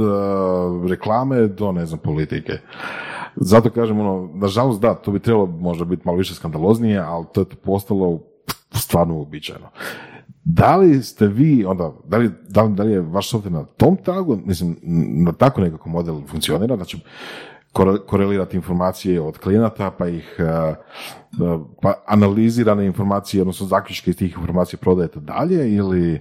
reklame 0.91 1.47
do, 1.47 1.73
ne 1.73 1.87
znam, 1.87 1.99
politike. 1.99 2.53
Zato 3.37 3.71
kažem, 3.71 4.01
ono, 4.01 4.31
nažalost, 4.35 4.81
da, 4.81 4.95
to 4.95 5.11
bi 5.11 5.19
trebalo 5.19 5.47
možda 5.47 5.85
biti 5.85 6.03
malo 6.05 6.19
više 6.19 6.35
skandaloznije, 6.35 6.99
ali 6.99 7.25
to 7.35 7.41
je 7.41 7.47
postalo 7.64 8.21
stvarno 8.71 9.14
uobičajeno. 9.14 9.69
Da 10.45 10.77
li 10.77 11.03
ste 11.03 11.27
vi, 11.27 11.64
onda, 11.64 11.93
da 12.05 12.17
li, 12.17 12.31
da 12.49 12.62
li, 12.62 12.75
da 12.75 12.83
li 12.83 12.93
je 12.93 13.01
vaš 13.01 13.33
software 13.33 13.51
na 13.51 13.64
tom 13.64 13.97
tagu, 13.97 14.38
mislim, 14.45 14.77
na 15.25 15.33
tako 15.33 15.61
nekako 15.61 15.88
model 15.88 16.21
funkcionira, 16.27 16.77
znači, 16.77 16.99
korelirati 18.07 18.57
informacije 18.57 19.20
od 19.20 19.38
klijenata, 19.38 19.90
pa 19.90 20.09
ih 20.09 20.37
e, 20.38 20.42
e, 20.42 20.74
pa 21.83 21.94
analizirane 22.07 22.87
informacije, 22.87 23.40
odnosno 23.40 23.66
zaključke 23.66 24.11
iz 24.11 24.16
tih 24.16 24.37
informacija 24.37 24.78
prodajete 24.83 25.20
dalje 25.20 25.74
ili 25.74 26.20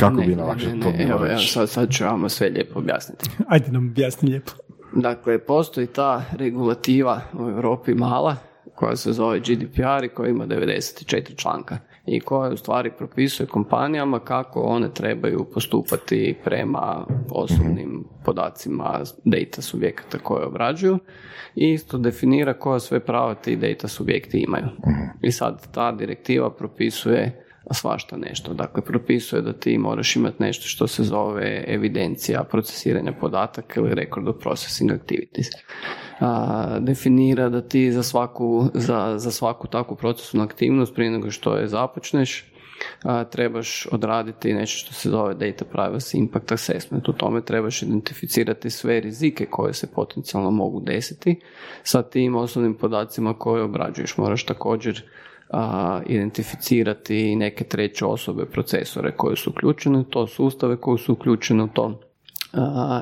kako 0.00 0.16
bi 0.16 0.34
lakše 0.34 0.70
to 0.70 0.90
bilo 0.92 1.14
evo, 1.14 1.26
evo, 1.26 1.38
sad, 1.38 1.70
sad 1.70 1.90
ću 1.90 2.04
vam 2.04 2.28
sve 2.28 2.48
lijepo 2.48 2.78
objasniti. 2.78 3.30
Ajde 3.48 3.70
nam 3.72 3.88
objasni 3.88 4.28
lijepo. 4.28 4.52
Dakle, 4.92 5.38
postoji 5.38 5.86
ta 5.86 6.24
regulativa 6.32 7.20
u 7.32 7.48
Europi 7.48 7.94
mala, 7.94 8.36
koja 8.74 8.96
se 8.96 9.12
zove 9.12 9.40
GDPR 9.40 10.04
i 10.04 10.08
koja 10.08 10.30
ima 10.30 10.46
94 10.46 11.36
članka 11.36 11.78
i 12.08 12.20
koja 12.20 12.52
u 12.52 12.56
stvari 12.56 12.90
propisuje 12.98 13.46
kompanijama 13.46 14.20
kako 14.20 14.60
one 14.60 14.94
trebaju 14.94 15.46
postupati 15.54 16.36
prema 16.44 17.06
osobnim 17.30 18.04
podacima 18.24 19.00
data 19.24 19.62
subjekata 19.62 20.18
koje 20.18 20.46
obrađuju 20.46 20.98
i 21.54 21.72
isto 21.72 21.98
definira 21.98 22.54
koja 22.54 22.80
sve 22.80 23.00
prava 23.00 23.34
ti 23.34 23.56
data 23.56 23.88
subjekti 23.88 24.38
imaju. 24.38 24.66
I 25.22 25.32
sad 25.32 25.72
ta 25.74 25.92
direktiva 25.92 26.50
propisuje 26.50 27.44
svašta 27.70 28.16
nešto. 28.16 28.54
Dakle, 28.54 28.82
propisuje 28.82 29.42
da 29.42 29.52
ti 29.52 29.78
moraš 29.78 30.16
imati 30.16 30.42
nešto 30.42 30.66
što 30.66 30.86
se 30.86 31.02
zove 31.02 31.64
evidencija 31.66 32.44
procesiranja 32.44 33.12
podataka 33.12 33.80
ili 33.80 33.94
record 33.94 34.28
of 34.28 34.36
processing 34.40 34.90
activities. 34.92 35.46
A, 36.20 36.78
definira 36.80 37.48
da 37.48 37.60
ti 37.60 37.92
za 37.92 38.02
svaku, 38.02 38.66
za, 38.74 39.18
za 39.18 39.30
svaku 39.30 39.66
takvu 39.66 39.96
procesnu 39.96 40.42
aktivnost 40.42 40.94
prije 40.94 41.10
nego 41.10 41.30
što 41.30 41.56
je 41.56 41.68
započneš 41.68 42.44
a, 43.02 43.24
trebaš 43.24 43.86
odraditi 43.92 44.54
nešto 44.54 44.78
što 44.78 44.94
se 44.94 45.10
zove 45.10 45.34
Data 45.34 45.64
Privacy 45.72 46.18
Impact 46.18 46.52
Assessment. 46.52 47.08
U 47.08 47.12
tome 47.12 47.40
trebaš 47.40 47.82
identificirati 47.82 48.70
sve 48.70 49.00
rizike 49.00 49.46
koje 49.46 49.74
se 49.74 49.86
potencijalno 49.86 50.50
mogu 50.50 50.80
desiti 50.80 51.40
sa 51.82 52.02
tim 52.02 52.36
osobnim 52.36 52.74
podacima 52.74 53.34
koje 53.34 53.62
obrađuješ. 53.62 54.16
Moraš 54.16 54.44
također 54.44 55.02
a, 55.50 56.00
identificirati 56.06 57.36
neke 57.36 57.64
treće 57.64 58.04
osobe, 58.04 58.46
procesore 58.46 59.16
koje 59.16 59.36
su 59.36 59.50
uključene 59.50 59.98
u 59.98 60.04
to, 60.04 60.26
sustave 60.26 60.76
koji 60.76 60.98
su 60.98 61.12
uključeni 61.12 61.62
u 61.62 61.68
to 61.68 62.07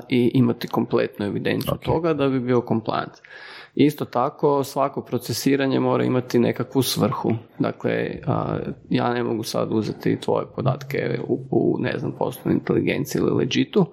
i 0.09 0.31
imati 0.35 0.69
kompletnu 0.69 1.27
evidenciju 1.27 1.75
toga 1.85 2.15
da 2.15 2.29
bi 2.29 2.41
bio 2.41 2.63
compliant. 2.69 3.13
Isto 3.75 4.05
tako, 4.05 4.65
svako 4.65 5.03
procesiranje 5.03 5.81
mora 5.81 6.05
imati 6.05 6.39
nekakvu 6.39 6.83
svrhu. 6.83 7.33
Dakle, 7.59 8.11
ja 8.91 9.15
ne 9.15 9.23
mogu 9.23 9.43
sad 9.43 9.69
uzeti 9.73 10.21
tvoje 10.21 10.47
podatke 10.57 11.21
u, 11.29 11.41
u 11.51 11.77
ne 11.81 11.99
znam, 11.99 12.13
poslovnoj 12.13 12.55
inteligenciji 12.55 13.21
ili 13.21 13.31
legitu 13.31 13.87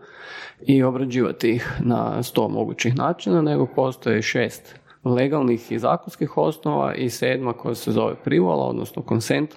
i 0.61 0.83
obrađivati 0.83 1.49
ih 1.49 1.79
na 1.79 2.23
sto 2.23 2.47
mogućih 2.47 2.97
načina, 2.97 3.41
nego 3.41 3.65
postoje 3.75 4.21
šest 4.21 4.79
legalnih 5.03 5.71
i 5.71 5.79
zakonskih 5.79 6.37
osnova 6.37 6.95
i 6.95 7.09
sedma 7.09 7.53
koja 7.53 7.75
se 7.75 7.91
zove 7.91 8.15
privola, 8.23 8.65
odnosno 8.65 9.01
konsent, 9.01 9.49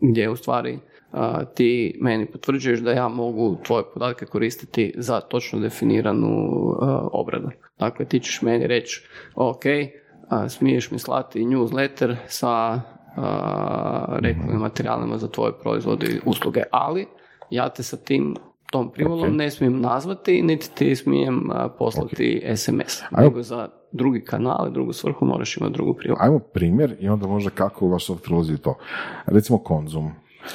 gdje 0.00 0.30
u 0.30 0.36
stvari 0.36 0.78
ti 1.54 1.98
meni 2.00 2.26
potvrđuješ 2.26 2.80
da 2.80 2.92
ja 2.92 3.08
mogu 3.08 3.56
tvoje 3.66 3.84
podatke 3.94 4.26
koristiti 4.26 4.94
za 4.96 5.20
točno 5.20 5.60
definiranu 5.60 6.48
obradu. 7.12 7.50
Dakle, 7.78 8.04
ti 8.04 8.20
ćeš 8.20 8.42
meni 8.42 8.66
reći, 8.66 9.08
ok, 9.34 9.62
smiješ 10.48 10.90
mi 10.90 10.98
slati 10.98 11.40
newsletter 11.40 12.16
sa 12.26 12.80
reklamnim 14.18 14.60
materijalima 14.60 15.18
za 15.18 15.28
tvoje 15.28 15.52
proizvode 15.62 16.06
i 16.06 16.20
usluge, 16.24 16.62
ali 16.70 17.06
ja 17.50 17.68
te 17.68 17.82
sa 17.82 17.96
tim 17.96 18.36
tom 18.70 18.92
privolom 18.92 19.36
ne 19.36 19.50
smijem 19.50 19.80
nazvati, 19.80 20.42
niti 20.42 20.70
ti 20.74 20.96
smijem 20.96 21.48
poslati 21.78 22.42
SMS. 22.56 23.02
Ajmo. 23.10 23.28
Nego 23.28 23.42
za 23.42 23.68
drugi 23.92 24.24
kanal 24.24 24.68
i 24.68 24.72
drugu 24.72 24.92
svrhu 24.92 25.26
moraš 25.26 25.56
imati 25.56 25.72
drugu 25.72 25.94
privolu. 25.94 26.18
Ajmo 26.20 26.38
primjer 26.38 26.96
i 27.00 27.08
onda 27.08 27.26
možda 27.26 27.50
kako 27.50 27.86
u 27.86 27.88
vaš 27.88 28.06
software 28.06 28.34
ulazi 28.34 28.54
u 28.54 28.58
to. 28.58 28.78
Recimo 29.26 29.58
konzum. 29.58 30.10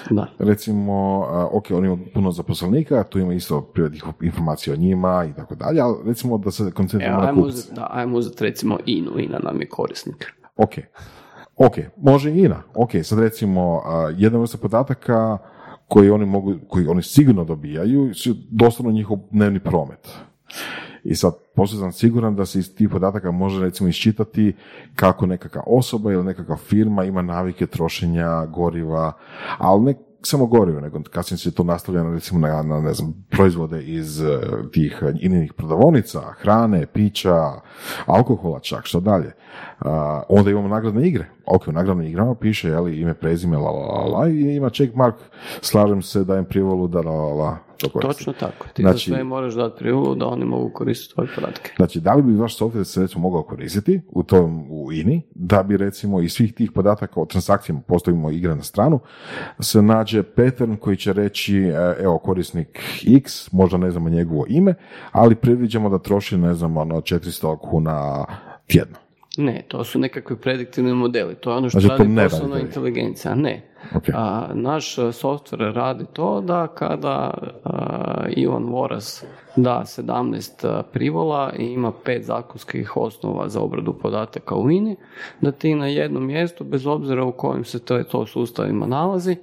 Da. 0.10 0.28
Recimo, 0.40 1.26
ok, 1.52 1.66
oni 1.72 1.88
imaju 1.88 2.00
puno 2.14 2.32
zaposlenika, 2.32 3.04
tu 3.04 3.20
ima 3.20 3.34
isto 3.34 3.62
privatnih 3.62 4.04
informacija 4.22 4.74
o 4.74 4.78
njima 4.78 5.26
i 5.32 5.36
tako 5.36 5.56
dalje, 5.56 5.82
ali 5.82 5.96
recimo 6.06 6.38
da 6.38 6.52
se 6.52 6.72
koncentriramo 6.72 7.22
na 7.22 7.28
ajmo 7.28 7.44
kupce. 7.44 7.74
da, 7.74 7.88
ajmo 7.92 8.18
uzeti 8.18 8.44
recimo 8.44 8.78
INU, 8.86 9.20
INA 9.20 9.40
nam 9.40 9.62
je 9.62 9.70
korisnik. 9.70 10.34
Ok, 10.56 10.72
ok, 11.56 11.76
može 11.98 12.32
INA. 12.32 12.64
Ok, 12.76 12.92
sad 13.04 13.20
recimo, 13.20 13.82
jedna 14.18 14.40
vrsta 14.40 14.58
podataka 14.58 15.38
koji 15.88 16.10
oni 16.10 16.26
mogu, 16.26 16.54
koji 16.68 16.88
oni 16.88 17.04
sigurno 17.04 17.44
dobijaju, 17.44 18.14
su 18.14 18.36
doslovno 18.50 18.92
njihov 18.92 19.18
dnevni 19.32 19.60
promet. 19.60 20.10
I 21.04 21.16
sad, 21.16 21.34
poslije 21.56 21.80
sam 21.80 21.92
siguran 21.92 22.36
da 22.36 22.46
se 22.46 22.60
iz 22.60 22.76
tih 22.76 22.90
podataka 22.90 23.32
može 23.32 23.62
recimo 23.62 23.90
iščitati 23.90 24.56
kako 24.96 25.26
nekakva 25.26 25.64
osoba 25.66 26.12
ili 26.12 26.24
nekakva 26.24 26.58
firma 26.58 27.04
ima 27.04 27.22
navike 27.22 27.68
trošenja 27.68 28.46
goriva, 28.46 29.14
ali 29.58 29.84
ne 29.84 29.94
samo 30.24 30.46
gorivo, 30.46 30.80
nego 30.80 31.02
kasnije 31.12 31.38
se 31.38 31.54
to 31.54 31.64
nastavlja 31.64 32.04
na, 32.04 32.14
recimo 32.14 32.48
na, 32.48 32.64
na 32.64 32.82
ne 32.82 32.94
znam, 32.94 33.26
proizvode 33.30 33.84
iz 33.84 34.22
eh, 34.22 34.40
tih 34.72 35.04
inih 35.20 35.54
prodavonica, 35.54 36.22
hrane, 36.22 36.86
pića, 36.86 37.52
alkohola 38.06 38.60
čak, 38.60 38.86
što 38.86 39.00
dalje. 39.00 39.32
A, 39.82 40.24
onda 40.30 40.52
imamo 40.52 40.68
nagradne 40.68 41.08
igre. 41.08 41.26
Ok, 41.46 41.68
u 41.68 41.72
nagradnim 41.72 42.08
igrama 42.08 42.36
piše 42.36 42.70
jeli, 42.70 43.00
ime, 43.00 43.14
prezime, 43.14 43.58
la, 43.58 43.72
la, 43.72 43.88
la, 43.88 44.18
la, 44.18 44.30
i 44.30 44.56
ima 44.56 44.70
check 44.70 44.96
mark, 44.96 45.16
slažem 45.62 46.02
se, 46.02 46.24
dajem 46.24 46.46
privolu, 46.46 46.88
da, 46.88 47.02
la, 47.02 47.12
la, 47.12 47.34
la, 47.34 47.58
to. 47.82 48.00
Točno 48.00 48.34
tako. 48.34 48.68
Ti 48.74 48.82
Znači- 48.82 49.10
za 49.10 49.16
sve 49.16 49.24
moraš 49.24 49.54
dati 49.54 49.80
privolu 49.80 50.16
da 50.16 50.28
oni 50.28 50.46
mogu 50.46 50.70
koristiti 50.74 51.14
tvoje 51.14 51.30
podatke. 51.36 51.72
Znači, 51.76 52.00
da 52.00 52.14
li 52.14 52.22
bi 52.22 52.36
vaš 52.36 52.58
software 52.58 52.84
se 52.84 53.02
recimo 53.02 53.22
mogao 53.22 53.44
koristiti 53.44 54.02
u 54.10 54.24
tom 54.24 54.66
u 54.70 54.92
INI, 54.92 55.22
da 55.36 55.64
bi 55.64 55.78
recimo 55.78 56.22
iz 56.22 56.34
svih 56.34 56.54
tih 56.54 56.72
podataka 56.72 57.22
o 57.22 57.26
transakcijama, 57.26 57.82
postavimo 57.88 58.32
igre 58.32 58.56
na 58.56 58.64
stranu, 58.64 59.00
se 59.60 59.82
nađe 59.82 60.24
pattern 60.24 60.76
koji 60.76 60.98
će 60.98 61.14
reći, 61.14 61.58
e, 61.58 61.96
evo, 62.00 62.18
korisnik 62.18 62.80
X, 63.18 63.52
možda 63.52 63.78
ne 63.78 63.92
znamo 63.92 64.10
njegovo 64.10 64.46
ime, 64.50 64.74
ali 65.12 65.36
predviđamo 65.36 65.90
da 65.90 66.00
troši, 66.00 66.38
ne 66.38 66.54
znam, 66.54 66.78
ono, 66.78 66.96
400 67.02 67.58
kuna 67.60 68.26
tjedno. 68.68 68.98
Ne, 69.38 69.62
to 69.68 69.84
su 69.84 70.00
nekakvi 70.00 70.36
prediktivni 70.36 70.94
modeli. 70.94 71.36
To 71.36 71.52
je 71.52 71.58
ono 71.58 71.70
što 71.70 71.80
Znači, 71.80 71.98
radi 71.98 72.10
ne 72.10 72.24
poslovna 72.24 72.60
inteligencija. 72.60 73.36
Ne. 73.36 73.62
Ok. 73.96 74.04
A, 74.14 74.48
naš 74.54 74.98
a, 74.98 75.02
software 75.02 75.74
radi 75.74 76.06
to 76.14 76.42
da 76.42 76.68
kada 76.68 77.34
a, 77.64 78.26
Ivan 78.30 78.64
Voras 78.64 79.26
da 79.56 79.82
17 79.86 80.68
a, 80.68 80.84
privola 80.84 81.54
i 81.60 81.66
ima 81.66 81.92
pet 82.06 82.24
zakonskih 82.24 82.98
osnova 82.98 83.50
za 83.50 83.62
obradu 83.62 83.94
podataka 83.94 84.56
u 84.56 84.72
INI, 84.72 84.96
da 85.42 85.52
ti 85.52 85.76
na 85.76 85.88
jednom 85.88 86.26
mjestu, 86.26 86.64
bez 86.64 86.88
obzira 86.88 87.24
u 87.24 87.32
kojim 87.32 87.64
se 87.64 87.80
to, 87.80 88.04
to 88.04 88.26
sustavima 88.26 88.86
nalazi, 88.86 89.36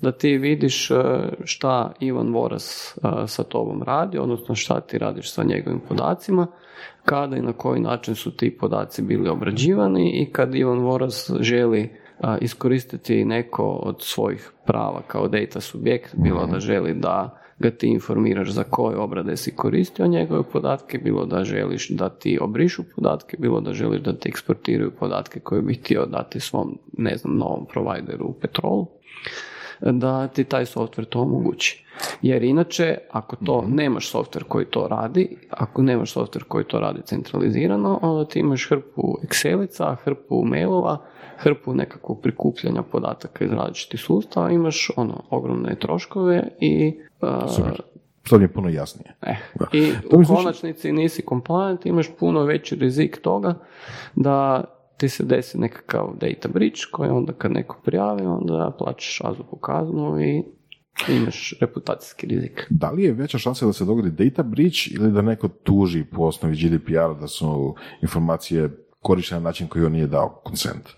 da 0.00 0.12
ti 0.12 0.36
vidiš 0.36 0.90
a, 0.90 1.28
šta 1.44 1.92
Ivan 2.00 2.32
Voras 2.32 2.98
a, 3.02 3.26
sa 3.26 3.42
tobom 3.42 3.82
radi, 3.82 4.18
odnosno 4.18 4.54
šta 4.54 4.80
ti 4.80 4.98
radiš 4.98 5.32
sa 5.32 5.42
njegovim 5.42 5.80
podacima, 5.88 6.46
kada 7.04 7.36
i 7.36 7.42
na 7.42 7.52
koji 7.52 7.80
način 7.80 8.14
su 8.14 8.36
ti 8.36 8.56
podaci 8.56 9.02
bili 9.02 9.28
obrađivani 9.28 10.22
i 10.22 10.32
kad 10.32 10.54
Ivan 10.54 10.78
Voras 10.78 11.30
želi 11.40 11.90
iskoristiti 12.40 13.24
neko 13.24 13.64
od 13.64 13.96
svojih 14.00 14.52
prava 14.66 15.02
kao 15.06 15.28
data 15.28 15.60
subjekt, 15.60 16.14
bilo 16.16 16.46
da 16.46 16.60
želi 16.60 16.94
da 16.94 17.38
ga 17.58 17.70
ti 17.70 17.86
informiraš 17.86 18.50
za 18.50 18.64
koje 18.64 18.96
obrade 18.96 19.36
si 19.36 19.56
koristio 19.56 20.06
njegove 20.06 20.42
podatke, 20.42 20.98
bilo 20.98 21.26
da 21.26 21.44
želiš 21.44 21.88
da 21.88 22.08
ti 22.08 22.38
obrišu 22.40 22.82
podatke, 22.96 23.36
bilo 23.40 23.60
da 23.60 23.72
želiš 23.72 24.00
da 24.00 24.12
ti 24.12 24.28
eksportiraju 24.28 24.90
podatke 24.90 25.40
koje 25.40 25.62
bi 25.62 25.74
htio 25.74 26.06
dati 26.06 26.40
svom, 26.40 26.78
ne 26.98 27.16
znam, 27.16 27.36
novom 27.36 27.66
provideru 27.66 28.26
u 28.26 28.32
petrolu, 28.32 28.86
da 29.80 30.28
ti 30.28 30.44
taj 30.44 30.64
software 30.64 31.08
to 31.08 31.20
omogući. 31.20 31.84
Jer 32.22 32.42
inače, 32.42 32.98
ako 33.10 33.36
to 33.36 33.64
nemaš 33.68 34.12
software 34.12 34.44
koji 34.48 34.64
to 34.64 34.88
radi, 34.88 35.36
ako 35.50 35.82
nemaš 35.82 36.14
software 36.14 36.44
koji 36.48 36.64
to 36.64 36.80
radi 36.80 37.00
centralizirano, 37.04 37.98
onda 38.02 38.28
ti 38.28 38.38
imaš 38.38 38.68
hrpu 38.68 39.18
Excelica, 39.22 39.96
hrpu 40.04 40.44
mailova, 40.44 40.98
hrpu 41.38 41.74
nekakvog 41.74 42.22
prikupljanja 42.22 42.82
podataka 42.82 43.44
iz 43.44 43.52
različitih 43.52 44.00
sustava, 44.00 44.50
imaš 44.50 44.90
ono 44.96 45.24
ogromne 45.30 45.74
troškove 45.74 46.48
i 46.60 47.00
uh, 47.20 47.50
Super. 47.56 47.80
To 48.28 48.38
mi 48.38 48.44
je 48.44 48.52
puno 48.52 48.68
jasnije. 48.68 49.14
Eh, 49.22 49.36
I 49.72 49.92
To 50.10 50.16
u 50.18 50.34
konačnici 50.34 50.92
nisi 50.92 51.22
compliant, 51.28 51.86
imaš 51.86 52.06
puno 52.18 52.44
veći 52.44 52.76
rizik 52.76 53.18
toga 53.22 53.54
da 54.14 54.64
ti 54.96 55.08
se 55.08 55.24
desi 55.24 55.58
nekakav 55.58 56.10
data 56.20 56.48
breach 56.48 56.80
koji 56.92 57.10
onda 57.10 57.32
kad 57.32 57.52
neko 57.52 57.80
prijavi, 57.84 58.26
onda 58.26 58.76
plaćaš 58.78 59.20
azupu 59.24 59.56
kaznu 59.56 60.20
i 60.20 60.42
imaš 61.08 61.54
reputacijski 61.60 62.26
rizik. 62.26 62.66
Da 62.70 62.90
li 62.90 63.02
je 63.02 63.12
veća 63.12 63.38
šansa 63.38 63.66
da 63.66 63.72
se 63.72 63.84
dogodi 63.84 64.24
data 64.24 64.42
breach 64.42 64.92
ili 64.92 65.12
da 65.12 65.22
neko 65.22 65.48
tuži 65.48 66.04
po 66.04 66.22
osnovi 66.22 66.56
GDPR-a 66.56 67.14
da 67.14 67.26
su 67.26 67.74
informacije 68.02 68.87
korištene 69.08 69.40
na 69.40 69.44
način 69.44 69.68
koji 69.68 69.84
on 69.84 69.92
nije 69.92 70.06
dao 70.06 70.42
consent? 70.46 70.88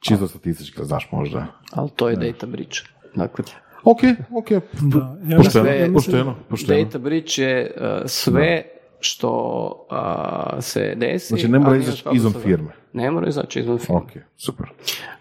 Čisto 0.00 0.28
statistički, 0.28 0.84
znaš 0.84 1.08
možda. 1.12 1.46
Ali 1.72 1.90
to 1.90 2.08
je 2.08 2.16
data 2.16 2.46
breach. 2.46 2.78
Dakle, 3.14 3.44
Ok, 3.84 3.98
ok. 4.30 4.48
Da, 4.50 5.16
ja 5.24 5.36
Pošteno, 5.36 5.64
Dakle, 5.64 5.92
pošteno, 5.92 6.36
pošteno. 6.48 6.84
data 6.84 6.98
breach 6.98 7.38
je 7.38 7.70
uh, 7.70 7.82
sve 8.06 8.62
što 9.00 9.30
uh, 9.90 10.64
se 10.64 10.94
desi. 10.96 11.26
Znači 11.26 11.48
ne 11.48 11.58
mora 11.58 11.76
izaći 11.76 12.02
se- 12.32 12.40
firme. 12.40 12.70
Ne 12.98 13.10
mora 13.10 13.28
izaći 13.28 13.60
izvan 13.60 13.78
firme. 13.78 13.96
Ok, 13.96 14.10
super. 14.36 14.66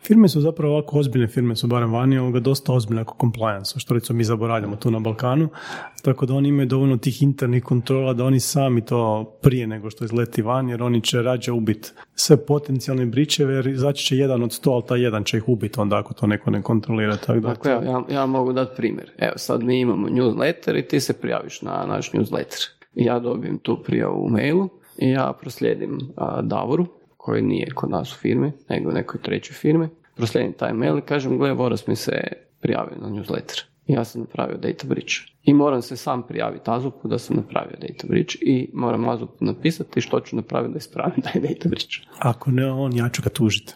Firme 0.02 0.28
su 0.28 0.42
zapravo 0.42 0.74
ovako 0.74 1.00
ozbiljne 1.00 1.28
firme 1.28 1.56
su 1.56 1.68
barem 1.68 1.94
vani, 1.94 2.18
ovoga 2.18 2.40
dosta 2.40 2.74
ozbiljne 2.74 3.02
oko 3.02 3.16
compliance, 3.22 3.80
što 3.80 3.94
recimo 3.94 4.18
mi 4.18 4.24
zaboravljamo 4.24 4.76
tu 4.76 4.92
na 4.92 5.00
Balkanu, 5.00 5.50
tako 6.02 6.26
da 6.26 6.34
oni 6.34 6.50
imaju 6.50 6.68
dovoljno 6.68 6.98
tih 6.98 7.22
internih 7.24 7.63
kontrola 7.63 8.13
da 8.13 8.26
oni 8.26 8.40
sami 8.40 8.86
to 8.86 9.32
prije 9.42 9.68
nego 9.68 9.90
što 9.90 10.06
izleti 10.06 10.42
van, 10.42 10.70
jer 10.70 10.84
oni 10.84 11.02
će 11.02 11.22
rađe 11.22 11.52
ubiti 11.52 11.90
sve 12.16 12.46
potencijalne 12.46 13.06
bričeve, 13.06 13.54
jer 13.54 13.68
izaći 13.68 14.06
će 14.06 14.18
jedan 14.18 14.44
od 14.44 14.54
sto, 14.54 14.72
ali 14.72 14.84
taj 14.88 15.02
jedan 15.02 15.24
će 15.24 15.38
ih 15.38 15.50
ubiti 15.50 15.80
onda 15.80 15.98
ako 15.98 16.13
to 16.13 16.28
neko 16.28 16.52
ne 16.52 16.62
kontrolira. 16.62 17.18
Tako 17.18 17.40
da, 17.40 17.48
Dakle, 17.48 17.72
ja, 17.72 18.04
ja 18.10 18.26
mogu 18.26 18.54
dati 18.54 18.76
primjer. 18.78 19.12
Evo, 19.18 19.34
sad 19.36 19.63
mi 19.63 19.80
imamo 19.80 20.08
newsletter 20.08 20.80
i 20.80 20.88
ti 20.88 21.00
se 21.00 21.13
prijaviš 21.13 21.62
na 21.62 21.86
naš 21.88 22.12
newsletter. 22.12 22.70
Ja 22.96 23.20
dobijem 23.20 23.58
tu 23.58 23.84
prijavu 23.84 24.26
u 24.26 24.30
mailu 24.30 24.70
i 24.98 25.10
ja 25.10 25.34
proslijedim 25.42 26.00
a, 26.16 26.42
Davoru, 26.42 26.86
koji 27.28 27.42
nije 27.42 27.72
kod 27.76 27.90
nas 27.90 28.13
u 28.13 28.18
firmi, 28.18 28.52
nego 28.70 28.90
u 28.90 28.94
nekoj 28.94 29.22
trećoj 29.22 29.54
firmi. 29.54 29.90
Proslijedim 30.16 30.54
taj 30.54 30.74
mail 30.74 30.98
i 30.98 31.02
kažem, 31.02 31.38
gle, 31.38 31.54
Voras 31.54 31.88
mi 31.88 31.96
se 31.96 32.22
prijavio 32.62 32.98
na 33.02 33.10
newsletter. 33.10 33.63
Ja 33.88 34.04
sam 34.04 34.22
napravio 34.22 34.58
data 34.58 34.88
breach. 34.88 35.13
I 35.44 35.54
moram 35.54 35.82
se 35.82 35.98
sam 35.98 36.24
prijaviti 36.28 36.72
Azupu 36.72 37.08
da 37.08 37.20
sam 37.20 37.36
napravio 37.36 37.78
data 37.82 38.08
breach 38.08 38.36
i 38.42 38.70
moram 38.74 39.10
Azupu 39.10 39.46
napisati 39.46 40.02
što 40.02 40.20
ću 40.20 40.36
napraviti 40.36 40.74
da 40.74 40.78
ispravim 40.78 41.22
taj 41.22 41.42
data 41.42 41.70
breach. 41.70 41.96
ako 42.20 42.52
ne 42.52 42.72
on, 42.72 42.96
ja 42.96 43.10
ću 43.10 43.22
ga 43.22 43.30
tužiti. 43.30 43.74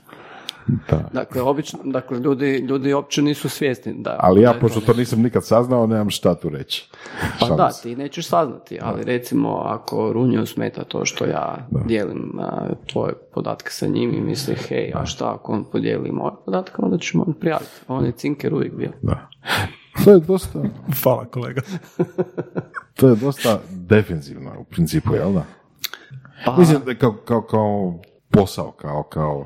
Da. 0.68 1.10
Dakle, 1.14 1.42
obično, 1.42 1.80
dakle 1.84 2.20
ljudi, 2.20 2.58
ljudi 2.58 2.94
uopće 2.94 3.22
nisu 3.22 3.50
svjesni 3.50 3.94
da... 3.98 4.18
Ali 4.20 4.42
da 4.42 4.48
ja, 4.48 4.54
pošto 4.62 4.82
to 4.82 4.94
nisam 4.94 5.22
nikad 5.22 5.46
saznao, 5.46 5.88
nemam 5.88 6.10
šta 6.10 6.36
tu 6.36 6.50
reći. 6.50 6.90
Pa 7.40 7.46
da, 7.56 7.72
ti 7.84 7.96
nećeš 7.96 8.28
saznati, 8.28 8.80
ali 8.82 9.04
recimo 9.04 9.62
ako 9.66 10.14
Runju 10.14 10.46
smeta 10.46 10.84
to 10.84 11.06
što 11.06 11.26
ja 11.26 11.68
dijelim 11.86 12.40
a, 12.40 12.68
tvoje 12.92 13.14
podatke 13.34 13.70
sa 13.70 13.88
njim 13.88 14.14
i 14.14 14.22
misli, 14.22 14.56
hej, 14.70 14.92
a 14.96 15.06
šta 15.06 15.34
ako 15.34 15.52
on 15.52 15.64
podijeli 15.72 16.12
moje 16.12 16.32
podatke, 16.46 16.76
onda 16.78 16.98
ćemo 16.98 17.24
on 17.28 17.34
prijaviti. 17.34 17.72
On 17.88 18.06
je 18.06 18.12
cinker 18.12 18.54
uvijek 18.54 18.74
bio. 18.74 18.92
Da. 19.02 19.30
To 20.06 20.12
je 20.12 20.20
dosta, 20.20 20.60
Hvala 21.04 21.26
kolega. 21.26 21.62
to 22.98 23.08
je 23.08 23.16
dosta 23.16 23.60
defensivno 23.70 24.52
u 24.60 24.64
principu, 24.64 25.16
jel 25.16 25.34
da? 25.34 25.44
Pa, 26.46 26.58
Mislim 26.58 26.82
da 26.86 26.92
je 26.92 26.98
kao, 26.98 27.14
kao, 27.26 27.42
kao 27.42 28.00
posao, 28.30 28.72
kao, 28.72 29.04
kao 29.04 29.46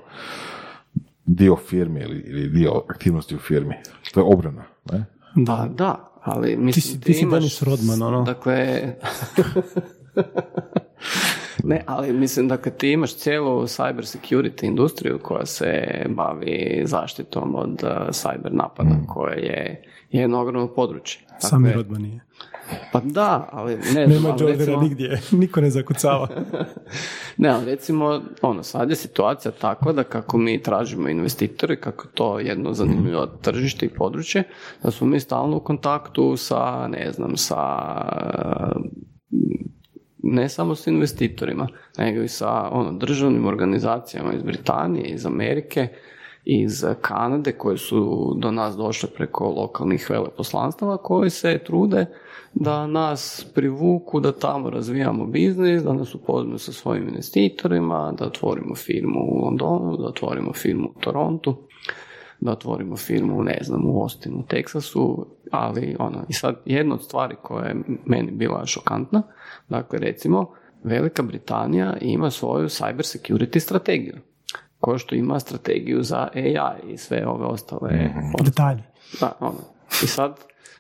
dio 1.25 1.55
firme 1.55 2.01
ili, 2.01 2.19
ili 2.19 2.49
dio 2.49 2.83
aktivnosti 2.89 3.35
u 3.35 3.39
firmi. 3.39 3.75
To 4.13 4.19
je 4.19 4.25
obrana, 4.25 4.63
ne? 4.91 5.05
pa 5.47 5.67
da, 5.67 6.11
ali 6.23 6.57
mislim, 6.57 6.81
si- 6.81 7.01
ti 7.01 7.13
si 7.13 7.23
imaš- 7.23 7.31
Dennis 7.31 7.61
Rodman, 7.61 8.01
ono. 8.01 8.23
Dakle, 8.23 8.81
Ne, 11.63 11.83
ali 11.85 12.13
mislim 12.13 12.47
da 12.47 12.57
kad 12.57 12.77
ti 12.77 12.91
imaš 12.91 13.15
cijelu 13.15 13.61
cyber 13.61 14.17
security 14.17 14.65
industriju 14.65 15.19
koja 15.19 15.45
se 15.45 15.83
bavi 16.09 16.81
zaštitom 16.85 17.55
od 17.55 17.83
uh, 17.83 17.89
cyber 18.09 18.51
napada, 18.51 18.89
mm. 18.89 19.05
koje 19.07 19.37
je 19.37 19.83
jedno 20.11 20.41
ogromno 20.41 20.73
područje. 20.73 21.21
Sami 21.39 21.73
rodba 21.73 21.97
nije. 21.97 22.19
Pa 22.91 23.01
da, 23.03 23.49
ali 23.51 23.77
ne 23.95 24.07
Nema 24.07 24.35
recimo... 24.39 24.81
nigdje, 24.81 25.21
niko 25.31 25.61
ne 25.61 25.69
zakucava. 25.69 26.27
ne, 27.37 27.49
ali 27.49 27.65
recimo, 27.65 28.21
ono, 28.41 28.63
sad 28.63 28.89
je 28.89 28.95
situacija 28.95 29.51
takva 29.51 29.91
da 29.91 30.03
kako 30.03 30.37
mi 30.37 30.63
tražimo 30.63 31.09
investitore, 31.09 31.79
kako 31.81 32.07
to 32.07 32.39
jedno 32.39 32.73
zanimljivo 32.73 33.25
tržište 33.25 33.85
i 33.85 33.89
područje, 33.89 34.43
da 34.83 34.91
smo 34.91 35.07
mi 35.07 35.19
stalno 35.19 35.57
u 35.57 35.59
kontaktu 35.59 36.37
sa, 36.37 36.87
ne 36.87 37.11
znam, 37.11 37.37
sa 37.37 37.61
ne 40.23 40.49
samo 40.49 40.75
s 40.75 40.87
investitorima, 40.87 41.67
nego 41.97 42.21
i 42.21 42.27
sa 42.27 42.69
ono, 42.71 42.91
državnim 42.91 43.47
organizacijama 43.47 44.33
iz 44.33 44.41
Britanije, 44.41 45.09
iz 45.09 45.25
Amerike, 45.25 45.87
iz 46.45 46.85
Kanade 47.01 47.51
koje 47.51 47.77
su 47.77 48.33
do 48.37 48.51
nas 48.51 48.75
došle 48.75 49.09
preko 49.09 49.49
lokalnih 49.49 50.09
veleposlanstava 50.09 50.97
koji 50.97 51.29
se 51.29 51.59
trude 51.65 52.05
da 52.53 52.87
nas 52.87 53.47
privuku, 53.55 54.19
da 54.19 54.31
tamo 54.31 54.69
razvijamo 54.69 55.25
biznis, 55.25 55.83
da 55.83 55.93
nas 55.93 56.15
upoznaju 56.15 56.57
sa 56.57 56.71
svojim 56.71 57.07
investitorima, 57.07 58.13
da 58.19 58.25
otvorimo 58.25 58.75
firmu 58.75 59.19
u 59.19 59.45
Londonu, 59.45 59.97
da 59.97 60.07
otvorimo 60.07 60.53
firmu 60.53 60.87
u 60.95 60.99
Torontu, 60.99 61.55
da 62.39 62.51
otvorimo 62.51 62.95
firmu, 62.95 63.43
ne 63.43 63.57
znam, 63.61 63.89
u 63.89 64.01
Austinu, 64.01 64.39
u 64.39 64.43
Teksasu, 64.43 65.25
ali 65.51 65.95
ono, 65.99 66.25
i 66.29 66.33
sad 66.33 66.55
jedna 66.65 66.95
od 66.95 67.03
stvari 67.03 67.35
koja 67.43 67.65
je 67.65 67.75
meni 68.05 68.31
bila 68.31 68.65
šokantna, 68.65 69.21
dakle 69.69 69.99
recimo, 69.99 70.51
Velika 70.83 71.23
Britanija 71.23 71.97
ima 72.01 72.31
svoju 72.31 72.67
cyber 72.67 73.17
security 73.17 73.59
strategiju 73.59 74.15
kao 74.85 74.97
što 74.97 75.15
ima 75.15 75.39
strategiju 75.39 76.03
za 76.03 76.29
AI 76.33 76.93
i 76.93 76.97
sve 76.97 77.27
ove 77.27 77.45
ostale 77.45 77.91
mm 77.91 78.43
detalje. 78.43 78.83
Da, 79.19 79.31
ono. 79.39 79.59
I 80.03 80.07
sad, 80.07 80.39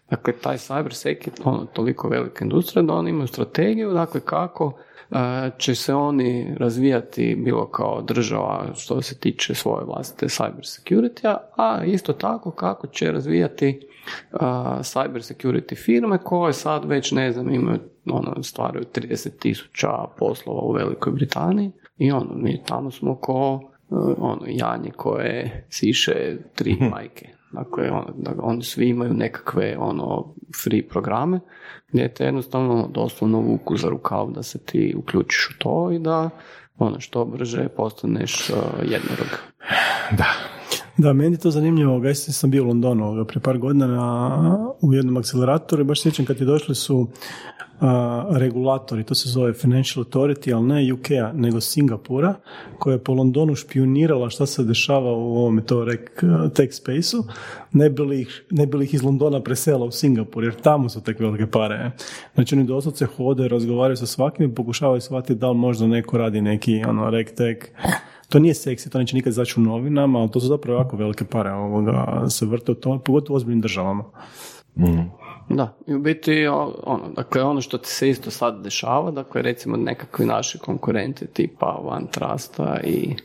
dakle, 0.09 0.33
taj 0.33 0.57
cybersec 0.57 1.27
je 1.27 1.33
ono, 1.43 1.65
toliko 1.65 2.09
velika 2.09 2.45
industrija 2.45 2.83
da 2.83 2.93
oni 2.93 3.09
imaju 3.09 3.27
strategiju, 3.27 3.93
dakle, 3.93 4.21
kako 4.21 4.65
uh, 4.65 5.17
će 5.57 5.75
se 5.75 5.93
oni 5.93 6.55
razvijati 6.57 7.35
bilo 7.35 7.67
kao 7.71 8.01
država 8.01 8.65
što 8.75 9.01
se 9.01 9.19
tiče 9.19 9.55
svoje 9.55 9.85
vlastite 9.85 10.25
cyber 10.25 10.81
security 10.81 11.35
a 11.57 11.83
isto 11.85 12.13
tako 12.13 12.51
kako 12.51 12.87
će 12.87 13.11
razvijati 13.11 13.87
uh, 14.31 14.39
cyber 14.79 15.33
security 15.33 15.75
firme 15.85 16.17
koje 16.17 16.53
sad 16.53 16.85
već, 16.85 17.11
ne 17.11 17.31
znam, 17.31 17.53
imaju, 17.53 17.79
ono, 18.11 18.43
stvaraju 18.43 18.85
30 18.95 19.29
tisuća 19.39 19.89
poslova 20.17 20.61
u 20.61 20.71
Velikoj 20.71 21.11
Britaniji 21.11 21.71
i 21.97 22.11
ono, 22.11 22.33
mi 22.35 22.63
tamo 22.65 22.91
smo 22.91 23.15
ko 23.15 23.71
ono, 24.17 24.41
janje 24.47 24.91
koje 24.91 25.65
siše 25.69 26.37
tri 26.55 26.77
hm. 26.79 26.85
majke. 26.85 27.27
Dakle, 27.51 27.91
ono, 27.91 28.13
da 28.17 28.31
oni 28.41 28.63
svi 28.63 28.89
imaju 28.89 29.13
nekakve 29.13 29.77
ono 29.79 30.35
free 30.63 30.87
programe 30.87 31.39
gdje 31.91 32.13
te 32.13 32.25
jednostavno 32.25 32.87
doslovno 32.93 33.39
vuku 33.39 33.77
za 33.77 33.89
rukav 33.89 34.31
da 34.31 34.43
se 34.43 34.65
ti 34.65 34.95
uključiš 34.97 35.49
u 35.49 35.59
to 35.59 35.91
i 35.91 35.99
da 35.99 36.29
ono 36.77 36.99
što 36.99 37.25
brže 37.25 37.67
postaneš 37.69 38.49
uh, 38.49 38.57
jednorog. 38.81 39.27
Da. 40.17 40.54
Da, 40.97 41.13
meni 41.13 41.35
je 41.35 41.39
to 41.39 41.51
zanimljivo. 41.51 42.05
Ja 42.05 42.15
sam 42.15 42.51
bio 42.51 42.63
u 42.63 42.67
Londonu 42.67 43.25
prije 43.25 43.41
par 43.41 43.57
godina 43.57 43.87
na, 43.87 44.73
u 44.81 44.93
jednom 44.93 45.17
akceleratoru 45.17 45.81
i 45.81 45.85
baš 45.85 46.01
sjećam 46.01 46.25
kad 46.25 46.39
je 46.39 46.45
došli 46.45 46.75
su 46.75 47.07
regulatori, 48.31 49.03
to 49.03 49.15
se 49.15 49.29
zove 49.29 49.53
Financial 49.53 50.05
Authority, 50.05 50.55
ali 50.55 50.67
ne 50.67 50.93
UK-a, 50.93 51.31
nego 51.33 51.61
Singapura, 51.61 52.33
koja 52.79 52.93
je 52.93 53.03
po 53.03 53.13
Londonu 53.13 53.55
špionirala 53.55 54.29
šta 54.29 54.45
se 54.45 54.63
dešava 54.63 55.11
u 55.11 55.37
ovom 55.37 55.61
to 55.61 55.85
rek, 55.85 56.23
tech 56.53 56.73
space-u, 56.73 57.23
ne 57.71 57.89
bi, 57.89 58.21
ih, 58.21 58.45
ne 58.51 58.65
bi 58.65 58.83
ih 58.83 58.93
iz 58.93 59.03
Londona 59.03 59.41
presela 59.41 59.85
u 59.85 59.91
Singapur, 59.91 60.43
jer 60.43 60.55
tamo 60.55 60.89
su 60.89 61.01
tek 61.01 61.19
velike 61.19 61.47
pare. 61.47 61.91
Znači 62.35 62.55
oni 62.55 62.63
doslovce 62.63 63.05
hode, 63.05 63.47
razgovaraju 63.47 63.97
sa 63.97 64.05
svakim 64.05 64.51
i 64.51 64.55
pokušavaju 64.55 65.01
shvatiti 65.01 65.35
da 65.35 65.49
li 65.49 65.57
možda 65.57 65.87
neko 65.87 66.17
radi 66.17 66.41
neki 66.41 66.83
ono, 66.87 67.09
rek 67.09 67.35
tech 67.35 67.57
to 68.29 68.39
nije 68.39 68.53
seksi, 68.53 68.89
to 68.89 68.99
neće 68.99 69.15
nikad 69.15 69.31
izaći 69.31 69.59
u 69.59 69.63
novinama, 69.63 70.19
ali 70.19 70.31
to 70.31 70.39
su 70.39 70.47
zapravo 70.47 70.79
jako 70.79 70.97
velike 70.97 71.25
pare 71.25 71.51
ovoga, 71.51 72.25
se 72.29 72.45
vrte 72.45 72.71
u 72.71 72.75
tome, 72.75 72.99
pogotovo 73.05 73.35
u 73.35 73.37
ozbiljnim 73.37 73.61
državama. 73.61 74.03
Mm. 74.75 75.25
Da, 75.49 75.77
i 75.87 75.93
u 75.93 75.99
biti 75.99 76.47
ono, 76.47 77.09
dakle 77.15 77.43
ono 77.43 77.61
što 77.61 77.77
ti 77.77 77.89
se 77.89 78.09
isto 78.09 78.31
sad 78.31 78.63
dešava, 78.63 79.11
dakle 79.11 79.41
recimo 79.41 79.77
nekakvi 79.77 80.25
naši 80.25 80.57
konkurenti 80.57 81.27
tipa 81.27 81.79
One 81.83 82.07
Trusta 82.11 82.79
i, 82.83 83.15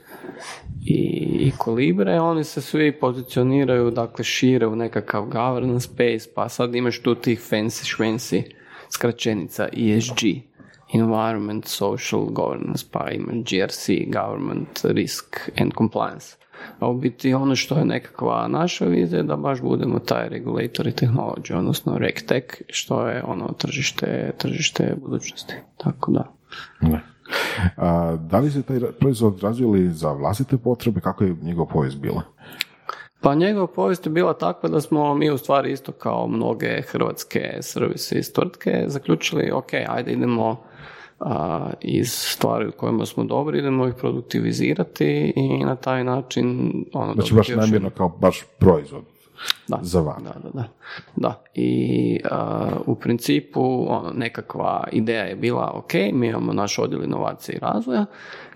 i, 0.85 1.03
i 1.41 1.53
Kolibre, 1.59 2.21
oni 2.21 2.45
se 2.45 2.61
svi 2.61 2.99
pozicioniraju, 3.01 3.91
dakle 3.91 4.25
šire 4.25 4.67
u 4.67 4.77
nekakav 4.77 5.25
governance 5.25 5.89
space, 5.89 6.35
pa 6.35 6.49
sad 6.49 6.75
imaš 6.75 7.03
tu 7.03 7.15
tih 7.15 7.41
fancy 7.51 7.85
švensi 7.85 8.43
skraćenica 8.91 9.69
ESG, 9.73 10.50
Environment, 10.93 11.67
Social 11.67 12.25
Governance, 12.25 12.85
pa 12.91 13.11
imaš 13.11 13.35
GRC, 13.35 13.89
Government, 14.13 14.81
Risk 14.85 15.51
and 15.61 15.73
Compliance. 15.79 16.37
A 16.79 16.89
u 16.89 16.95
biti 16.95 17.35
ono 17.35 17.57
što 17.57 17.79
je 17.79 17.85
nekakva 17.85 18.49
naša 18.49 18.85
vizija 18.85 19.23
da 19.23 19.37
baš 19.37 19.61
budemo 19.61 19.99
taj 19.99 20.29
regulator 20.29 20.87
i 20.87 20.93
tehnologija, 20.93 21.59
odnosno 21.59 21.99
RegTech, 21.99 22.47
što 22.69 23.09
je 23.09 23.25
ono 23.25 23.53
tržište, 23.59 24.33
tržište 24.39 24.95
budućnosti. 25.03 25.55
Tako 25.77 26.13
da. 26.13 26.33
A, 27.77 28.17
da 28.17 28.39
li 28.39 28.51
se 28.51 28.63
taj 28.63 28.81
proizvod 29.01 29.41
razvili 29.43 29.89
za 29.89 30.13
vlastite 30.13 30.57
potrebe? 30.57 31.01
Kako 31.01 31.25
je 31.25 31.37
njegov 31.43 31.67
povijest 31.67 31.99
bila? 31.99 32.23
Pa 33.21 33.35
njegova 33.35 33.67
povijest 33.67 34.07
je 34.07 34.13
bila 34.13 34.35
takva 34.35 34.69
da 34.69 34.81
smo 34.81 35.15
mi 35.15 35.31
u 35.31 35.39
stvari 35.39 35.73
isto 35.73 35.93
kao 35.93 36.27
mnoge 36.27 36.83
hrvatske 36.83 37.59
servise 37.61 38.19
iz 38.19 38.33
tvrtke 38.33 38.85
zaključili 38.87 39.51
ok, 39.51 39.73
ajde 39.89 40.13
idemo 40.13 40.57
a, 41.21 41.71
iz 41.81 42.13
stvari 42.13 42.69
u 42.69 42.73
kojima 42.73 43.07
smo 43.07 43.25
dobri, 43.25 43.59
idemo 43.59 43.89
ih 43.89 43.95
produktivizirati 43.95 45.33
i 45.37 45.65
na 45.65 45.77
taj 45.77 46.05
način... 46.05 46.73
Ono, 46.93 47.15
znači 47.15 47.35
baš 47.35 47.49
namjerno 47.49 47.91
kao 47.91 48.09
baš 48.09 48.45
proizvod 48.59 49.05
da, 49.69 49.79
za 49.83 50.01
van. 50.01 50.23
Da, 50.25 50.35
da, 50.43 50.51
da. 50.51 50.65
da. 51.17 51.43
I 51.55 52.21
u 52.87 52.95
principu 52.95 53.87
ono, 53.89 54.11
nekakva 54.15 54.89
ideja 54.93 55.23
je 55.23 55.37
bila 55.37 55.73
ok, 55.75 55.93
mi 56.13 56.27
imamo 56.27 56.53
naš 56.53 56.79
odjel 56.79 57.05
inovacije 57.05 57.57
i 57.57 57.59
razvoja, 57.59 58.07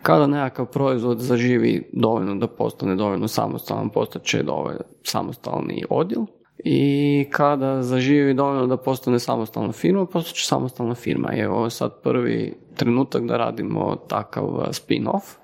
kada 0.04 0.26
nekakav 0.26 0.66
proizvod 0.66 1.18
zaživi 1.18 1.90
dovoljno 1.92 2.34
da 2.34 2.46
postane 2.46 2.96
dovoljno 2.96 3.28
samostalan, 3.28 3.90
postaće 3.90 4.42
dovoljno 4.42 4.80
samostalni 5.02 5.84
odjel, 5.90 6.24
i 6.58 7.26
kada 7.30 7.82
zaživi 7.82 8.34
dovoljno 8.34 8.66
da 8.66 8.76
postane 8.76 9.18
samostalna 9.18 9.72
firma, 9.72 10.06
postaće 10.06 10.46
samostalna 10.46 10.94
firma. 10.94 11.34
I 11.34 11.40
evo 11.40 11.70
sad 11.70 12.02
prvi 12.02 12.54
trenutak 12.76 13.22
da 13.22 13.36
radimo 13.36 13.96
takav 14.08 14.44
spin-off, 14.70 15.36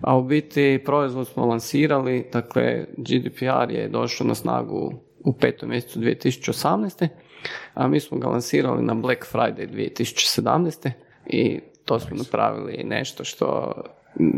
a 0.00 0.16
u 0.16 0.22
biti 0.22 0.82
proizvod 0.84 1.28
smo 1.28 1.46
lansirali, 1.46 2.28
dakle 2.32 2.86
GDPR 2.96 3.70
je 3.70 3.88
došao 3.88 4.26
na 4.26 4.34
snagu 4.34 4.92
u 5.24 5.32
petom 5.32 5.68
mjesecu 5.68 6.00
2018. 6.00 7.08
A 7.74 7.88
mi 7.88 8.00
smo 8.00 8.18
ga 8.18 8.28
lansirali 8.28 8.82
na 8.82 8.94
Black 8.94 9.32
Friday 9.32 9.70
2017. 9.74 10.90
I 11.26 11.60
to 11.84 12.00
smo 12.00 12.16
napravili 12.16 12.84
nešto 12.84 13.24
što 13.24 13.72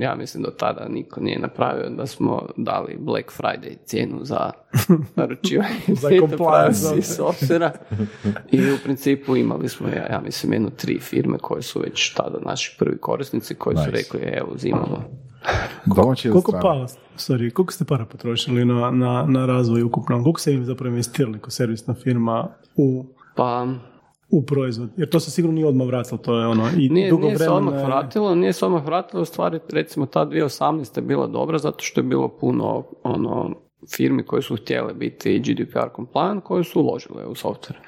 ja 0.01 0.15
mislim 0.15 0.43
do 0.43 0.51
tada 0.51 0.89
niko 0.89 1.21
nije 1.21 1.39
napravio 1.39 1.91
da 1.91 2.07
smo 2.07 2.47
dali 2.57 2.97
Black 2.99 3.33
Friday 3.39 3.77
cijenu 3.85 4.25
za 4.25 4.51
naručivanje 5.17 5.81
za 5.89 6.95
i 6.99 7.03
softvera 7.03 7.73
i 8.53 8.73
u 8.73 8.77
principu 8.85 9.37
imali 9.37 9.69
smo 9.69 9.89
ja, 9.89 10.07
ja 10.11 10.21
mislim 10.25 10.53
jedno 10.53 10.71
tri 10.71 10.99
firme 10.99 11.39
koje 11.39 11.63
su 11.63 11.81
već 11.81 12.15
tada 12.15 12.39
naši 12.45 12.77
prvi 12.79 12.99
korisnici 12.99 13.55
koji 13.55 13.77
su 13.77 13.91
rekli 13.91 14.21
evo 14.21 14.49
uzimamo. 14.55 15.05
Domaći 15.97 16.31
koliko 16.31 16.53
pa, 16.53 16.87
sorry, 17.17 17.53
koliko 17.53 17.73
ste 17.73 17.85
para 17.85 18.05
potrošili 18.05 18.65
na, 18.65 18.91
na, 18.91 19.25
na 19.29 19.47
razvoj 19.47 19.83
ukupno? 19.83 20.23
Koliko 20.23 20.41
ste 20.41 20.53
im 20.53 20.65
zapravo 20.65 20.91
investirali 20.91 21.39
kao 21.39 21.51
servisna 21.51 21.95
firma 21.95 22.49
u 22.77 23.05
pa 23.37 23.67
u 24.35 24.43
proizvod? 24.43 24.89
Jer 24.97 25.11
to 25.11 25.21
se 25.21 25.31
sigurno 25.31 25.55
nije 25.55 25.67
odmah 25.67 25.87
vratilo, 25.87 26.19
to 26.19 26.41
je 26.41 26.47
ono 26.47 26.69
i 26.79 26.89
nije, 26.89 27.11
dugo 27.11 27.27
nije 27.27 27.39
se 27.39 27.51
odmah 27.51 27.85
vratilo, 27.87 28.35
nije 28.35 28.53
se 28.53 28.67
odmah 28.67 28.85
vratilo, 28.87 29.23
u 29.23 29.25
stvari 29.25 29.59
recimo 29.73 30.07
ta 30.07 30.27
2018. 30.27 30.99
je 30.99 31.03
bila 31.03 31.27
dobra 31.27 31.59
zato 31.59 31.85
što 31.85 32.01
je 32.01 32.05
bilo 32.05 32.29
puno 32.29 32.85
ono, 33.03 33.51
firmi 33.97 34.23
koje 34.23 34.43
su 34.43 34.57
htjele 34.57 34.95
biti 34.95 35.39
GDPR 35.39 35.89
compliant, 35.97 36.45
koje 36.45 36.65
su 36.65 36.81
uložile 36.81 37.27
u 37.27 37.35
software. 37.35 37.79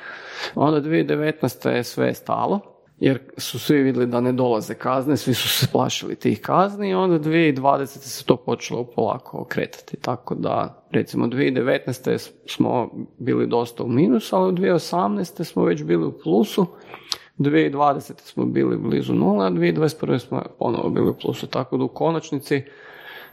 Onda 0.55 0.81
2019. 0.81 1.69
je 1.69 1.85
sve 1.85 2.15
stalo, 2.15 2.76
jer 2.99 3.19
su 3.37 3.59
svi 3.59 3.83
vidjeli 3.83 4.07
da 4.07 4.21
ne 4.21 4.33
dolaze 4.33 4.75
kazne, 4.75 5.17
svi 5.17 5.35
su 5.35 5.49
se 5.49 5.67
plašili 5.73 6.17
tih 6.17 6.41
kazni 6.41 6.91
i 6.91 6.95
onda 6.95 7.19
2020. 7.19 7.87
se 7.87 8.25
to 8.25 8.37
počelo 8.37 8.85
polako 8.85 9.39
okretati. 9.39 9.97
Tako 9.97 10.35
da, 10.35 10.87
recimo 10.91 11.27
2019. 11.27 12.31
smo 12.47 12.91
bili 13.19 13.47
dosta 13.47 13.85
u 13.85 13.89
minusu, 13.89 14.37
ali 14.37 14.49
u 14.49 14.57
2018. 14.57 15.45
smo 15.45 15.65
već 15.65 15.83
bili 15.83 16.07
u 16.07 16.19
plusu, 16.23 16.67
2020. 17.39 18.13
smo 18.21 18.45
bili 18.45 18.77
blizu 18.77 19.15
nula, 19.15 19.47
a 19.47 19.51
2021. 19.51 20.19
smo 20.19 20.43
ponovo 20.59 20.91
bili 20.91 21.11
u 21.11 21.15
plusu, 21.15 21.47
tako 21.47 21.77
da 21.77 21.85
u 21.85 21.89
konačnici 21.89 22.63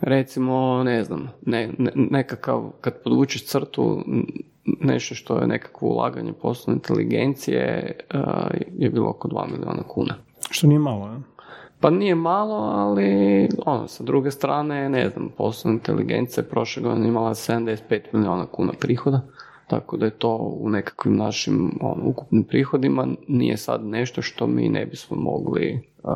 recimo, 0.01 0.83
ne 0.83 1.03
znam, 1.03 1.29
ne, 1.41 1.69
nekakav, 1.95 2.71
kad 2.81 3.03
podvučeš 3.03 3.45
crtu, 3.45 4.03
nešto 4.65 5.15
što 5.15 5.37
je 5.37 5.47
nekakvo 5.47 5.89
ulaganje 5.89 6.33
poslovne 6.33 6.77
inteligencije 6.77 7.95
je 8.77 8.89
bilo 8.89 9.09
oko 9.09 9.27
2 9.27 9.51
milijuna 9.51 9.83
kuna. 9.87 10.15
Što 10.49 10.67
nije 10.67 10.79
malo, 10.79 11.07
je? 11.07 11.19
Pa 11.79 11.89
nije 11.89 12.15
malo, 12.15 12.55
ali 12.55 13.49
ono, 13.65 13.87
sa 13.87 14.03
druge 14.03 14.31
strane, 14.31 14.89
ne 14.89 15.09
znam, 15.09 15.29
poslovna 15.37 15.75
inteligencija 15.75 16.43
je 16.43 16.49
prošle 16.49 16.83
godine 16.83 17.07
imala 17.07 17.29
75 17.29 18.01
milijuna 18.13 18.45
kuna 18.45 18.73
prihoda, 18.79 19.21
tako 19.67 19.97
da 19.97 20.05
je 20.05 20.11
to 20.11 20.35
u 20.59 20.69
nekakvim 20.69 21.15
našim 21.15 21.79
ono, 21.81 22.03
ukupnim 22.05 22.43
prihodima 22.43 23.07
nije 23.27 23.57
sad 23.57 23.85
nešto 23.85 24.21
što 24.21 24.47
mi 24.47 24.69
ne 24.69 24.85
bismo 24.85 25.17
mogli 25.17 25.89
uh, 26.03 26.09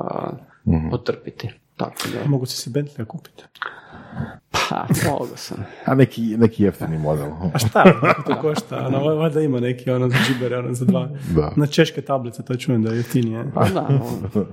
otrpiti. 0.92 1.50
Tako 1.78 1.96
da... 2.14 2.30
Mogu 2.30 2.46
se 2.46 2.58
si 2.58 2.70
Bentley 2.70 3.06
kupiti? 3.06 3.44
Pa, 4.70 4.86
mogu 5.10 5.28
sam. 5.36 5.58
A 5.86 5.96
neki, 5.96 6.22
neki 6.22 6.64
jeftini 6.64 6.98
model. 6.98 7.28
A 7.54 7.60
šta 7.60 7.84
to 8.28 8.42
košta? 8.42 8.88
Ono, 8.88 9.16
valjda 9.16 9.42
ima 9.42 9.60
neki 9.60 9.92
ono 9.92 10.10
za 10.10 10.16
džibere, 10.28 10.58
ono 10.58 10.74
za 10.74 10.86
dva. 10.86 11.10
Da. 11.36 11.52
Na 11.56 11.68
češke 11.68 12.02
tablice, 12.02 12.46
to 12.46 12.56
čujem 12.56 12.84
da 12.84 12.92
je 12.92 12.98
jeftinije. 12.98 13.46
Pa 13.54 13.70
da, 13.70 13.88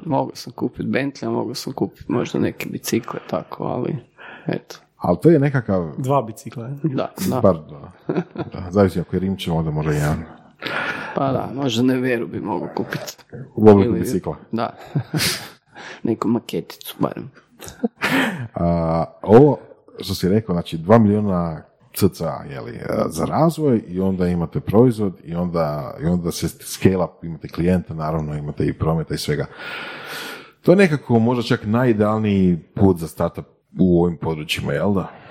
mogu, 0.05 0.31
sam 0.35 0.53
kupiti 0.53 0.89
Bentley, 0.89 1.31
mogu 1.31 1.55
sam 1.55 1.73
kupiti 1.73 2.13
možda 2.13 2.39
neke 2.39 2.69
bicikle, 2.71 3.21
tako, 3.31 3.65
ali 3.65 3.97
eto. 4.47 4.77
Ali 4.97 5.17
to 5.23 5.31
je 5.31 5.39
nekakav... 5.39 5.93
Dva 5.99 6.23
bicikla, 6.23 6.71
Da, 6.83 7.13
da. 7.31 7.41
Bar 7.41 7.57
dva. 7.69 7.91
da. 8.53 8.71
Zavisi 8.71 9.01
ako 9.01 9.17
je 9.17 9.21
Rimče, 9.21 9.51
onda 9.51 9.71
možda 9.71 9.93
jedan. 9.93 10.23
Pa 11.15 11.33
da, 11.33 11.51
možda 11.55 11.83
ne 11.83 11.97
veru 12.01 12.27
bi 12.27 12.41
mogu 12.41 12.69
kupiti. 12.77 13.17
U 13.57 13.71
obliku 13.71 13.93
bicikla. 13.93 14.37
Da. 14.53 14.77
Neku 16.03 16.29
maketicu, 16.29 16.97
barem. 16.99 17.31
A, 18.55 19.05
ovo 19.23 19.59
što 20.01 20.15
si 20.15 20.29
rekao, 20.29 20.55
znači 20.55 20.79
dva 20.79 20.99
milijuna 20.99 21.63
cca 21.95 22.45
jeli, 22.51 22.81
za 23.07 23.25
razvoj 23.25 23.83
i 23.89 24.01
onda 24.01 24.29
imate 24.29 24.61
proizvod 24.61 25.21
i 25.25 25.35
onda, 25.35 25.97
i 26.03 26.07
onda 26.07 26.33
se 26.33 26.49
scale 26.49 27.05
up, 27.05 27.25
imate 27.25 27.49
klijenta, 27.49 27.95
naravno 27.95 28.35
imate 28.35 28.67
i 28.67 28.73
prometa 28.73 29.15
i 29.15 29.19
svega. 29.19 29.47
To 30.63 30.73
je 30.73 30.77
nekako 30.77 31.19
možda 31.19 31.43
čak 31.43 31.61
najidealniji 31.65 32.59
put 32.75 32.99
za 32.99 33.09
startup 33.09 33.47
u 33.79 34.03
ovim 34.03 34.17
područjima, 34.17 34.73
jel 34.73 34.95
da? 34.95 35.24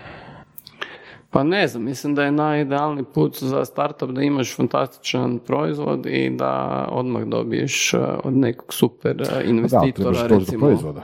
Pa 1.34 1.44
ne 1.44 1.68
znam, 1.68 1.84
mislim 1.84 2.16
da 2.16 2.24
je 2.24 2.32
najidealni 2.32 3.04
put 3.04 3.44
za 3.44 3.66
startup 3.66 4.10
da 4.10 4.22
imaš 4.22 4.56
fantastičan 4.56 5.40
proizvod 5.40 6.06
i 6.06 6.30
da 6.30 6.86
odmah 6.92 7.24
dobiješ 7.24 7.94
od 8.24 8.34
nekog 8.34 8.74
super 8.74 9.24
investitora. 9.46 10.12
Da, 10.12 10.28
trebaš 10.28 10.46
do 10.46 10.60
proizvoda. 10.60 11.02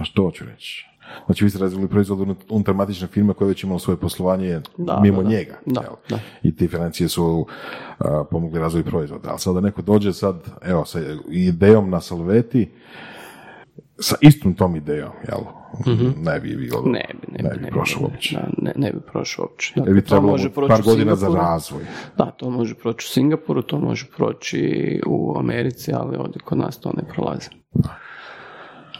A 0.00 0.04
što 0.04 0.30
ću 0.30 0.44
reći? 0.44 0.86
Znači 1.26 1.44
vi 1.44 1.50
ste 1.50 1.58
razvili 1.58 1.88
proizvod 1.88 2.36
unutar 2.48 2.74
matične 2.74 3.06
firme 3.06 3.34
koja 3.34 3.48
već 3.48 3.64
imala 3.64 3.78
svoje 3.78 3.96
poslovanje 3.96 4.60
da, 4.76 5.00
mimo 5.00 5.22
njega. 5.22 5.58
Da, 5.66 5.82
da. 6.08 6.18
I 6.42 6.56
te 6.56 6.68
financije 6.68 7.08
su 7.08 7.46
uh, 7.46 8.06
pomogli 8.30 8.60
razvoju 8.60 8.84
proizvoda. 8.84 9.28
Ali 9.30 9.38
sada 9.38 9.60
neko 9.60 9.82
dođe 9.82 10.12
sad, 10.12 10.36
evo, 10.62 10.84
sa 10.84 11.00
idejom 11.30 11.90
na 11.90 12.00
Salveti, 12.00 12.70
sa 13.98 14.16
istom 14.20 14.54
tom 14.54 14.76
idejom, 14.76 15.10
jel? 15.28 15.40
Mm-hmm. 15.86 16.14
Ne 16.22 16.40
bi, 16.40 16.56
bi, 16.56 16.70
ne 16.84 17.04
bi, 17.20 17.42
ne, 17.42 17.50
bi, 17.54 17.62
ne 17.62 17.70
prošao 17.70 18.02
uopće. 18.02 18.38
ne, 18.58 18.72
ne 18.76 18.92
bi 18.92 19.00
prošao 19.12 19.44
uopće. 19.44 19.72
Dakle, 19.76 19.94
bi 19.94 20.04
trebalo 20.04 20.32
može 20.32 20.50
proći 20.50 20.68
par 20.68 20.82
godina 20.82 21.16
za 21.16 21.28
razvoj. 21.28 21.82
Da, 22.18 22.30
to 22.30 22.50
može 22.50 22.74
proći 22.74 23.06
u 23.06 23.12
Singapuru, 23.12 23.62
to 23.62 23.78
može 23.78 24.06
proći 24.16 25.00
u 25.06 25.34
Americi, 25.38 25.92
ali 25.94 26.16
ovdje 26.16 26.40
kod 26.44 26.58
nas 26.58 26.80
to 26.80 26.92
ne 26.96 27.02
prolazi. 27.14 27.48
Da. 27.72 27.96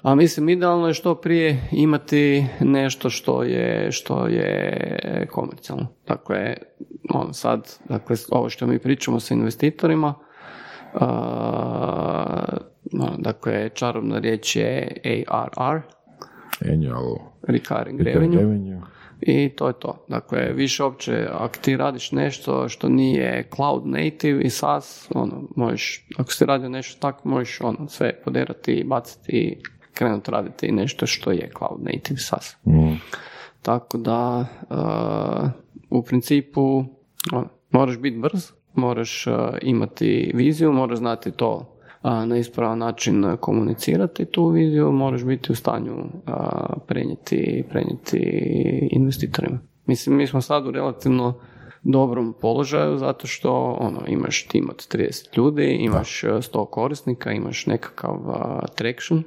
A 0.03 0.15
mislim, 0.15 0.49
idealno 0.49 0.89
je 0.89 0.95
što 0.95 1.15
prije 1.15 1.69
imati 1.73 2.47
nešto 2.61 3.11
što 3.11 3.43
je, 3.43 3.93
što 3.93 4.27
je 4.27 5.27
komercijalno. 5.31 5.87
Dakle, 6.07 6.57
on 7.15 7.35
sad, 7.35 7.77
dakle, 7.89 8.17
ovo 8.31 8.49
što 8.51 8.67
mi 8.67 8.79
pričamo 8.79 9.21
sa 9.21 9.35
investitorima, 9.35 10.15
uh, 12.93 13.09
dakle, 13.19 13.69
čarobna 13.75 14.19
riječ 14.19 14.57
je 14.57 14.97
ARR, 15.29 15.81
Annual 16.73 17.17
Recurring 17.43 18.01
Revenue. 18.01 18.81
I 19.21 19.49
to 19.49 19.67
je 19.67 19.75
to. 19.79 20.05
Dakle, 20.09 20.53
više 20.53 20.85
uopće, 20.85 21.29
ako 21.33 21.57
ti 21.61 21.77
radiš 21.77 22.13
nešto 22.13 22.69
što 22.69 22.89
nije 22.89 23.49
cloud 23.55 23.87
native 23.87 24.43
i 24.43 24.51
SaaS, 24.51 25.11
ono, 25.15 25.49
možeš, 25.57 26.07
ako 26.19 26.33
si 26.33 26.47
radio 26.47 26.69
nešto 26.69 27.01
tako, 27.01 27.29
možeš 27.29 27.61
ono, 27.61 27.89
sve 27.89 28.21
poderati, 28.25 28.85
baciti 28.87 29.63
krenuti 29.95 30.31
raditi 30.31 30.73
nešto 30.73 31.07
što 31.07 31.31
je 31.31 31.51
cloud 31.59 31.81
native 31.81 32.19
SaaS. 32.19 32.57
Mm. 32.67 32.95
Tako 33.63 33.99
da 33.99 34.47
uh, 34.71 35.51
u 35.91 36.03
principu 36.03 36.85
moraš 37.71 37.99
biti 37.99 38.19
brz, 38.19 38.53
moraš 38.75 39.27
uh, 39.27 39.35
imati 39.63 40.31
viziju, 40.35 40.73
moraš 40.73 40.99
znati 40.99 41.31
to 41.31 41.70
uh, 42.03 42.11
na 42.27 42.37
ispravan 42.37 42.79
način 42.79 43.37
komunicirati 43.41 44.25
tu 44.25 44.49
viziju, 44.49 44.93
moraš 44.93 45.25
biti 45.25 45.53
u 45.53 45.55
stanju 45.55 45.97
prenijeti, 46.87 47.65
prenijeti 47.71 48.19
investitorima. 48.93 49.59
Mislim, 49.87 50.17
mi 50.17 50.27
smo 50.27 50.41
sad 50.41 50.67
u 50.67 50.71
relativno 50.71 51.35
dobrom 51.83 52.35
položaju 52.41 52.99
zato 52.99 53.27
što 53.27 53.77
ono, 53.81 54.01
imaš 54.07 54.47
tim 54.47 54.69
od 54.71 54.89
30 54.95 55.39
ljudi, 55.39 55.65
imaš 55.65 56.23
da. 56.23 56.29
100 56.29 56.71
korisnika, 56.71 57.33
imaš 57.33 57.67
nekakav 57.67 58.19
traction 58.75 59.23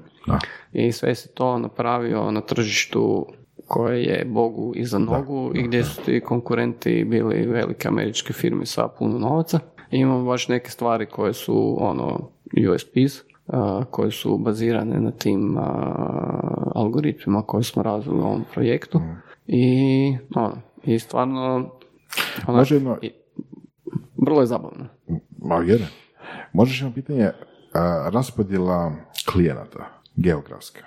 i 0.73 0.91
sve 0.91 1.15
se 1.15 1.33
to 1.33 1.57
napravio 1.57 2.31
na 2.31 2.41
tržištu 2.41 3.25
koje 3.67 4.03
je 4.03 4.25
Bogu 4.25 4.73
iza 4.75 4.99
nogu 4.99 5.51
i 5.55 5.63
gdje 5.63 5.83
su 5.83 6.01
ti 6.01 6.21
konkurenti 6.21 7.03
bili 7.03 7.45
velike 7.45 7.87
američke 7.87 8.33
firme 8.33 8.65
sa 8.65 8.87
puno 8.87 9.19
novaca. 9.19 9.59
I 9.93 9.97
imamo 9.97 10.23
baš 10.23 10.47
neke 10.47 10.71
stvari 10.71 11.05
koje 11.05 11.33
su 11.33 11.77
ono 11.79 12.29
USPs, 12.73 13.23
koje 13.89 14.11
su 14.11 14.37
bazirane 14.37 14.99
na 14.99 15.11
tim 15.11 15.57
algoritmima 16.75 17.41
koje 17.41 17.63
smo 17.63 17.83
razvili 17.83 18.19
u 18.19 18.23
ovom 18.23 18.45
projektu. 18.53 18.99
Mm. 18.99 19.21
I, 19.47 20.17
ono, 20.35 20.57
i 20.83 20.99
stvarno 20.99 21.69
ono, 22.47 22.65
vrlo 24.17 24.39
je 24.41 24.45
zabavno. 24.45 24.85
Ma 25.37 25.55
jedan. 25.55 25.87
Možeš 26.53 26.81
imati 26.81 26.95
pitanje 26.95 27.29
raspodjela 28.11 28.91
klijenata 29.31 30.01
geografska. 30.15 30.81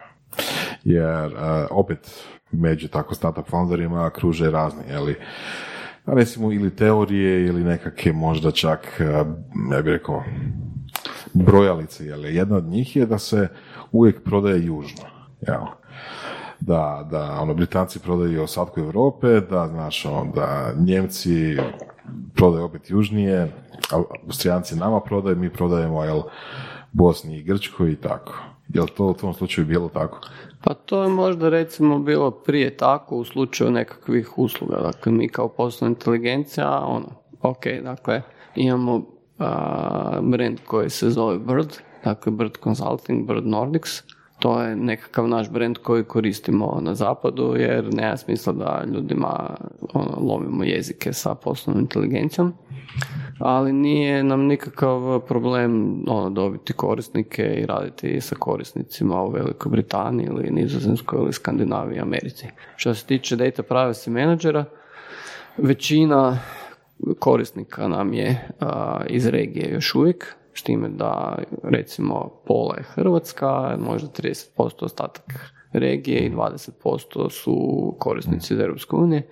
Jer 0.85 1.37
opet 1.71 2.25
među 2.51 2.89
tako 2.89 3.15
startup 3.15 3.49
founderima 3.49 4.11
kruže 4.11 4.51
razni, 4.51 4.83
jeli, 6.07 6.21
recimo 6.21 6.53
ili 6.53 6.77
teorije 6.77 7.47
ili 7.47 7.65
nekakve 7.65 8.13
možda 8.13 8.51
čak, 8.51 9.01
ja 9.73 9.83
bih 9.83 9.93
rekao, 9.93 10.25
brojalice, 11.35 12.07
jeli. 12.07 12.35
Jedna 12.35 12.57
od 12.57 12.65
njih 12.65 12.97
je 12.97 13.07
da 13.07 13.19
se 13.19 13.49
uvijek 13.93 14.23
prodaje 14.25 14.67
južno, 14.67 15.03
jel? 15.41 15.61
Da, 16.61 17.09
da, 17.11 17.39
ono, 17.41 17.55
Britanci 17.55 17.99
prodaju 17.99 18.43
ostatku 18.43 18.81
Europe, 18.81 19.41
da, 19.51 19.69
znaš, 19.69 20.05
ono, 20.05 20.33
da 20.35 20.73
Njemci 20.79 21.57
prodaju 22.35 22.65
opet 22.65 22.91
južnije, 22.91 23.53
Austrijanci 24.27 24.77
nama 24.77 25.01
prodaju, 25.01 25.37
mi 25.37 25.51
prodajemo, 25.51 26.05
jel, 26.05 26.23
Bosni 26.93 27.39
i 27.39 27.43
Grčkoj 27.43 27.93
i 27.93 27.97
tako. 27.97 28.35
Je 28.69 28.81
li 28.81 28.89
to 28.97 29.07
u 29.07 29.15
tom 29.15 29.35
slučaju 29.35 29.67
bilo 29.67 29.89
tako? 29.89 30.21
Pa 30.67 30.75
to 30.75 31.03
je 31.03 31.09
možda 31.09 31.49
recimo 31.49 31.99
bilo 31.99 32.31
prije 32.31 32.77
tako 32.77 33.17
u 33.17 33.25
slučaju 33.25 33.71
nekakvih 33.71 34.39
usluga. 34.39 34.77
Dakle, 34.77 35.13
mi 35.13 35.29
kao 35.29 35.49
poslovna 35.49 35.95
inteligencija, 35.95 36.81
ono, 36.87 37.09
ok, 37.43 37.67
dakle, 37.83 38.23
imamo 38.55 38.95
uh, 38.95 39.05
brand 40.23 40.59
koji 40.67 40.91
se 40.91 41.11
zove 41.11 41.39
Bird, 41.39 41.73
dakle 42.05 42.33
Bird 42.33 42.53
Consulting, 42.65 43.27
Bird 43.27 43.47
Nordics, 43.47 43.91
to 44.39 44.63
je 44.63 44.77
nekakav 44.77 45.29
naš 45.29 45.51
brand 45.51 45.79
koji 45.79 46.05
koristimo 46.05 46.79
na 46.81 46.95
zapadu 46.95 47.55
jer 47.57 47.95
nema 47.95 48.17
smisla 48.17 48.53
da 48.53 48.85
ljudima 48.95 49.57
ono, 49.95 50.19
lomimo 50.21 50.65
jezike 50.65 51.13
sa 51.13 51.35
poslovnom 51.35 51.83
inteligencijom 51.83 52.55
ali 53.39 53.73
nije 53.73 54.23
nam 54.23 54.47
nikakav 54.47 55.21
problem 55.21 56.03
ono, 56.09 56.31
dobiti 56.31 56.73
korisnike 56.73 57.43
i 57.43 57.67
raditi 57.67 58.21
sa 58.21 58.35
korisnicima 58.35 59.23
u 59.23 59.31
Velikoj 59.31 59.71
Britaniji 59.71 60.27
ili 60.27 60.51
Nizozemskoj 60.51 61.19
ili 61.19 61.33
Skandinaviji 61.33 62.01
Americi. 62.01 62.47
Što 62.77 62.95
se 62.95 63.07
tiče 63.07 63.37
data 63.37 63.63
privacy 63.63 64.11
menadžera, 64.11 64.65
većina 65.57 66.39
korisnika 67.19 67.89
nam 67.89 68.13
je 68.13 68.49
iz 69.09 69.27
regije 69.27 69.73
još 69.73 69.95
uvijek, 69.95 70.35
s 70.55 70.63
time 70.63 70.89
da 70.89 71.39
recimo 71.63 72.31
pola 72.47 72.77
je 72.77 72.83
Hrvatska, 72.83 73.77
možda 73.79 74.09
30% 74.09 74.85
ostatak 74.85 75.56
regije 75.73 76.21
i 76.21 76.31
20% 76.31 77.31
su 77.31 77.95
korisnici 77.99 78.55
iz 78.55 78.61
Europske 78.61 78.97
unije. 78.97 79.29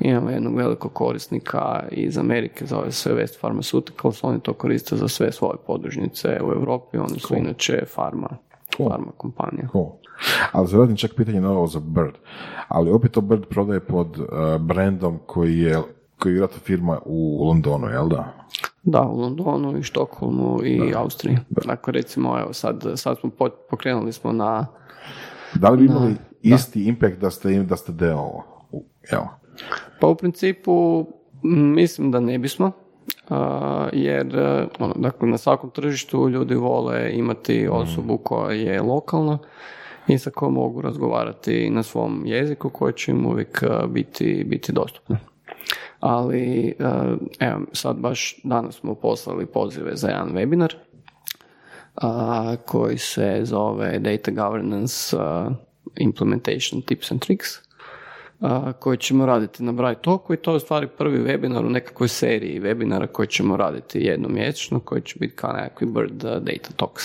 Imamo 0.00 0.30
jednog 0.30 0.56
velikog 0.56 0.92
korisnika 0.92 1.84
iz 1.90 2.18
Amerike, 2.18 2.66
zove 2.66 2.92
se 2.92 3.14
West 3.14 3.38
Pharmaceuticals, 3.40 4.24
oni 4.24 4.40
to 4.40 4.52
koriste 4.52 4.96
za 4.96 5.08
sve 5.08 5.32
svoje 5.32 5.56
podružnice 5.66 6.40
u 6.42 6.52
Europi, 6.52 6.98
oni 6.98 7.18
su 7.18 7.36
inače 7.36 7.84
farma, 7.86 8.28
farma 8.76 9.12
kompanija. 9.16 9.68
Cool. 9.72 9.90
Ali 10.52 10.68
zaradim 10.68 10.96
čak 10.96 11.10
pitanje 11.16 11.40
novo 11.40 11.66
za 11.66 11.80
Bird. 11.80 12.14
Ali 12.68 12.90
opet 12.90 13.12
to 13.12 13.20
Bird 13.20 13.44
prodaje 13.46 13.80
pod 13.80 14.18
uh, 14.18 14.26
brandom 14.60 15.18
koji 15.26 15.58
je 15.58 15.82
koji 16.18 16.34
je 16.34 16.48
firma 16.48 16.98
u 17.04 17.46
Londonu, 17.48 17.86
jel 17.86 18.08
da? 18.08 18.32
Da, 18.82 19.00
u 19.02 19.20
Londonu 19.20 19.78
i 19.78 19.82
Štokholmu 19.82 20.64
i 20.64 20.94
Austriji. 20.94 21.38
Dakle, 21.48 21.92
recimo, 21.92 22.38
evo, 22.38 22.52
sad, 22.52 22.84
sad 22.94 23.18
smo 23.18 23.30
pokrenuli 23.70 24.12
smo 24.12 24.32
na... 24.32 24.66
Da 25.54 25.68
li 25.68 25.78
bi 25.78 25.84
imali 25.84 26.14
isti 26.42 26.84
impact 26.84 27.18
da 27.18 27.30
ste, 27.30 27.62
da 27.62 27.76
ste 27.76 27.92
deo? 27.92 28.42
Evo. 29.12 29.28
Pa 30.00 30.06
u 30.06 30.14
principu 30.14 31.06
mislim 31.42 32.10
da 32.10 32.20
ne 32.20 32.38
bismo, 32.38 32.72
jer 33.92 34.38
ono, 34.78 34.94
dakle, 34.96 35.28
na 35.28 35.38
svakom 35.38 35.70
tržištu 35.70 36.28
ljudi 36.28 36.54
vole 36.54 37.10
imati 37.12 37.68
osobu 37.70 38.18
koja 38.18 38.52
je 38.52 38.82
lokalna 38.82 39.38
i 40.08 40.18
sa 40.18 40.30
kojom 40.30 40.54
mogu 40.54 40.80
razgovarati 40.80 41.70
na 41.70 41.82
svom 41.82 42.22
jeziku 42.26 42.70
koji 42.70 42.92
će 42.92 43.12
im 43.12 43.26
uvijek 43.26 43.62
biti, 43.88 44.44
biti 44.48 44.72
dostupno 44.72 45.16
ali 46.00 46.74
eh, 46.78 47.16
evo, 47.40 47.60
sad 47.72 47.96
baš 47.96 48.40
danas 48.44 48.74
smo 48.74 48.94
poslali 48.94 49.46
pozive 49.46 49.90
za 49.96 50.08
jedan 50.08 50.32
webinar 50.32 50.74
a, 51.96 52.56
koji 52.66 52.98
se 52.98 53.40
zove 53.44 53.98
Data 53.98 54.30
Governance 54.30 55.16
uh, 55.16 55.52
Implementation 55.96 56.82
Tips 56.82 57.10
and 57.10 57.20
Tricks 57.20 57.48
a, 58.40 58.72
koji 58.72 58.98
ćemo 58.98 59.26
raditi 59.26 59.62
na 59.62 59.72
Bright 59.72 60.04
Talku 60.04 60.34
i 60.34 60.36
to 60.36 60.50
je 60.50 60.56
u 60.56 60.60
stvari 60.60 60.88
prvi 60.98 61.18
webinar 61.18 61.66
u 61.66 61.70
nekakvoj 61.70 62.08
seriji 62.08 62.60
webinara 62.60 63.06
koji 63.06 63.28
ćemo 63.28 63.56
raditi 63.56 64.00
jednom 64.00 64.32
mjesečno 64.34 64.80
koji 64.80 65.02
će 65.02 65.16
biti 65.20 65.34
kao 65.34 65.52
nekakvi 65.52 65.86
Bird 65.86 66.22
Data 66.22 66.70
Talks. 66.76 67.04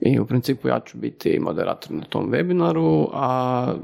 I 0.00 0.18
u 0.18 0.26
principu 0.26 0.68
ja 0.68 0.80
ću 0.80 0.98
biti 0.98 1.38
moderator 1.38 1.92
na 1.92 2.04
tom 2.04 2.30
webinaru, 2.30 3.08
a 3.12 3.74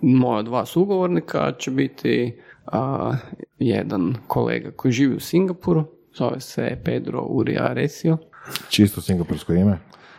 moja 0.00 0.42
dva 0.42 0.66
sugovornika 0.66 1.52
će 1.58 1.70
biti 1.70 2.40
a, 2.66 3.12
jedan 3.58 4.14
kolega 4.26 4.70
koji 4.70 4.92
živi 4.92 5.16
u 5.16 5.20
Singapuru, 5.20 5.84
zove 6.14 6.40
se 6.40 6.78
Pedro 6.84 7.22
Uria 7.22 7.72
Resio. 7.72 8.18
Čisto 8.68 9.00
singapursko 9.00 9.52
ime? 9.52 9.78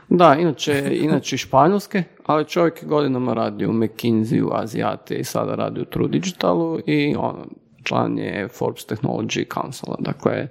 Da, 0.10 0.36
inače, 0.36 0.90
inače 0.92 1.38
španjolske, 1.38 2.04
ali 2.26 2.46
čovjek 2.46 2.82
je 2.82 2.88
godinama 2.88 3.34
radio 3.34 3.70
u 3.70 3.74
McKinsey, 3.74 4.44
u 4.44 4.50
Azijate 4.54 5.16
i 5.16 5.24
sada 5.24 5.56
radi 5.56 5.82
u 5.82 5.86
True 5.86 6.08
Digitalu 6.08 6.80
i 6.86 7.16
ono, 7.16 7.46
član 7.84 8.18
je 8.18 8.48
Forbes 8.48 8.88
Technology 8.88 9.54
Council, 9.54 9.94
dakle 10.00 10.48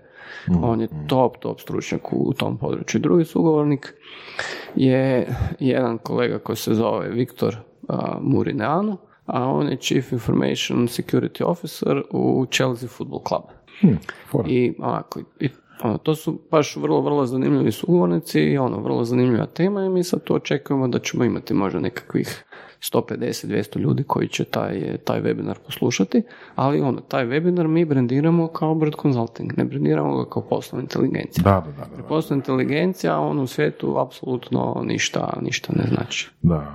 mm, 0.49 0.64
on 0.64 0.81
je 0.81 0.87
mm. 0.87 1.09
top, 1.09 1.37
top 1.39 1.61
stručnjak 1.61 2.12
u 2.12 2.33
tom 2.33 2.59
području. 2.59 3.01
Drugi 3.01 3.24
sugovornik 3.24 3.95
je 4.74 5.35
jedan 5.61 5.99
kolega 5.99 6.39
koji 6.39 6.57
se 6.57 6.74
zove 6.74 7.09
Viktor 7.09 7.57
uh, 7.89 7.99
Murineanu, 8.20 8.97
a 9.27 9.49
on 9.49 9.68
je 9.68 9.77
Chief 9.77 10.12
Information 10.12 10.89
Security 10.89 11.45
Officer 11.45 12.03
u 12.11 12.47
Chelsea 12.51 12.89
Football 12.89 13.22
Club. 13.29 13.43
Hmm, 13.81 13.99
I 14.47 14.74
onako, 14.79 15.20
i, 15.41 15.49
ono, 15.83 15.99
to 15.99 16.14
su 16.14 16.41
baš 16.51 16.77
vrlo, 16.77 17.01
vrlo 17.01 17.27
zanimljivi 17.27 17.72
sugovornici 17.72 18.41
i 18.41 18.59
ono, 18.59 18.81
vrlo 18.81 19.05
zanimljiva 19.05 19.47
tema 19.47 19.85
i 19.85 19.89
mi 19.89 20.05
sad 20.05 20.24
tu 20.24 20.35
očekujemo 20.35 20.89
da 20.89 20.99
ćemo 20.99 21.24
imati 21.24 21.55
možda 21.55 21.81
nekakvih 21.81 22.45
150-200 22.93 23.78
ljudi 23.78 24.03
koji 24.03 24.28
će 24.28 24.45
taj, 24.45 24.97
taj 25.05 25.22
webinar 25.22 25.55
poslušati, 25.66 26.22
ali 26.55 26.80
ono, 26.80 27.01
taj 27.01 27.26
webinar 27.26 27.66
mi 27.66 27.84
brendiramo 27.84 28.49
kao 28.49 28.74
Bird 28.74 28.95
Consulting, 29.03 29.59
ne 29.59 29.64
brendiramo 29.64 30.16
ga 30.16 30.30
kao 30.30 30.43
poslovna 30.43 30.82
inteligencija. 30.82 31.45
Da, 31.45 31.66
da, 31.66 31.84
da. 31.84 31.97
da. 31.97 32.09
Poslovna 32.09 32.41
inteligencija, 32.41 33.20
on 33.20 33.39
u 33.39 33.47
svijetu 33.47 33.99
apsolutno 33.99 34.82
ništa, 34.87 35.39
ništa 35.43 35.72
ne 35.76 35.84
znači. 35.89 36.30
Da. 36.43 36.74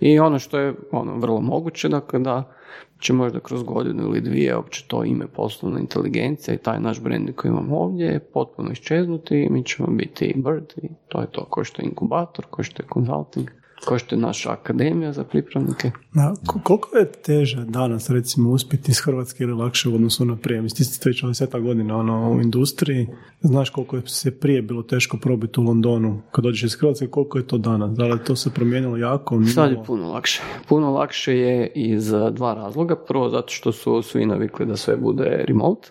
I 0.00 0.18
ono 0.18 0.38
što 0.38 0.58
je 0.58 0.74
ono, 0.92 1.18
vrlo 1.18 1.40
moguće, 1.40 1.88
dakle 1.88 2.18
da 2.18 2.54
će 2.98 3.12
možda 3.12 3.40
kroz 3.40 3.62
godinu 3.62 4.02
ili 4.02 4.20
dvije 4.20 4.56
uopće 4.56 4.84
to 4.88 5.04
ime 5.04 5.26
poslovna 5.26 5.80
inteligencija 5.80 6.54
i 6.54 6.58
taj 6.58 6.80
naš 6.80 7.00
brand 7.00 7.34
koji 7.36 7.50
imamo 7.50 7.78
ovdje 7.78 8.18
potpuno 8.18 8.72
iščeznuti 8.72 9.42
i 9.42 9.50
mi 9.50 9.64
ćemo 9.64 9.88
biti 9.88 10.34
Bird 10.36 10.72
i 10.82 10.88
to 11.08 11.20
je 11.20 11.26
to 11.30 11.44
ko 11.44 11.64
što 11.64 11.82
je 11.82 11.86
inkubator, 11.86 12.46
ko 12.50 12.62
što 12.62 12.82
je 12.82 12.88
consulting 12.94 13.48
kao 13.84 13.98
što 13.98 14.14
je 14.14 14.20
naša 14.20 14.52
akademija 14.52 15.12
za 15.12 15.24
pripravnike. 15.24 15.90
Na, 16.12 16.34
koliko 16.62 16.98
je 16.98 17.12
teže 17.12 17.64
danas 17.64 18.10
recimo 18.10 18.50
uspjeti 18.50 18.90
iz 18.90 19.00
Hrvatske 19.00 19.44
ili 19.44 19.52
lakše 19.52 19.88
u 19.88 19.94
odnosu 19.94 20.24
na 20.24 20.36
prije? 20.36 20.62
Mislim, 20.62 20.76
ti 20.76 20.84
ste 20.84 21.10
već 21.10 21.24
sveta 21.32 21.58
godina 21.58 21.96
ono, 21.96 22.32
u 22.32 22.40
industriji, 22.40 23.06
znaš 23.40 23.70
koliko 23.70 23.96
je 23.96 24.02
se 24.06 24.38
prije 24.38 24.62
bilo 24.62 24.82
teško 24.82 25.16
probiti 25.16 25.60
u 25.60 25.62
Londonu 25.62 26.22
kad 26.32 26.44
dođeš 26.44 26.62
iz 26.62 26.74
Hrvatske, 26.74 27.06
koliko 27.06 27.38
je 27.38 27.46
to 27.46 27.58
danas? 27.58 27.96
Da 27.96 28.06
li 28.06 28.24
to 28.24 28.36
se 28.36 28.50
promijenilo 28.50 28.96
jako? 28.96 29.44
Sad 29.54 29.70
je 29.70 29.82
puno 29.86 30.10
lakše. 30.10 30.42
Puno 30.68 30.90
lakše 30.90 31.36
je 31.38 31.72
iz 31.74 32.10
dva 32.32 32.54
razloga. 32.54 32.96
Prvo 32.96 33.28
zato 33.28 33.48
što 33.48 33.72
su 33.72 34.02
svi 34.02 34.26
navikli 34.26 34.66
da 34.66 34.76
sve 34.76 34.96
bude 34.96 35.44
remote, 35.48 35.88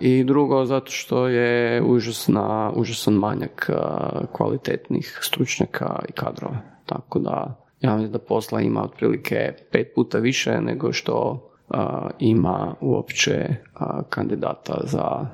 I 0.00 0.24
drugo, 0.24 0.64
zato 0.64 0.90
što 0.90 1.28
je 1.28 1.82
užasna, 1.82 2.72
užasan 2.74 3.14
manjak 3.14 3.70
kvalitetnih 4.32 5.18
stručnjaka 5.22 6.02
i 6.08 6.12
kadrova. 6.12 6.77
Tako 6.88 7.18
da 7.18 7.64
ja 7.80 7.94
mislim 7.94 8.12
da 8.12 8.18
posla 8.18 8.60
ima 8.60 8.82
otprilike 8.82 9.54
pet 9.72 9.92
puta 9.94 10.18
više 10.18 10.60
nego 10.60 10.92
što 10.92 11.44
ima 12.18 12.74
uopće 12.80 13.46
kandidata 14.08 14.80
za 14.84 15.26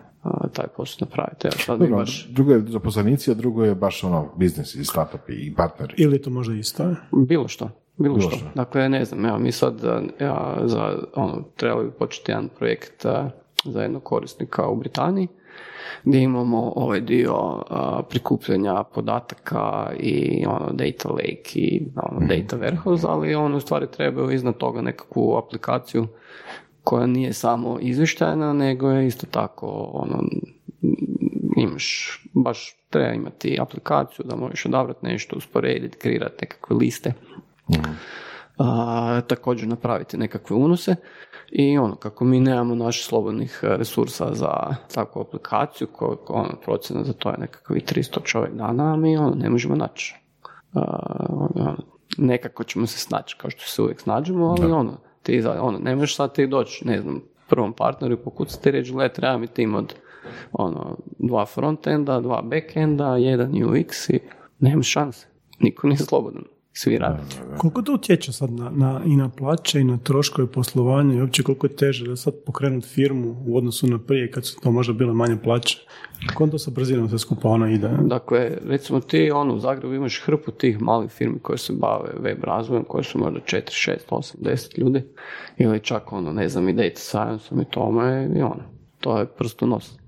taj 0.52 0.66
posao 0.76 1.06
napraviti. 1.06 1.46
Evo, 1.46 1.56
sad 1.58 1.78
Dobro, 1.78 1.96
baš... 1.96 2.28
Drugo 2.28 2.52
je 2.52 2.64
zaposlenici, 2.66 3.30
a 3.30 3.34
drugo 3.34 3.64
je 3.64 3.74
baš 3.74 4.04
ono 4.04 4.28
biznis 4.36 4.74
i 4.74 4.84
startup 4.84 5.20
i 5.28 5.54
partneri. 5.54 5.94
Ili 5.96 6.22
to 6.22 6.30
možda 6.30 6.54
isto? 6.54 6.94
Bilo 7.12 7.48
što. 7.48 7.70
Bilo, 7.96 8.20
što. 8.20 8.36
Dakle, 8.54 8.88
ne 8.88 9.04
znam, 9.04 9.24
evo, 9.26 9.38
mi 9.38 9.52
sad 9.52 9.82
ja, 10.20 10.56
za, 10.64 10.98
ono, 11.14 11.42
trebali 11.56 11.84
bi 11.84 11.92
početi 11.92 12.32
jedan 12.32 12.48
projekt 12.58 13.06
za 13.64 13.82
jednog 13.82 14.02
korisnika 14.02 14.68
u 14.68 14.76
Britaniji, 14.76 15.28
gdje 16.04 16.22
imamo 16.22 16.72
ovaj 16.76 17.00
dio 17.00 17.62
prikupljanja 18.08 18.84
podataka 18.94 19.92
i 20.00 20.44
ono 20.46 20.72
data 20.72 21.08
lake 21.08 21.58
i 21.58 21.86
ono, 21.96 22.20
mhm. 22.20 22.28
data 22.28 22.56
warehouse, 22.56 23.06
ali 23.08 23.34
on 23.34 23.54
u 23.54 23.60
stvari 23.60 23.86
trebaju 23.96 24.30
iznad 24.30 24.56
toga 24.56 24.82
nekakvu 24.82 25.36
aplikaciju 25.36 26.06
koja 26.84 27.06
nije 27.06 27.32
samo 27.32 27.78
izvještajna, 27.80 28.52
nego 28.52 28.90
je 28.90 29.06
isto 29.06 29.26
tako 29.30 29.90
ono, 29.92 30.22
imaš, 31.56 32.20
baš 32.32 32.76
treba 32.90 33.12
imati 33.12 33.58
aplikaciju 33.60 34.24
da 34.28 34.36
možeš 34.36 34.66
odabrati 34.66 35.06
nešto, 35.06 35.36
usporediti, 35.36 35.98
kreirati 35.98 36.36
nekakve 36.40 36.76
liste. 36.76 37.12
Mhm. 38.60 39.26
također 39.26 39.68
napraviti 39.68 40.16
nekakve 40.16 40.56
unose 40.56 40.96
i 41.50 41.78
ono, 41.78 41.94
kako 41.94 42.24
mi 42.24 42.40
nemamo 42.40 42.74
naših 42.74 43.04
slobodnih 43.04 43.60
e, 43.62 43.76
resursa 43.76 44.34
za 44.34 44.74
takvu 44.94 45.20
aplikaciju, 45.20 45.88
koja 45.92 46.16
ono, 46.28 46.56
procjena 46.64 47.04
za 47.04 47.12
to 47.12 47.30
je 47.30 47.38
nekakvih 47.38 47.84
300 47.84 48.22
čovjek 48.24 48.54
dana, 48.54 48.92
a 48.92 48.96
mi 48.96 49.16
ono, 49.16 49.34
ne 49.34 49.50
možemo 49.50 49.74
naći. 49.74 50.16
Uh, 50.72 50.82
ono, 51.54 51.76
nekako 52.18 52.64
ćemo 52.64 52.86
se 52.86 52.98
snaći, 52.98 53.36
kao 53.38 53.50
što 53.50 53.66
se 53.66 53.82
uvijek 53.82 54.00
snađemo, 54.00 54.56
ali 54.58 54.72
ono, 54.72 55.00
ti, 55.22 55.42
ono, 55.60 55.78
ne 55.78 55.96
možeš 55.96 56.16
sad 56.16 56.34
ti 56.34 56.46
doći, 56.46 56.86
ne 56.86 57.00
znam, 57.00 57.22
prvom 57.48 57.72
partneru 57.72 58.16
pokucati 58.16 58.68
i 58.68 58.72
reći, 58.72 58.92
gled, 58.92 59.12
treba 59.12 59.38
mi 59.38 59.46
tim 59.46 59.74
od 59.74 59.94
ono, 60.52 60.96
dva 61.18 61.46
frontenda, 61.46 62.20
dva 62.20 62.42
backenda, 62.42 63.16
jedan 63.16 63.52
UX 63.52 64.14
i 64.14 64.20
nemaš 64.58 64.88
šanse. 64.88 65.26
Niko 65.60 65.86
nije 65.86 65.98
slobodan 65.98 66.42
svi 66.76 66.98
rade. 66.98 67.22
Koliko 67.58 67.82
to 67.82 67.94
utječe 67.94 68.32
sad 68.32 68.50
na, 68.50 68.70
na, 68.70 69.00
i 69.06 69.16
na 69.16 69.28
plaće 69.28 69.80
i 69.80 69.84
na 69.84 69.98
troškove 69.98 70.52
poslovanja 70.52 71.14
i 71.14 71.20
uopće 71.20 71.42
koliko 71.42 71.66
je 71.66 71.76
teže 71.76 72.06
da 72.06 72.16
sad 72.16 72.34
pokrenuti 72.46 72.88
firmu 72.88 73.44
u 73.46 73.56
odnosu 73.56 73.86
na 73.86 73.98
prije 73.98 74.30
kad 74.30 74.46
su 74.46 74.60
to 74.60 74.70
možda 74.70 74.92
bile 74.92 75.12
manje 75.12 75.36
plaće? 75.44 75.78
Kako 76.26 76.46
to 76.46 76.58
sa 76.58 76.70
brzinom 76.70 77.08
sve 77.08 77.18
skupa 77.18 77.48
ona 77.48 77.70
ide? 77.70 77.90
Dakle, 78.02 78.50
recimo 78.64 79.00
ti 79.00 79.30
ono, 79.30 79.54
u 79.54 79.58
Zagrebu 79.58 79.94
imaš 79.94 80.20
hrpu 80.20 80.50
tih 80.50 80.82
malih 80.82 81.10
firmi 81.10 81.38
koje 81.38 81.58
se 81.58 81.72
bave 81.72 82.10
web 82.20 82.44
razvojem, 82.44 82.84
koje 82.84 83.04
su 83.04 83.18
možda 83.18 83.40
4, 83.40 83.90
6, 83.90 83.96
8, 84.10 84.34
10 84.40 84.78
ljudi 84.78 85.02
ili 85.58 85.80
čak 85.80 86.12
ono, 86.12 86.32
ne 86.32 86.48
znam, 86.48 86.68
i 86.68 86.72
data 86.72 86.96
science 87.00 87.54
i 87.62 87.64
tome 87.70 88.30
i 88.36 88.42
ono, 88.42 88.62
to 89.00 89.18
je 89.18 89.26
prst 89.26 89.62
u 89.62 89.66
nos 89.66 90.03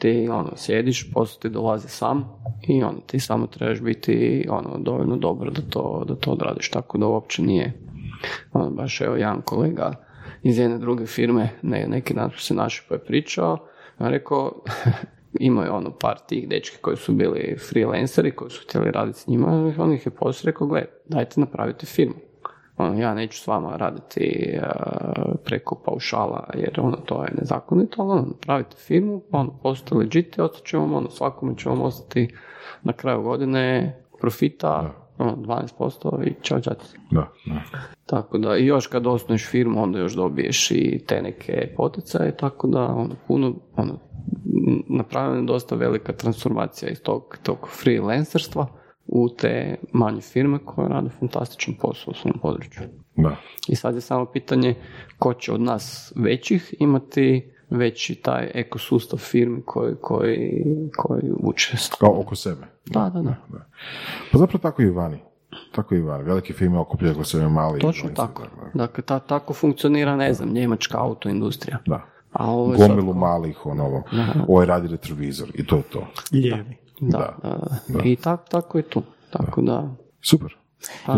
ti 0.00 0.28
ono, 0.30 0.52
sjediš, 0.56 1.12
posao 1.12 1.40
ti 1.40 1.48
dolazi 1.48 1.88
sam 1.88 2.42
i 2.68 2.82
ono, 2.82 2.98
ti 3.06 3.20
samo 3.20 3.46
trebaš 3.46 3.80
biti 3.80 4.46
ono, 4.50 4.78
dovoljno 4.78 5.16
dobro 5.16 5.50
da 5.50 5.62
to, 5.70 6.04
da 6.08 6.14
to 6.14 6.30
odradiš, 6.30 6.70
tako 6.70 6.98
da 6.98 7.06
uopće 7.06 7.42
nije 7.42 7.72
ono, 8.52 8.70
baš 8.70 9.00
evo 9.00 9.16
jedan 9.16 9.42
kolega 9.42 9.92
iz 10.42 10.58
jedne 10.58 10.78
druge 10.78 11.06
firme, 11.06 11.48
ne, 11.62 11.86
neki 11.88 12.14
dan 12.14 12.30
se 12.36 12.54
našli 12.54 12.86
pa 12.88 12.94
je 12.94 13.04
pričao, 13.04 13.58
ja 14.00 14.08
rekao, 14.08 14.62
imao 15.40 15.64
je 15.64 15.70
ono 15.70 15.90
par 15.90 16.18
tih 16.28 16.48
dečki 16.48 16.76
koji 16.80 16.96
su 16.96 17.12
bili 17.12 17.56
freelanceri, 17.70 18.30
koji 18.30 18.50
su 18.50 18.62
htjeli 18.68 18.90
raditi 18.90 19.18
s 19.18 19.26
njima, 19.26 19.74
on 19.78 19.92
ih 19.92 20.06
je 20.06 20.10
poslije 20.10 20.52
rekao, 20.52 20.66
gled, 20.66 20.86
dajte 21.08 21.40
napravite 21.40 21.86
firmu. 21.86 22.29
Ono, 22.80 23.00
ja 23.00 23.14
neću 23.14 23.38
s 23.38 23.46
vama 23.46 23.76
raditi 23.76 24.52
uh, 24.56 25.32
preko 25.44 25.74
paušala, 25.84 26.48
jer 26.54 26.80
ono, 26.80 26.96
to 26.96 27.22
je 27.22 27.32
nezakonito, 27.38 28.02
ali 28.02 28.10
ono, 28.10 28.26
napravite 28.26 28.76
firmu, 28.76 29.22
ono, 29.30 29.50
postoje 29.62 29.98
legit, 29.98 30.38
ostat 30.38 30.66
će 30.66 30.76
vam, 30.76 30.94
ono, 30.94 31.10
svakome 31.10 31.56
će 31.56 31.68
vam 31.68 31.82
ostati 31.82 32.34
na 32.82 32.92
kraju 32.92 33.22
godine 33.22 33.96
profita, 34.20 34.94
ono, 35.18 35.36
12% 35.36 36.26
i 36.26 36.34
čao 36.42 36.60
čao. 36.60 36.74
Da, 37.10 37.28
da. 37.46 37.60
Tako 38.06 38.38
da, 38.38 38.56
i 38.56 38.66
još 38.66 38.86
kad 38.86 39.06
osnuješ 39.06 39.48
firmu, 39.50 39.82
onda 39.82 39.98
još 39.98 40.12
dobiješ 40.12 40.70
i 40.70 41.04
te 41.06 41.22
neke 41.22 41.74
poticaje, 41.76 42.36
tako 42.36 42.66
da, 42.66 42.84
ono, 42.84 43.14
puno, 43.28 43.54
ono, 43.76 43.98
napravljena 44.88 45.40
je 45.40 45.46
dosta 45.46 45.74
velika 45.74 46.12
transformacija 46.12 46.90
iz 46.90 47.02
tog, 47.02 47.38
tog 47.42 47.68
freelancerstva 47.82 48.79
u 49.12 49.28
te 49.28 49.74
manje 49.92 50.20
firme 50.20 50.58
koje 50.58 50.88
rade 50.88 51.10
fantastičan 51.10 51.74
posao 51.74 52.10
u 52.10 52.14
svom 52.14 52.34
području. 52.42 52.82
da. 53.16 53.36
I 53.68 53.76
sad 53.76 53.94
je 53.94 54.00
samo 54.00 54.26
pitanje 54.26 54.74
ko 55.18 55.34
će 55.34 55.52
od 55.52 55.60
nas 55.60 56.12
većih 56.16 56.74
imati 56.78 57.50
veći 57.70 58.14
taj 58.14 58.50
ekosustav 58.54 59.18
firmi 59.18 59.62
koji, 59.62 59.94
koji, 60.00 60.64
koji 60.96 61.22
vuče. 61.42 61.76
Kao 61.98 62.20
oko 62.20 62.36
sebe. 62.36 62.66
Da, 62.86 63.10
da, 63.14 63.20
da. 63.22 63.34
Pa 64.32 64.38
zapravo 64.38 64.58
tako 64.58 64.82
i 64.82 64.90
vani. 64.90 65.18
Tako 65.72 65.94
i 65.94 66.00
vani. 66.00 66.24
Velike 66.24 66.52
firme 66.52 66.78
okupljaju 66.78 67.14
oko 67.14 67.24
sebe 67.24 67.48
mali. 67.48 67.80
Točno 67.80 68.10
tako. 68.10 68.42
Dakle, 68.74 69.04
ta, 69.04 69.18
tako 69.18 69.52
funkcionira, 69.54 70.16
ne 70.16 70.34
znam, 70.34 70.52
njemačka 70.52 70.98
autoindustrija. 71.00 71.78
Da. 71.86 72.06
A 72.32 72.50
ovo 72.50 72.72
je 72.72 72.78
sad- 72.78 72.88
Gomilu 72.88 73.14
malih, 73.14 73.66
ono, 73.66 74.02
ovaj 74.48 74.66
radi 74.66 74.88
retrovizor 74.88 75.48
i 75.54 75.66
to 75.66 75.76
je 75.76 75.82
to. 75.82 76.06
Lijevi. 76.32 76.76
Da, 77.00 77.36
Da, 77.42 77.58
da. 77.88 78.04
I 78.04 78.16
tako, 78.16 78.44
tako 78.50 78.78
je 78.78 78.82
tu. 78.82 79.02
Tako 79.30 79.62
da, 79.62 79.94
Super. 80.22 80.56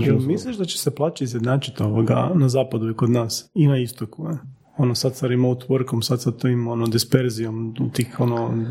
Jel 0.01 0.19
misliš 0.19 0.57
da 0.57 0.65
će 0.65 0.79
se 0.79 0.95
plaće 0.95 1.25
izjednačiti 1.25 1.83
ovoga 1.83 2.31
na 2.35 2.49
zapadu 2.49 2.91
i 2.91 2.95
kod 2.95 3.11
nas 3.11 3.51
i 3.55 3.67
na 3.67 3.79
istoku? 3.79 4.29
Ne? 4.29 4.39
Ono 4.77 4.95
sad 4.95 5.17
sa 5.17 5.27
remote 5.27 5.67
workom, 5.69 6.03
sad 6.03 6.21
sa 6.21 6.33
tim 6.33 6.69
ono 6.69 6.87
disperzijom 6.87 7.75
tih 7.93 8.21
ono 8.21 8.65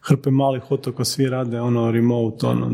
hrpe 0.00 0.30
malih 0.30 0.70
otoka 0.70 1.04
svi 1.04 1.28
rade 1.28 1.60
ono 1.60 1.90
remote, 1.90 2.46
ono 2.46 2.70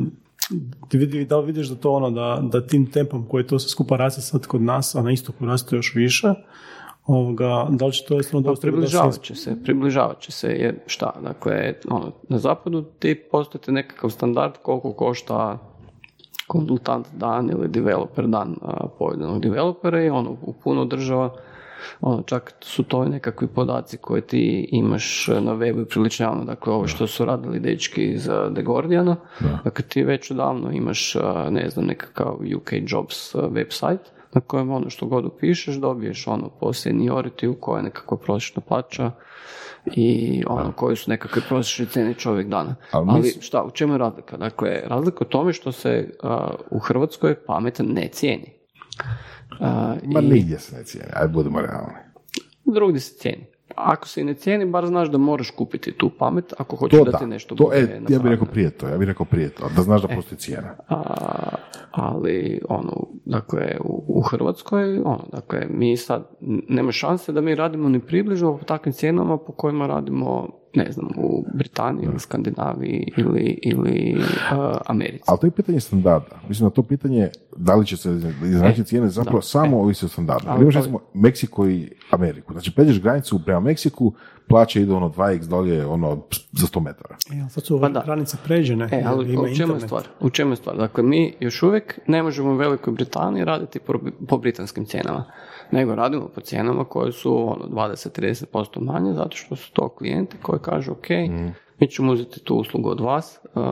ti 0.88 0.98
vidi, 0.98 1.24
da 1.24 1.38
li 1.38 1.46
vidiš 1.46 1.68
da 1.68 1.74
to 1.74 1.92
ono 1.92 2.10
da, 2.10 2.48
da 2.52 2.66
tim 2.66 2.90
tempom 2.90 3.28
koji 3.28 3.46
to 3.46 3.58
sve 3.58 3.68
skupa 3.68 3.96
raste 3.96 4.20
sad 4.20 4.46
kod 4.46 4.62
nas, 4.62 4.94
a 4.94 5.02
na 5.02 5.12
istoku 5.12 5.46
raste 5.46 5.76
još 5.76 5.94
više, 5.94 6.34
ovoga, 7.06 7.66
da 7.70 7.86
li 7.86 7.92
će 7.92 8.04
to 8.04 8.14
jednostavno 8.14 8.44
Pa 8.44 8.50
dosta 8.50 8.66
približavat 8.66 9.22
će 9.22 9.34
se, 9.34 9.56
približavat 9.64 10.20
će 10.20 10.32
se, 10.32 10.48
jer 10.48 10.74
šta, 10.86 11.12
dakle, 11.22 11.74
ono, 11.90 12.12
na 12.28 12.38
zapadu 12.38 12.82
ti 12.82 13.14
postojite 13.30 13.72
nekakav 13.72 14.10
standard 14.10 14.52
koliko 14.62 14.92
košta 14.92 15.58
konzultant 16.46 17.06
dan 17.16 17.50
ili 17.50 17.68
developer 17.68 18.26
dan 18.26 18.56
a, 18.62 18.86
pojedinog 18.98 19.40
developera 19.40 20.02
i 20.02 20.10
ono, 20.10 20.36
u 20.42 20.52
puno 20.52 20.84
država 20.84 21.34
ono, 22.00 22.22
čak 22.22 22.54
su 22.60 22.82
to 22.82 23.04
i 23.04 23.08
nekakvi 23.08 23.48
podaci 23.48 23.96
koje 23.96 24.20
ti 24.20 24.68
imaš 24.72 25.28
na 25.28 25.52
webu 25.52 25.82
i 25.82 25.88
prilično 25.88 26.26
javno, 26.26 26.44
dakle 26.44 26.72
ovo 26.72 26.86
što 26.86 27.06
su 27.06 27.24
radili 27.24 27.60
dečki 27.60 28.04
iz 28.04 28.28
a, 28.28 28.50
The 28.54 28.62
Guardiana, 28.62 29.16
dakle 29.64 29.84
ti 29.88 30.02
već 30.02 30.30
odavno 30.30 30.72
imaš, 30.72 31.16
ne 31.50 31.68
znam, 31.70 31.86
nekakav 31.86 32.34
UK 32.56 32.72
Jobs 32.72 33.34
website 33.34 34.15
na 34.36 34.40
kojem 34.40 34.70
ono 34.70 34.90
što 34.90 35.06
god 35.06 35.24
upišeš 35.24 35.74
dobiješ 35.76 36.26
ono 36.26 36.48
po 36.50 36.66
seniority 36.66 37.54
koja 37.60 37.78
je 37.78 37.82
nekakva 37.82 38.16
prosječna 38.16 38.62
plaća 38.62 39.10
i 39.86 40.08
ono 40.46 40.72
koji 40.72 40.96
su 40.96 41.10
nekakve 41.10 41.42
prosječne 41.48 41.86
cijene 41.86 42.14
čovjek 42.14 42.48
dana. 42.48 42.74
Ali 42.90 43.06
Ali, 43.10 43.20
mis- 43.20 43.40
šta, 43.40 43.62
u 43.62 43.70
čemu 43.70 43.94
je 43.94 43.98
razlika? 43.98 44.36
Dakle, 44.36 44.82
razlika 44.84 45.18
u 45.20 45.28
tome 45.28 45.52
što 45.52 45.72
se 45.72 46.14
a, 46.22 46.50
u 46.70 46.78
Hrvatskoj 46.78 47.34
pametan 47.36 47.86
ne 47.86 48.08
cijeni. 48.08 48.52
A, 49.60 49.94
Ma 50.04 50.20
i 50.20 50.24
nigdje 50.24 50.58
se 50.58 50.76
ne 50.76 50.84
cijeni, 50.84 51.08
ajde 51.14 51.32
budemo 51.32 51.60
realni. 51.60 51.94
drugdje 52.64 53.00
se 53.00 53.14
cijeni. 53.14 53.46
Ako 53.74 54.08
se 54.08 54.20
i 54.20 54.24
ne 54.24 54.34
cijeni, 54.34 54.66
bar 54.66 54.86
znaš 54.86 55.08
da 55.08 55.18
moraš 55.18 55.50
kupiti 55.50 55.92
tu 55.92 56.10
pamet 56.18 56.52
ako 56.58 56.76
hoćeš 56.76 56.98
To 56.98 57.04
da, 57.04 57.10
da, 57.10 57.18
ti 57.18 57.26
nešto 57.26 57.54
to, 57.54 57.64
bude 57.64 57.76
e, 57.76 58.00
ja 58.08 58.18
bih 58.18 58.30
rekao 58.30 58.46
prije 58.46 58.70
to, 58.70 58.88
ja 58.88 58.98
bih 58.98 59.08
rekao 59.08 59.26
prije 59.26 59.48
to, 59.48 59.68
da 59.76 59.82
znaš 59.82 60.02
da 60.02 60.08
postoji 60.08 60.38
cijena. 60.38 60.74
A, 60.88 61.02
ali 61.90 62.60
ono, 62.68 63.06
dakle, 63.24 63.76
u, 63.84 64.04
u 64.08 64.20
Hrvatskoj, 64.20 64.98
ono, 64.98 65.24
dakle, 65.32 65.66
mi 65.70 65.96
sad, 65.96 66.28
nema 66.68 66.92
šanse 66.92 67.32
da 67.32 67.40
mi 67.40 67.54
radimo 67.54 67.88
ni 67.88 68.00
približno 68.00 68.58
po 68.58 68.64
takvim 68.64 68.92
cijenama 68.92 69.38
po 69.38 69.52
kojima 69.52 69.86
radimo, 69.86 70.48
ne 70.74 70.92
znam, 70.92 71.08
u 71.16 71.44
Britaniji 71.54 72.04
ili 72.04 72.20
Skandinaviji 72.20 73.12
ili, 73.16 73.58
ili 73.62 74.16
a, 74.50 74.78
Americi. 74.86 75.24
Ali 75.26 75.38
to 75.40 75.46
je 75.46 75.50
pitanje 75.50 75.80
standarda. 75.80 76.40
Mislim 76.48 76.68
da 76.68 76.74
to 76.74 76.82
pitanje 76.82 77.30
da 77.56 77.74
li 77.74 77.86
će 77.86 77.96
se 77.96 78.10
iznaći 78.44 78.84
cijene 78.84 79.08
zapravo 79.08 79.42
samo 79.42 79.80
ovisi 79.80 80.04
o 80.04 80.08
standardu. 80.08 80.46
Ali 80.48 80.54
Ali 80.54 80.62
imaš 80.62 80.74
recimo 80.74 81.00
Meksiko 81.14 81.68
i 81.68 81.90
Ameriku. 82.10 82.52
Znači, 82.52 82.74
pređeš 82.74 83.00
granicu 83.00 83.40
prema 83.44 83.60
Meksiku, 83.60 84.12
plaće 84.48 84.82
idu 84.82 84.96
ono 84.96 85.08
2x 85.08 85.48
dolje 85.48 85.86
ono 85.86 86.22
za 86.52 86.66
100 86.66 86.80
metara. 86.80 87.16
E, 87.32 87.48
sad 87.50 87.64
su 87.64 87.80
Pa 87.80 87.88
da. 87.88 88.02
granice 88.04 88.36
pređene. 88.44 88.88
E, 88.92 89.02
ali 89.06 89.32
ima 89.32 89.42
u 89.42 89.44
čemu 89.44 89.46
je 89.46 89.52
internet. 89.52 89.82
stvar? 89.82 90.02
U 90.20 90.30
čemu 90.30 90.52
je 90.52 90.56
stvar? 90.56 90.76
Dakle, 90.76 91.02
mi 91.02 91.34
još 91.40 91.62
uvijek 91.62 91.98
ne 92.06 92.22
možemo 92.22 92.50
u 92.50 92.56
Velikoj 92.56 92.92
Britaniji 92.92 93.44
raditi 93.44 93.78
po, 93.78 93.92
po 94.28 94.38
britanskim 94.38 94.84
cijenama, 94.84 95.24
nego 95.70 95.94
radimo 95.94 96.28
po 96.34 96.40
cijenama 96.40 96.84
koje 96.84 97.12
su 97.12 97.52
ono, 97.52 97.64
20-30% 97.68 98.80
manje, 98.80 99.12
zato 99.12 99.36
što 99.36 99.56
su 99.56 99.72
to 99.72 99.88
klijenti 99.88 100.36
koji 100.42 100.58
kažu, 100.60 100.92
ok, 100.92 101.08
mi 101.80 101.88
ćemo 101.88 102.12
uzeti 102.12 102.40
tu 102.40 102.54
uslugu 102.54 102.88
od 102.90 103.00
vas, 103.00 103.40
uh, 103.54 103.62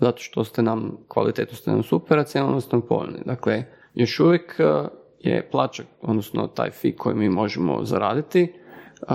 zato 0.00 0.18
što 0.18 0.44
ste 0.44 0.62
nam, 0.62 0.96
kvalitetu 1.08 1.56
ste 1.56 1.70
nam 1.70 1.82
super, 1.82 2.18
a 2.18 2.24
cijenom 2.24 2.60
ste 2.60 2.76
nam 2.76 2.86
povoljni. 2.88 3.18
Dakle, 3.26 3.64
još 3.94 4.20
uvijek 4.20 4.56
uh, 4.58 4.88
je 5.20 5.48
plaća, 5.50 5.82
odnosno 6.02 6.46
taj 6.46 6.70
fee 6.70 6.96
koji 6.96 7.16
mi 7.16 7.28
možemo 7.28 7.84
zaraditi, 7.84 8.52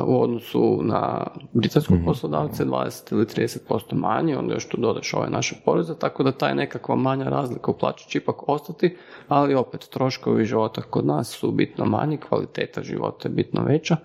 u 0.05 0.21
odnosu 0.21 0.79
na 0.83 1.27
britanskog 1.53 1.97
poslodavca 2.05 2.63
je 2.63 2.69
20 2.69 3.13
ili 3.13 3.25
30% 3.25 3.93
manji, 3.93 4.35
onda 4.35 4.53
još 4.53 4.67
tu 4.67 4.77
dodaš 4.77 5.13
ove 5.13 5.29
naše 5.29 5.55
poreze, 5.65 5.95
tako 5.99 6.23
da 6.23 6.31
taj 6.31 6.55
nekakva 6.55 6.95
manja 6.95 7.23
razlika 7.23 7.71
u 7.71 7.77
plaći 7.77 8.09
će 8.09 8.17
ipak 8.17 8.49
ostati, 8.49 8.97
ali 9.27 9.55
opet 9.55 9.89
troškovi 9.89 10.45
života 10.45 10.81
kod 10.81 11.05
nas 11.05 11.29
su 11.29 11.51
bitno 11.51 11.85
manji, 11.85 12.17
kvaliteta 12.17 12.81
života 12.81 13.27
je 13.27 13.33
bitno 13.33 13.63
veća, 13.63 13.97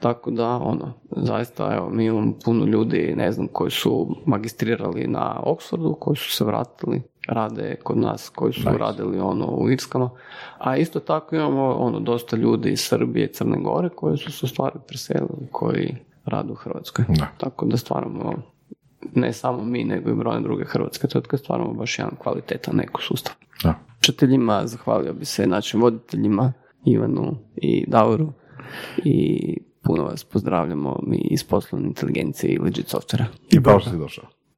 tako 0.00 0.30
da 0.30 0.48
ono, 0.48 0.92
zaista 1.10 1.74
evo, 1.76 1.90
mi 1.90 2.04
imamo 2.04 2.32
puno 2.44 2.64
ljudi, 2.64 3.14
ne 3.16 3.32
znam, 3.32 3.48
koji 3.52 3.70
su 3.70 4.16
magistrirali 4.26 5.06
na 5.06 5.40
Oxfordu, 5.44 5.94
koji 5.98 6.16
su 6.16 6.32
se 6.32 6.44
vratili, 6.44 7.02
rade 7.28 7.76
kod 7.82 7.98
nas, 7.98 8.28
koji 8.28 8.52
su 8.52 8.68
radili 8.78 9.20
ono 9.20 9.46
u 9.46 9.70
Irskama, 9.70 10.10
a 10.58 10.76
isto 10.76 11.00
tako 11.00 11.36
imamo 11.36 11.74
ono 11.74 12.00
dosta 12.00 12.36
ljudi 12.36 12.70
iz 12.70 12.80
Srbije 12.80 13.26
i 13.26 13.32
Crne 13.32 13.58
Gore 13.60 13.88
koji 13.88 14.18
su 14.18 14.32
se 14.32 14.46
stvari 14.46 14.78
preselili, 14.88 15.48
koji 15.52 15.96
rade 16.24 16.52
u 16.52 16.54
Hrvatskoj. 16.54 17.04
Da. 17.08 17.26
Tako 17.38 17.66
da 17.66 17.76
stvaramo 17.76 18.34
ne 19.14 19.32
samo 19.32 19.64
mi, 19.64 19.84
nego 19.84 20.10
i 20.10 20.14
brojne 20.14 20.40
druge 20.40 20.64
hrvatske 20.64 21.06
tvrtke 21.06 21.36
stvaramo 21.36 21.72
baš 21.72 21.98
jedan 21.98 22.14
kvalitetan 22.18 22.80
ekosustav. 22.80 23.34
Da. 23.62 23.74
Čiteljima 24.00 24.66
zahvalio 24.66 25.12
bi 25.12 25.24
se 25.24 25.46
našim 25.46 25.80
voditeljima 25.80 26.52
Ivanu 26.84 27.36
i 27.56 27.84
Davoru 27.86 28.32
i 29.04 29.38
puno 29.82 30.04
vas 30.04 30.24
pozdravljamo 30.24 30.98
mi 31.06 31.16
iz 31.16 31.44
poslovne 31.44 31.88
inteligencije 31.88 32.52
i 32.52 32.58
legit 32.58 32.88
softvera. 32.88 33.26
I 33.50 33.58
baš 33.58 33.84
si 33.84 33.96
došao. 33.96 34.24